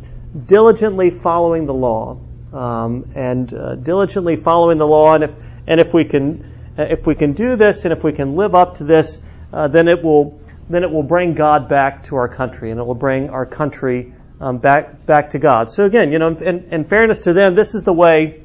diligently 0.46 1.10
following 1.10 1.66
the 1.66 1.74
law, 1.74 2.20
um, 2.54 3.12
and 3.16 3.54
uh, 3.54 3.76
diligently 3.76 4.36
following 4.36 4.78
the 4.78 4.88
law. 4.88 5.14
And 5.14 5.24
if 5.24 5.36
and 5.68 5.80
if 5.80 5.94
we 5.94 6.06
can 6.06 6.52
if 6.78 7.08
we 7.08 7.16
can 7.16 7.34
do 7.34 7.56
this, 7.56 7.86
and 7.86 7.94
if 7.94 8.04
we 8.04 8.12
can 8.12 8.36
live 8.36 8.54
up 8.54 8.78
to 8.78 8.84
this, 8.84 9.22
uh, 9.54 9.68
then 9.68 9.88
it 9.88 10.04
will 10.04 10.40
then 10.70 10.84
it 10.84 10.92
will 10.92 11.04
bring 11.04 11.36
God 11.36 11.70
back 11.70 12.04
to 12.06 12.16
our 12.16 12.28
country, 12.28 12.72
and 12.72 12.80
it 12.80 12.84
will 12.84 12.96
bring 12.96 13.30
our 13.30 13.46
country 13.46 14.14
um, 14.40 14.58
back 14.58 15.06
back 15.06 15.32
to 15.32 15.40
God. 15.40 15.72
So 15.72 15.86
again, 15.86 16.12
you 16.12 16.20
know, 16.20 16.30
in, 16.30 16.74
in, 16.74 16.86
fairness 16.86 17.22
to 17.22 17.34
them, 17.34 17.56
this 17.56 17.76
is 17.76 17.84
the 17.84 17.94
way 17.94 18.42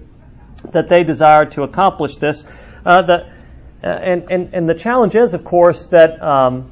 that 0.73 0.89
they 0.89 1.03
desire 1.03 1.47
to 1.47 1.63
accomplish 1.63 2.19
this. 2.19 2.45
Uh, 2.85 3.03
the, 3.03 3.15
uh, 3.83 3.87
and, 3.87 4.31
and 4.31 4.55
and 4.55 4.69
the 4.69 4.75
challenge 4.75 5.17
is, 5.17 5.35
of 5.35 5.45
course, 5.45 5.87
that 5.87 6.23
um, 6.23 6.71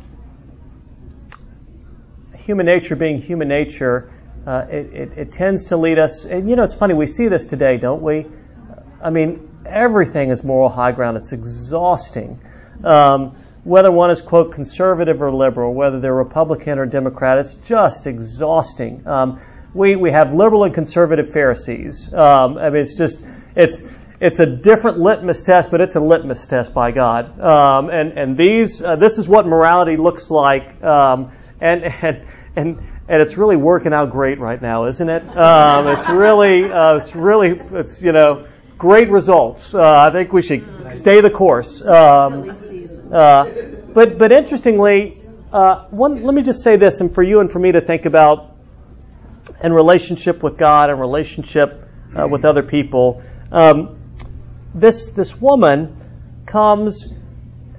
human 2.44 2.66
nature, 2.66 2.96
being 2.96 3.20
human 3.20 3.48
nature, 3.48 4.12
uh, 4.46 4.66
it, 4.70 4.94
it, 4.94 5.18
it 5.18 5.32
tends 5.32 5.66
to 5.66 5.76
lead 5.76 5.98
us. 5.98 6.24
And 6.26 6.48
you 6.48 6.56
know, 6.56 6.64
it's 6.64 6.74
funny 6.74 6.94
we 6.94 7.06
see 7.06 7.28
this 7.28 7.46
today, 7.46 7.78
don't 7.78 8.02
we? 8.02 8.26
I 9.02 9.10
mean, 9.10 9.48
everything 9.66 10.30
is 10.30 10.44
moral 10.44 10.68
high 10.68 10.92
ground. 10.92 11.16
It's 11.16 11.32
exhausting. 11.32 12.40
Um, 12.84 13.36
whether 13.68 13.92
one 13.92 14.10
is, 14.10 14.22
quote, 14.22 14.52
conservative 14.52 15.20
or 15.20 15.30
liberal, 15.30 15.74
whether 15.74 16.00
they're 16.00 16.14
Republican 16.14 16.78
or 16.78 16.86
Democrat, 16.86 17.38
it's 17.38 17.56
just 17.56 18.06
exhausting. 18.06 19.06
Um, 19.06 19.40
we, 19.74 19.94
we 19.94 20.10
have 20.10 20.32
liberal 20.32 20.64
and 20.64 20.74
conservative 20.74 21.30
Pharisees. 21.30 22.12
Um, 22.12 22.56
I 22.56 22.70
mean, 22.70 22.80
it's 22.80 22.96
just, 22.96 23.22
it's, 23.54 23.82
it's 24.20 24.40
a 24.40 24.46
different 24.46 24.98
litmus 24.98 25.44
test, 25.44 25.70
but 25.70 25.82
it's 25.82 25.96
a 25.96 26.00
litmus 26.00 26.46
test 26.48 26.72
by 26.72 26.92
God. 26.92 27.38
Um, 27.38 27.90
and, 27.90 28.18
and 28.18 28.36
these, 28.38 28.82
uh, 28.82 28.96
this 28.96 29.18
is 29.18 29.28
what 29.28 29.46
morality 29.46 29.98
looks 29.98 30.30
like. 30.30 30.82
Um, 30.82 31.32
and, 31.60 31.84
and, 31.84 32.26
and, 32.56 32.78
and 33.06 33.22
it's 33.22 33.36
really 33.36 33.56
working 33.56 33.92
out 33.92 34.10
great 34.10 34.40
right 34.40 34.60
now, 34.60 34.86
isn't 34.86 35.08
it? 35.08 35.22
Um, 35.36 35.88
it's 35.88 36.08
really, 36.08 36.64
uh, 36.72 36.96
it's 36.96 37.14
really, 37.14 37.50
it's 37.78 38.02
you 38.02 38.12
know, 38.12 38.48
great 38.78 39.10
results. 39.10 39.74
Uh, 39.74 39.82
I 39.82 40.10
think 40.12 40.32
we 40.32 40.40
should 40.40 40.64
stay 40.92 41.20
the 41.20 41.30
course. 41.30 41.84
Um, 41.84 42.50
uh, 43.12 43.50
but 43.94 44.18
but 44.18 44.32
interestingly, 44.32 45.22
uh, 45.52 45.86
one, 45.90 46.22
let 46.22 46.34
me 46.34 46.42
just 46.42 46.62
say 46.62 46.76
this, 46.76 47.00
and 47.00 47.14
for 47.14 47.22
you 47.22 47.40
and 47.40 47.50
for 47.50 47.58
me 47.58 47.72
to 47.72 47.80
think 47.80 48.04
about 48.04 48.56
in 49.62 49.72
relationship 49.72 50.42
with 50.42 50.58
God 50.58 50.90
and 50.90 51.00
relationship 51.00 51.88
uh, 52.16 52.26
with 52.28 52.44
other 52.44 52.62
people. 52.62 53.22
Um, 53.50 53.96
this 54.74 55.12
this 55.12 55.40
woman 55.40 56.42
comes 56.46 57.12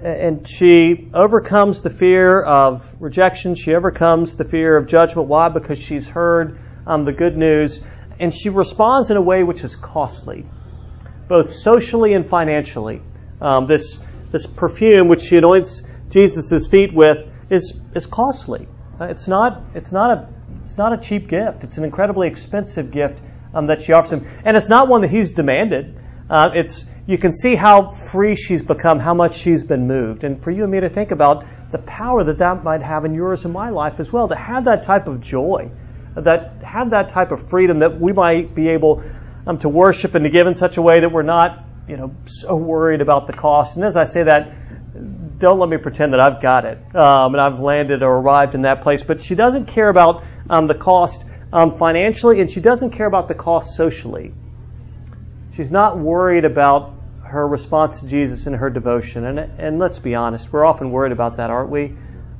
and 0.02 0.48
she 0.48 1.10
overcomes 1.12 1.82
the 1.82 1.90
fear 1.90 2.40
of 2.40 2.90
rejection. 3.00 3.54
She 3.54 3.74
overcomes 3.74 4.36
the 4.36 4.44
fear 4.44 4.76
of 4.76 4.86
judgment. 4.86 5.28
Why? 5.28 5.50
Because 5.50 5.78
she's 5.78 6.08
heard 6.08 6.58
um, 6.86 7.04
the 7.04 7.12
good 7.12 7.36
news, 7.36 7.82
and 8.18 8.32
she 8.32 8.48
responds 8.48 9.10
in 9.10 9.18
a 9.18 9.22
way 9.22 9.42
which 9.42 9.62
is 9.62 9.76
costly, 9.76 10.46
both 11.28 11.52
socially 11.52 12.14
and 12.14 12.26
financially. 12.26 13.02
Um, 13.42 13.66
this 13.66 13.98
this 14.32 14.46
perfume 14.46 15.08
which 15.08 15.22
she 15.22 15.36
anoints 15.36 15.82
Jesus' 16.10 16.68
feet 16.68 16.92
with 16.94 17.18
is 17.50 17.80
is 17.94 18.06
costly. 18.06 18.68
Uh, 19.00 19.06
it's 19.06 19.28
not 19.28 19.62
it's 19.74 19.92
not 19.92 20.18
a 20.18 20.28
it's 20.62 20.76
not 20.76 20.92
a 20.92 20.98
cheap 20.98 21.28
gift. 21.28 21.64
It's 21.64 21.78
an 21.78 21.84
incredibly 21.84 22.28
expensive 22.28 22.90
gift 22.90 23.18
um, 23.54 23.66
that 23.66 23.82
she 23.82 23.92
offers 23.92 24.12
him, 24.12 24.26
and 24.44 24.56
it's 24.56 24.68
not 24.68 24.88
one 24.88 25.02
that 25.02 25.10
he's 25.10 25.32
demanded. 25.32 25.96
Uh, 26.28 26.50
it's 26.54 26.86
you 27.06 27.18
can 27.18 27.32
see 27.32 27.56
how 27.56 27.90
free 27.90 28.36
she's 28.36 28.62
become, 28.62 29.00
how 29.00 29.14
much 29.14 29.36
she's 29.36 29.64
been 29.64 29.88
moved, 29.88 30.22
and 30.22 30.42
for 30.42 30.50
you 30.50 30.62
and 30.62 30.70
me 30.70 30.80
to 30.80 30.88
think 30.88 31.10
about 31.10 31.44
the 31.72 31.78
power 31.78 32.24
that 32.24 32.38
that 32.38 32.62
might 32.62 32.82
have 32.82 33.04
in 33.04 33.14
yours 33.14 33.44
and 33.44 33.52
my 33.52 33.70
life 33.70 33.98
as 33.98 34.12
well. 34.12 34.28
To 34.28 34.36
have 34.36 34.66
that 34.66 34.84
type 34.84 35.08
of 35.08 35.20
joy, 35.20 35.70
that 36.14 36.62
have 36.62 36.90
that 36.90 37.08
type 37.08 37.32
of 37.32 37.48
freedom 37.48 37.80
that 37.80 38.00
we 38.00 38.12
might 38.12 38.54
be 38.54 38.68
able 38.68 39.02
um, 39.46 39.58
to 39.58 39.68
worship 39.68 40.14
and 40.14 40.24
to 40.24 40.30
give 40.30 40.46
in 40.46 40.54
such 40.54 40.76
a 40.76 40.82
way 40.82 41.00
that 41.00 41.10
we're 41.10 41.22
not, 41.22 41.64
you 41.90 41.96
know, 41.96 42.14
so 42.26 42.54
worried 42.54 43.00
about 43.00 43.26
the 43.26 43.32
cost. 43.32 43.76
And 43.76 43.84
as 43.84 43.96
I 43.96 44.04
say 44.04 44.22
that, 44.22 45.40
don't 45.40 45.58
let 45.58 45.68
me 45.68 45.76
pretend 45.76 46.12
that 46.12 46.20
I've 46.20 46.40
got 46.40 46.64
it 46.64 46.78
um, 46.94 47.34
and 47.34 47.40
I've 47.40 47.58
landed 47.58 48.02
or 48.02 48.12
arrived 48.18 48.54
in 48.54 48.62
that 48.62 48.82
place. 48.82 49.02
But 49.02 49.22
she 49.22 49.34
doesn't 49.34 49.66
care 49.66 49.88
about 49.88 50.22
um, 50.48 50.68
the 50.68 50.74
cost 50.74 51.24
um, 51.52 51.72
financially, 51.72 52.40
and 52.40 52.48
she 52.48 52.60
doesn't 52.60 52.92
care 52.92 53.06
about 53.06 53.26
the 53.26 53.34
cost 53.34 53.76
socially. 53.76 54.32
She's 55.56 55.72
not 55.72 55.98
worried 55.98 56.44
about 56.44 56.94
her 57.24 57.46
response 57.46 58.00
to 58.00 58.06
Jesus 58.06 58.46
and 58.46 58.54
her 58.54 58.70
devotion. 58.70 59.26
And, 59.26 59.38
and 59.38 59.78
let's 59.80 59.98
be 59.98 60.14
honest, 60.14 60.52
we're 60.52 60.64
often 60.64 60.92
worried 60.92 61.12
about 61.12 61.38
that, 61.38 61.50
aren't 61.50 61.70
we? 61.70 61.88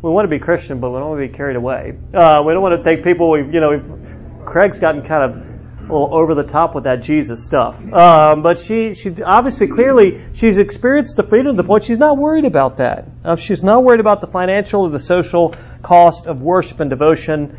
We 0.03 0.11
want 0.11 0.31
to 0.31 0.31
be 0.31 0.39
Christian, 0.39 0.81
but 0.81 0.91
we 0.91 1.01
don't 1.01 1.11
want 1.11 1.23
to 1.23 1.29
be 1.29 1.37
carried 1.37 1.57
away. 1.57 1.99
Uh, 2.15 2.43
we 2.47 2.53
don't 2.53 2.63
want 2.63 2.83
to 2.83 2.85
take 2.85 3.03
people, 3.05 3.31
we've, 3.31 3.53
you 3.53 3.61
know, 3.61 3.71
we've, 3.71 4.47
Craig's 4.47 4.79
gotten 4.79 5.03
kind 5.03 5.31
of 5.31 5.50
little 5.93 6.15
over 6.15 6.35
the 6.35 6.45
top 6.45 6.75
with 6.75 6.85
that 6.85 7.03
Jesus 7.03 7.45
stuff. 7.45 7.81
Um, 7.93 8.43
but 8.43 8.59
she, 8.59 8.95
she 8.95 9.23
obviously, 9.23 9.69
clearly, 9.69 10.25
she's 10.35 10.59
experienced 10.59 11.17
the 11.17 11.23
freedom 11.23 11.57
to 11.57 11.63
the 11.63 11.67
point 11.67 11.85
she's 11.85 11.99
not 11.99 12.17
worried 12.17 12.45
about 12.45 12.79
that. 12.79 13.07
Uh, 13.25 13.37
she's 13.37 13.63
not 13.63 13.85
worried 13.85 14.01
about 14.01 14.21
the 14.21 14.27
financial 14.27 14.83
or 14.83 14.91
the 14.91 15.01
social 15.01 15.55
cost 15.83 16.27
of 16.27 16.43
worship 16.43 16.81
and 16.81 16.91
devotion. 16.91 17.59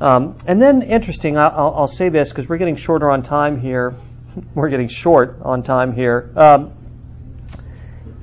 Um, 0.00 0.36
and 0.46 0.60
then, 0.60 0.82
interesting, 0.82 1.38
I'll, 1.38 1.74
I'll 1.76 1.88
say 1.88 2.08
this 2.08 2.30
because 2.30 2.48
we're 2.48 2.58
getting 2.58 2.76
shorter 2.76 3.10
on 3.10 3.22
time 3.22 3.60
here. 3.60 3.94
We're 4.54 4.70
getting 4.70 4.88
short 4.88 5.40
on 5.42 5.62
time 5.62 5.92
here. 5.94 6.32
Um, 6.34 6.72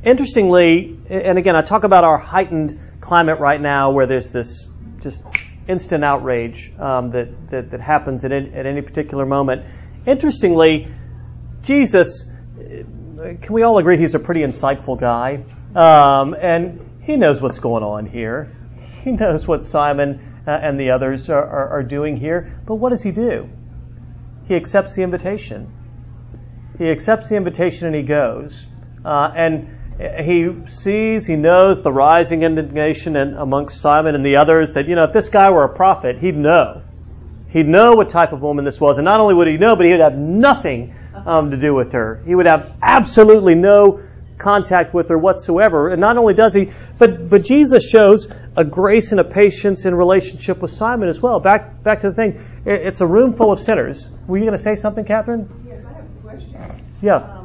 interestingly, 0.03 0.97
and 1.07 1.37
again, 1.37 1.55
I 1.55 1.61
talk 1.61 1.83
about 1.83 2.03
our 2.03 2.17
heightened 2.17 2.79
climate 2.99 3.39
right 3.39 3.61
now 3.61 3.91
where 3.91 4.07
there's 4.07 4.31
this 4.31 4.67
just 5.01 5.21
instant 5.69 6.03
outrage 6.03 6.73
um, 6.79 7.11
that, 7.11 7.49
that, 7.51 7.71
that, 7.71 7.79
happens 7.79 8.25
at, 8.25 8.31
at 8.31 8.65
any 8.65 8.81
particular 8.81 9.25
moment. 9.25 9.65
Interestingly, 10.07 10.91
Jesus, 11.61 12.29
can 12.57 13.53
we 13.53 13.61
all 13.61 13.77
agree 13.77 13.97
he's 13.97 14.15
a 14.15 14.19
pretty 14.19 14.41
insightful 14.41 14.99
guy? 14.99 15.43
Um, 15.75 16.33
and 16.33 17.01
he 17.03 17.17
knows 17.17 17.41
what's 17.41 17.59
going 17.59 17.83
on 17.83 18.05
here. 18.07 18.55
He 19.03 19.11
knows 19.11 19.47
what 19.47 19.63
Simon 19.63 20.41
uh, 20.45 20.51
and 20.51 20.79
the 20.79 20.91
others 20.91 21.29
are, 21.29 21.43
are, 21.43 21.69
are 21.79 21.83
doing 21.83 22.17
here. 22.17 22.59
But 22.65 22.75
what 22.75 22.89
does 22.89 23.03
he 23.03 23.11
do? 23.11 23.49
He 24.47 24.55
accepts 24.55 24.95
the 24.95 25.03
invitation. 25.03 25.71
He 26.77 26.89
accepts 26.89 27.29
the 27.29 27.35
invitation 27.35 27.87
and 27.87 27.95
he 27.95 28.03
goes. 28.03 28.65
Uh, 29.05 29.31
and 29.35 29.78
he 29.99 30.47
sees, 30.67 31.27
he 31.27 31.35
knows 31.35 31.81
the 31.81 31.91
rising 31.91 32.43
indignation 32.43 33.17
in, 33.17 33.33
amongst 33.33 33.81
Simon 33.81 34.15
and 34.15 34.25
the 34.25 34.37
others 34.37 34.75
that, 34.75 34.87
you 34.87 34.95
know, 34.95 35.03
if 35.03 35.13
this 35.13 35.27
guy 35.27 35.49
were 35.49 35.65
a 35.65 35.75
prophet, 35.75 36.19
he'd 36.19 36.37
know. 36.37 36.83
He'd 37.49 37.67
know 37.67 37.93
what 37.93 38.09
type 38.09 38.31
of 38.31 38.41
woman 38.41 38.63
this 38.63 38.79
was. 38.79 38.97
And 38.97 39.05
not 39.05 39.19
only 39.19 39.33
would 39.33 39.47
he 39.47 39.57
know, 39.57 39.75
but 39.75 39.85
he 39.85 39.91
would 39.91 39.99
have 39.99 40.17
nothing 40.17 40.95
um, 41.13 41.51
to 41.51 41.57
do 41.57 41.73
with 41.73 41.91
her. 41.91 42.21
He 42.25 42.33
would 42.33 42.45
have 42.45 42.71
absolutely 42.81 43.55
no 43.55 44.01
contact 44.37 44.93
with 44.93 45.09
her 45.09 45.17
whatsoever. 45.17 45.89
And 45.89 45.99
not 45.99 46.15
only 46.15 46.33
does 46.33 46.53
he, 46.53 46.71
but, 46.97 47.29
but 47.29 47.43
Jesus 47.43 47.89
shows 47.89 48.29
a 48.55 48.63
grace 48.63 49.11
and 49.11 49.19
a 49.19 49.25
patience 49.25 49.85
in 49.85 49.93
relationship 49.93 50.61
with 50.61 50.71
Simon 50.71 51.09
as 51.09 51.19
well. 51.19 51.41
Back, 51.41 51.83
back 51.83 52.01
to 52.01 52.09
the 52.11 52.15
thing. 52.15 52.45
It's 52.65 53.01
a 53.01 53.07
room 53.07 53.35
full 53.35 53.51
of 53.51 53.59
sinners. 53.59 54.09
Were 54.27 54.37
you 54.37 54.45
going 54.45 54.57
to 54.57 54.63
say 54.63 54.75
something, 54.75 55.03
Catherine? 55.03 55.49
Yes, 55.67 55.83
I 55.85 55.93
have 55.93 56.05
a 56.05 56.21
question. 56.21 56.85
Yeah. 57.01 57.38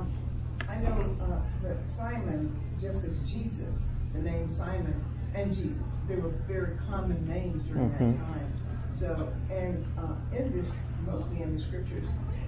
Common 6.95 7.27
names 7.27 7.65
during 7.65 7.91
mm-hmm. 7.91 8.13
that 8.13 8.27
time. 8.27 8.53
So, 8.99 9.33
and 9.51 9.85
uh, 9.99 10.37
in 10.37 10.53
this, 10.53 10.73
mostly 11.07 11.43
in 11.43 11.57
the 11.57 11.63
scriptures, 11.63 12.07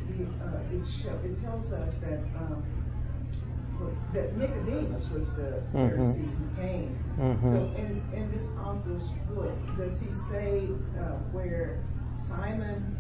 the, 0.09 0.25
uh, 0.45 0.61
it, 0.73 0.87
show, 0.87 1.19
it 1.25 1.43
tells 1.43 1.73
us 1.73 1.95
that 2.01 2.21
um, 2.39 2.63
that 4.15 4.37
Nicodemus 4.37 5.09
was 5.11 5.27
the 5.35 5.63
mm-hmm. 5.75 5.79
Pharisee 5.79 6.39
who 6.39 6.63
came. 6.63 7.05
Mm-hmm. 7.19 7.53
So 7.53 7.59
in, 7.77 8.03
in 8.15 8.33
this 8.33 8.49
author's 8.65 9.05
book, 9.29 9.53
does 9.77 10.01
he 10.01 10.07
say 10.31 10.69
uh, 10.99 11.17
where 11.33 11.85
Simon 12.17 12.97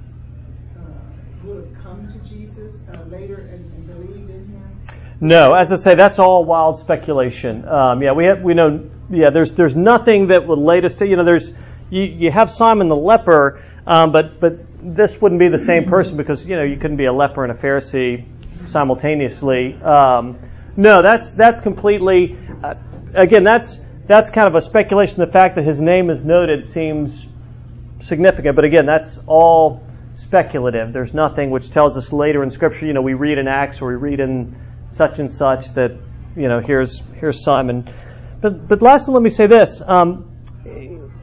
uh, 0.78 1.46
would 1.46 1.64
have 1.64 1.82
come 1.82 2.12
to 2.12 2.28
Jesus 2.28 2.80
uh, 2.92 3.02
later 3.04 3.36
and, 3.36 3.72
and, 3.72 3.86
believed 3.86 4.30
in 4.30 4.46
him? 4.48 4.80
No, 5.20 5.54
as 5.54 5.72
I 5.72 5.76
say, 5.76 5.94
that's 5.94 6.18
all 6.18 6.44
wild 6.44 6.78
speculation. 6.78 7.66
Um, 7.66 8.02
yeah, 8.02 8.12
we 8.12 8.26
have, 8.26 8.42
we 8.42 8.52
know. 8.52 8.90
Yeah, 9.10 9.30
there's 9.30 9.52
there's 9.52 9.76
nothing 9.76 10.28
that 10.28 10.46
would 10.46 10.58
lead 10.58 10.84
us 10.84 10.96
to. 10.96 11.06
You 11.06 11.16
know, 11.16 11.24
there's 11.24 11.52
you, 11.90 12.02
you 12.02 12.30
have 12.30 12.50
Simon 12.50 12.88
the 12.88 12.96
leper, 12.96 13.62
um, 13.86 14.12
but 14.12 14.40
but 14.40 14.58
this 14.82 15.20
wouldn't 15.20 15.38
be 15.38 15.48
the 15.48 15.58
same 15.58 15.88
person 15.88 16.16
because 16.22 16.46
you 16.46 16.56
know 16.56 16.64
you 16.64 16.76
couldn't 16.76 16.96
be 16.96 17.06
a 17.06 17.12
leper 17.12 17.44
and 17.44 17.52
a 17.52 17.54
Pharisee 17.54 18.24
simultaneously. 18.66 19.74
Um, 19.74 20.38
no, 20.76 21.02
that's 21.02 21.32
that's 21.34 21.60
completely. 21.60 22.36
Uh, 22.62 22.74
again, 23.14 23.44
that's 23.44 23.80
that's 24.06 24.30
kind 24.30 24.48
of 24.48 24.54
a 24.54 24.60
speculation. 24.60 25.18
The 25.18 25.30
fact 25.30 25.56
that 25.56 25.64
his 25.64 25.80
name 25.80 26.10
is 26.10 26.24
noted 26.24 26.64
seems 26.64 27.26
significant, 28.00 28.56
but 28.56 28.64
again, 28.64 28.86
that's 28.86 29.18
all 29.26 29.86
speculative. 30.14 30.92
There's 30.92 31.14
nothing 31.14 31.50
which 31.50 31.70
tells 31.70 31.96
us 31.96 32.12
later 32.12 32.42
in 32.42 32.50
Scripture. 32.50 32.86
You 32.86 32.92
know, 32.92 33.02
we 33.02 33.14
read 33.14 33.38
in 33.38 33.48
Acts 33.48 33.80
or 33.80 33.88
we 33.88 33.94
read 33.94 34.20
in 34.20 34.56
such 34.90 35.18
and 35.18 35.30
such 35.30 35.74
that 35.74 35.92
you 36.36 36.48
know 36.48 36.60
here's 36.60 37.00
here's 37.20 37.42
Simon. 37.42 37.88
But 38.40 38.68
but 38.68 38.82
lastly, 38.82 39.14
let 39.14 39.22
me 39.22 39.30
say 39.30 39.46
this. 39.46 39.82
Um, 39.86 40.30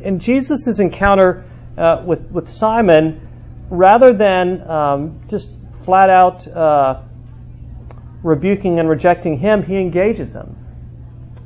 in 0.01 0.19
Jesus' 0.19 0.79
encounter 0.79 1.45
uh, 1.77 2.03
with 2.05 2.29
with 2.31 2.49
Simon, 2.49 3.27
rather 3.69 4.13
than 4.13 4.69
um, 4.69 5.21
just 5.29 5.51
flat 5.85 6.09
out. 6.09 6.47
Uh, 6.47 7.01
rebuking 8.23 8.79
and 8.79 8.89
rejecting 8.89 9.37
him, 9.37 9.63
he 9.63 9.77
engages 9.77 10.33
him. 10.33 10.55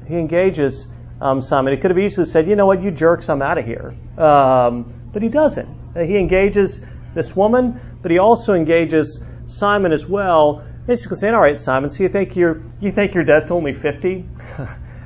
He 0.08 0.16
engages 0.16 0.88
um, 1.20 1.42
Simon. 1.42 1.74
He 1.74 1.82
could 1.82 1.92
have 1.92 2.00
easily 2.00 2.28
said, 2.28 2.48
you 2.48 2.56
know 2.56 2.68
what, 2.68 2.82
you 2.82 2.92
jerks, 2.92 3.28
I'm 3.28 3.42
out 3.42 3.58
of 3.58 3.66
here. 3.66 3.96
Um, 4.18 4.94
but 5.12 5.22
he 5.22 5.30
doesn't. 5.30 5.68
He 5.96 6.18
engages 6.18 6.86
this 7.16 7.36
woman, 7.36 7.82
but 8.02 8.12
he 8.12 8.20
also 8.20 8.54
engages 8.54 9.24
Simon 9.48 9.92
as 9.92 10.06
well, 10.06 10.64
basically 10.86 11.18
saying, 11.18 11.34
all 11.34 11.42
right, 11.42 11.60
Simon, 11.60 11.90
so 11.90 12.04
you 12.04 12.10
think, 12.10 12.36
your 12.36 12.62
you 12.80 12.92
think 12.92 13.16
your 13.16 13.24
debt's 13.24 13.50
only 13.50 13.74
50 13.74 14.26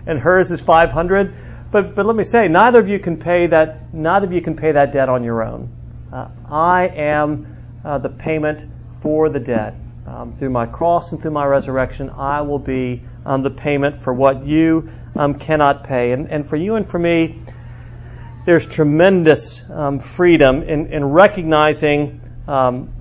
and 0.06 0.20
hers 0.20 0.52
is 0.52 0.62
500? 0.62 1.34
But, 1.72 1.96
but 1.96 2.06
let 2.06 2.16
me 2.16 2.24
say, 2.24 2.48
neither 2.48 2.80
of 2.80 2.90
you 2.90 3.00
can 3.00 3.18
pay 3.18 3.48
that, 3.48 3.94
neither 3.94 4.28
of 4.28 4.34
you 4.34 4.42
can 4.42 4.56
pay 4.56 4.74
that 4.74 4.92
debt 4.92 5.10
on 5.10 5.24
your 5.24 5.44
own. 5.44 5.70
Uh, 6.12 6.30
I 6.50 6.88
am 6.88 7.80
uh, 7.86 7.98
the 7.98 8.10
payment 8.10 8.70
for 9.02 9.30
the 9.30 9.40
debt 9.40 9.76
um, 10.06 10.36
through 10.38 10.50
my 10.50 10.66
cross 10.66 11.12
and 11.12 11.22
through 11.22 11.32
my 11.32 11.46
resurrection, 11.46 12.10
I 12.10 12.42
will 12.42 12.60
be 12.60 13.04
um, 13.26 13.44
the 13.44 13.50
payment 13.50 14.04
for 14.04 14.14
what 14.14 14.46
you 14.46 14.90
um, 15.16 15.36
cannot 15.40 15.86
pay. 15.86 16.12
And, 16.12 16.30
and 16.30 16.46
for 16.46 16.56
you 16.56 16.76
and 16.76 16.88
for 16.88 17.00
me, 17.00 17.40
there's 18.46 18.68
tremendous 18.68 19.62
um, 19.70 20.00
freedom 20.00 20.64
in, 20.64 20.88
in 20.88 21.06
recognizing 21.06 22.22
um, 22.48 22.94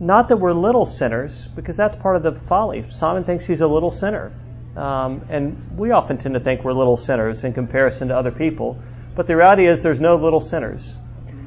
not 0.00 0.28
that 0.28 0.36
we're 0.36 0.52
little 0.52 0.86
sinners, 0.86 1.46
because 1.54 1.76
that's 1.76 1.96
part 1.96 2.16
of 2.16 2.22
the 2.22 2.32
folly. 2.32 2.84
Simon 2.90 3.24
thinks 3.24 3.46
he's 3.46 3.60
a 3.60 3.66
little 3.66 3.90
sinner. 3.90 4.32
Um, 4.76 5.26
and 5.28 5.78
we 5.78 5.90
often 5.90 6.16
tend 6.18 6.34
to 6.34 6.40
think 6.40 6.64
we're 6.64 6.72
little 6.72 6.96
sinners 6.96 7.44
in 7.44 7.52
comparison 7.52 8.08
to 8.08 8.16
other 8.16 8.30
people. 8.30 8.80
But 9.14 9.26
the 9.26 9.36
reality 9.36 9.68
is, 9.68 9.82
there's 9.82 10.00
no 10.00 10.16
little 10.16 10.40
sinners. 10.40 10.90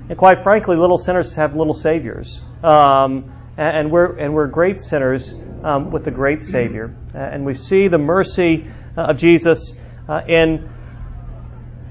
And 0.07 0.17
quite 0.17 0.43
frankly, 0.43 0.77
little 0.77 0.99
sinners 0.99 1.33
have 1.35 1.55
little 1.55 1.73
saviors. 1.73 2.41
Um, 2.63 3.31
and, 3.57 3.91
we're, 3.91 4.17
and 4.17 4.33
we're 4.33 4.47
great 4.47 4.79
sinners 4.79 5.33
um, 5.63 5.91
with 5.91 6.05
a 6.07 6.11
great 6.11 6.43
Savior. 6.43 6.95
And 7.13 7.45
we 7.45 7.53
see 7.53 7.87
the 7.87 7.97
mercy 7.97 8.67
uh, 8.97 9.11
of 9.11 9.17
Jesus 9.17 9.75
uh, 10.07 10.21
in 10.27 10.69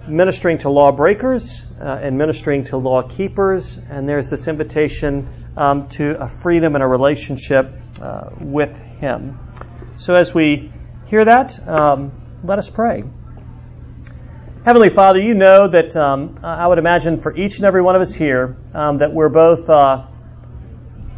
ministering 0.07 0.59
to 0.59 0.68
lawbreakers 0.68 1.62
uh, 1.80 1.99
and 2.03 2.18
ministering 2.18 2.64
to 2.64 2.76
law 2.76 3.03
keepers. 3.03 3.78
And 3.91 4.09
there's 4.09 4.28
this 4.28 4.47
invitation 4.47 5.53
um, 5.57 5.89
to 5.91 6.22
a 6.22 6.28
freedom 6.28 6.74
and 6.74 6.85
a 6.85 6.87
relationship 6.87 7.72
uh, 8.01 8.30
with 8.41 8.76
Him. 8.76 9.39
So 9.97 10.14
as 10.14 10.35
we 10.35 10.72
hear 11.07 11.25
that, 11.25 11.69
um, 11.69 12.13
let 12.45 12.59
us 12.59 12.71
pray. 12.71 13.05
Heavenly 14.65 14.89
Father, 14.89 15.21
you 15.21 15.35
know 15.35 15.69
that 15.69 15.95
um, 15.95 16.41
I 16.43 16.67
would 16.67 16.79
imagine 16.79 17.21
for 17.21 17.37
each 17.37 17.57
and 17.57 17.67
every 17.67 17.83
one 17.83 17.97
of 17.97 18.03
us 18.03 18.15
here 18.15 18.57
um, 18.73 18.99
that 18.99 19.13
we're 19.13 19.29
both, 19.29 19.69
uh, 19.69 20.07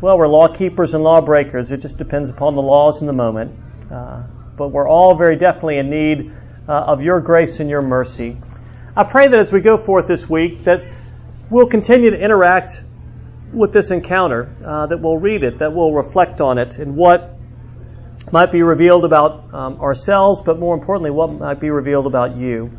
well, 0.01 0.19
we're 0.19 0.27
law 0.27 0.49
keepers 0.49 0.95
and 0.95 1.05
lawbreakers. 1.05 1.71
It 1.71 1.81
just 1.81 1.99
depends 1.99 2.29
upon 2.29 2.57
the 2.57 2.63
laws 2.63 3.01
in 3.01 3.07
the 3.07 3.13
moment. 3.13 3.57
Uh, 3.91 4.25
but 4.57 4.69
we're 4.69 4.89
all 4.89 5.17
very 5.17 5.37
definitely 5.37 5.79
in 5.79 5.91
need 5.91 6.33
uh, 6.69 6.73
of 6.73 7.03
your 7.03 7.21
grace 7.21 7.61
and 7.61 7.71
your 7.71 7.83
mercy. 7.83 8.37
I 8.97 9.05
pray 9.05 9.29
that 9.29 9.39
as 9.39 9.53
we 9.53 9.61
go 9.61 9.77
forth 9.77 10.09
this 10.09 10.29
week, 10.29 10.65
that 10.65 10.83
we'll 11.51 11.69
continue 11.69 12.11
to 12.11 12.19
interact 12.19 12.83
with 13.53 13.73
this 13.73 13.91
encounter, 13.91 14.57
uh, 14.67 14.87
that 14.87 15.01
we'll 15.01 15.19
read 15.19 15.45
it, 15.45 15.59
that 15.59 15.73
we'll 15.73 15.93
reflect 15.93 16.41
on 16.41 16.59
it, 16.59 16.79
and 16.79 16.97
what 16.97 17.36
might 18.33 18.53
be 18.53 18.63
revealed 18.63 19.05
about 19.05 19.55
um, 19.55 19.81
ourselves, 19.81 20.43
but 20.43 20.59
more 20.59 20.75
importantly, 20.75 21.11
what 21.11 21.31
might 21.33 21.61
be 21.61 21.71
revealed 21.71 22.07
about 22.07 22.37
you 22.37 22.77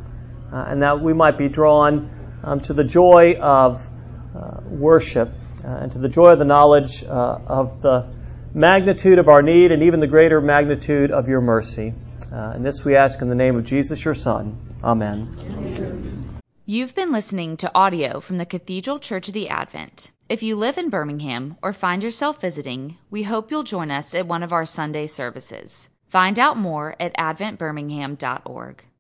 uh, 0.52 0.66
and 0.68 0.82
that 0.82 1.02
we 1.02 1.14
might 1.14 1.38
be 1.38 1.50
drawn 1.50 2.40
um, 2.44 2.60
to 2.62 2.74
the 2.74 2.84
joy 2.84 3.36
of 3.40 3.88
uh, 4.36 4.62
worship 4.66 5.32
uh, 5.64 5.68
and 5.68 5.92
to 5.92 6.00
the 6.00 6.10
joy 6.10 6.32
of 6.32 6.40
the 6.40 6.46
knowledge 6.46 7.04
uh, 7.04 7.40
of 7.48 7.82
the 7.82 8.08
magnitude 8.54 9.20
of 9.20 9.28
our 9.28 9.42
need 9.42 9.72
and 9.72 9.84
even 9.84 10.00
the 10.00 10.08
greater 10.08 10.42
magnitude 10.42 11.12
of 11.12 11.28
your 11.28 11.42
mercy. 11.42 11.94
Uh, 12.32 12.52
and 12.56 12.66
this 12.66 12.84
we 12.84 12.96
ask 12.96 13.22
in 13.22 13.30
the 13.30 13.36
name 13.36 13.56
of 13.56 13.66
Jesus, 13.66 14.04
your 14.04 14.16
Son. 14.16 14.76
Amen. 14.84 16.40
You've 16.66 16.96
been 16.96 17.12
listening 17.12 17.56
to 17.58 17.72
audio 17.74 18.20
from 18.20 18.38
the 18.38 18.46
Cathedral 18.46 19.00
Church 19.00 19.30
of 19.30 19.34
the 19.34 19.48
Advent. 19.48 20.12
If 20.30 20.44
you 20.44 20.58
live 20.58 20.78
in 20.78 20.90
Birmingham 20.90 21.56
or 21.62 21.72
find 21.72 22.04
yourself 22.04 22.42
visiting, 22.42 22.98
we 23.10 23.24
hope 23.24 23.50
you'll 23.50 23.64
join 23.64 23.90
us 23.90 24.14
at 24.14 24.28
one 24.28 24.44
of 24.44 24.52
our 24.52 24.66
Sunday 24.66 25.08
services. 25.08 25.90
Find 26.10 26.38
out 26.38 26.58
more 26.58 26.98
at 27.00 27.16
adventbirmingham.org. 27.16 28.84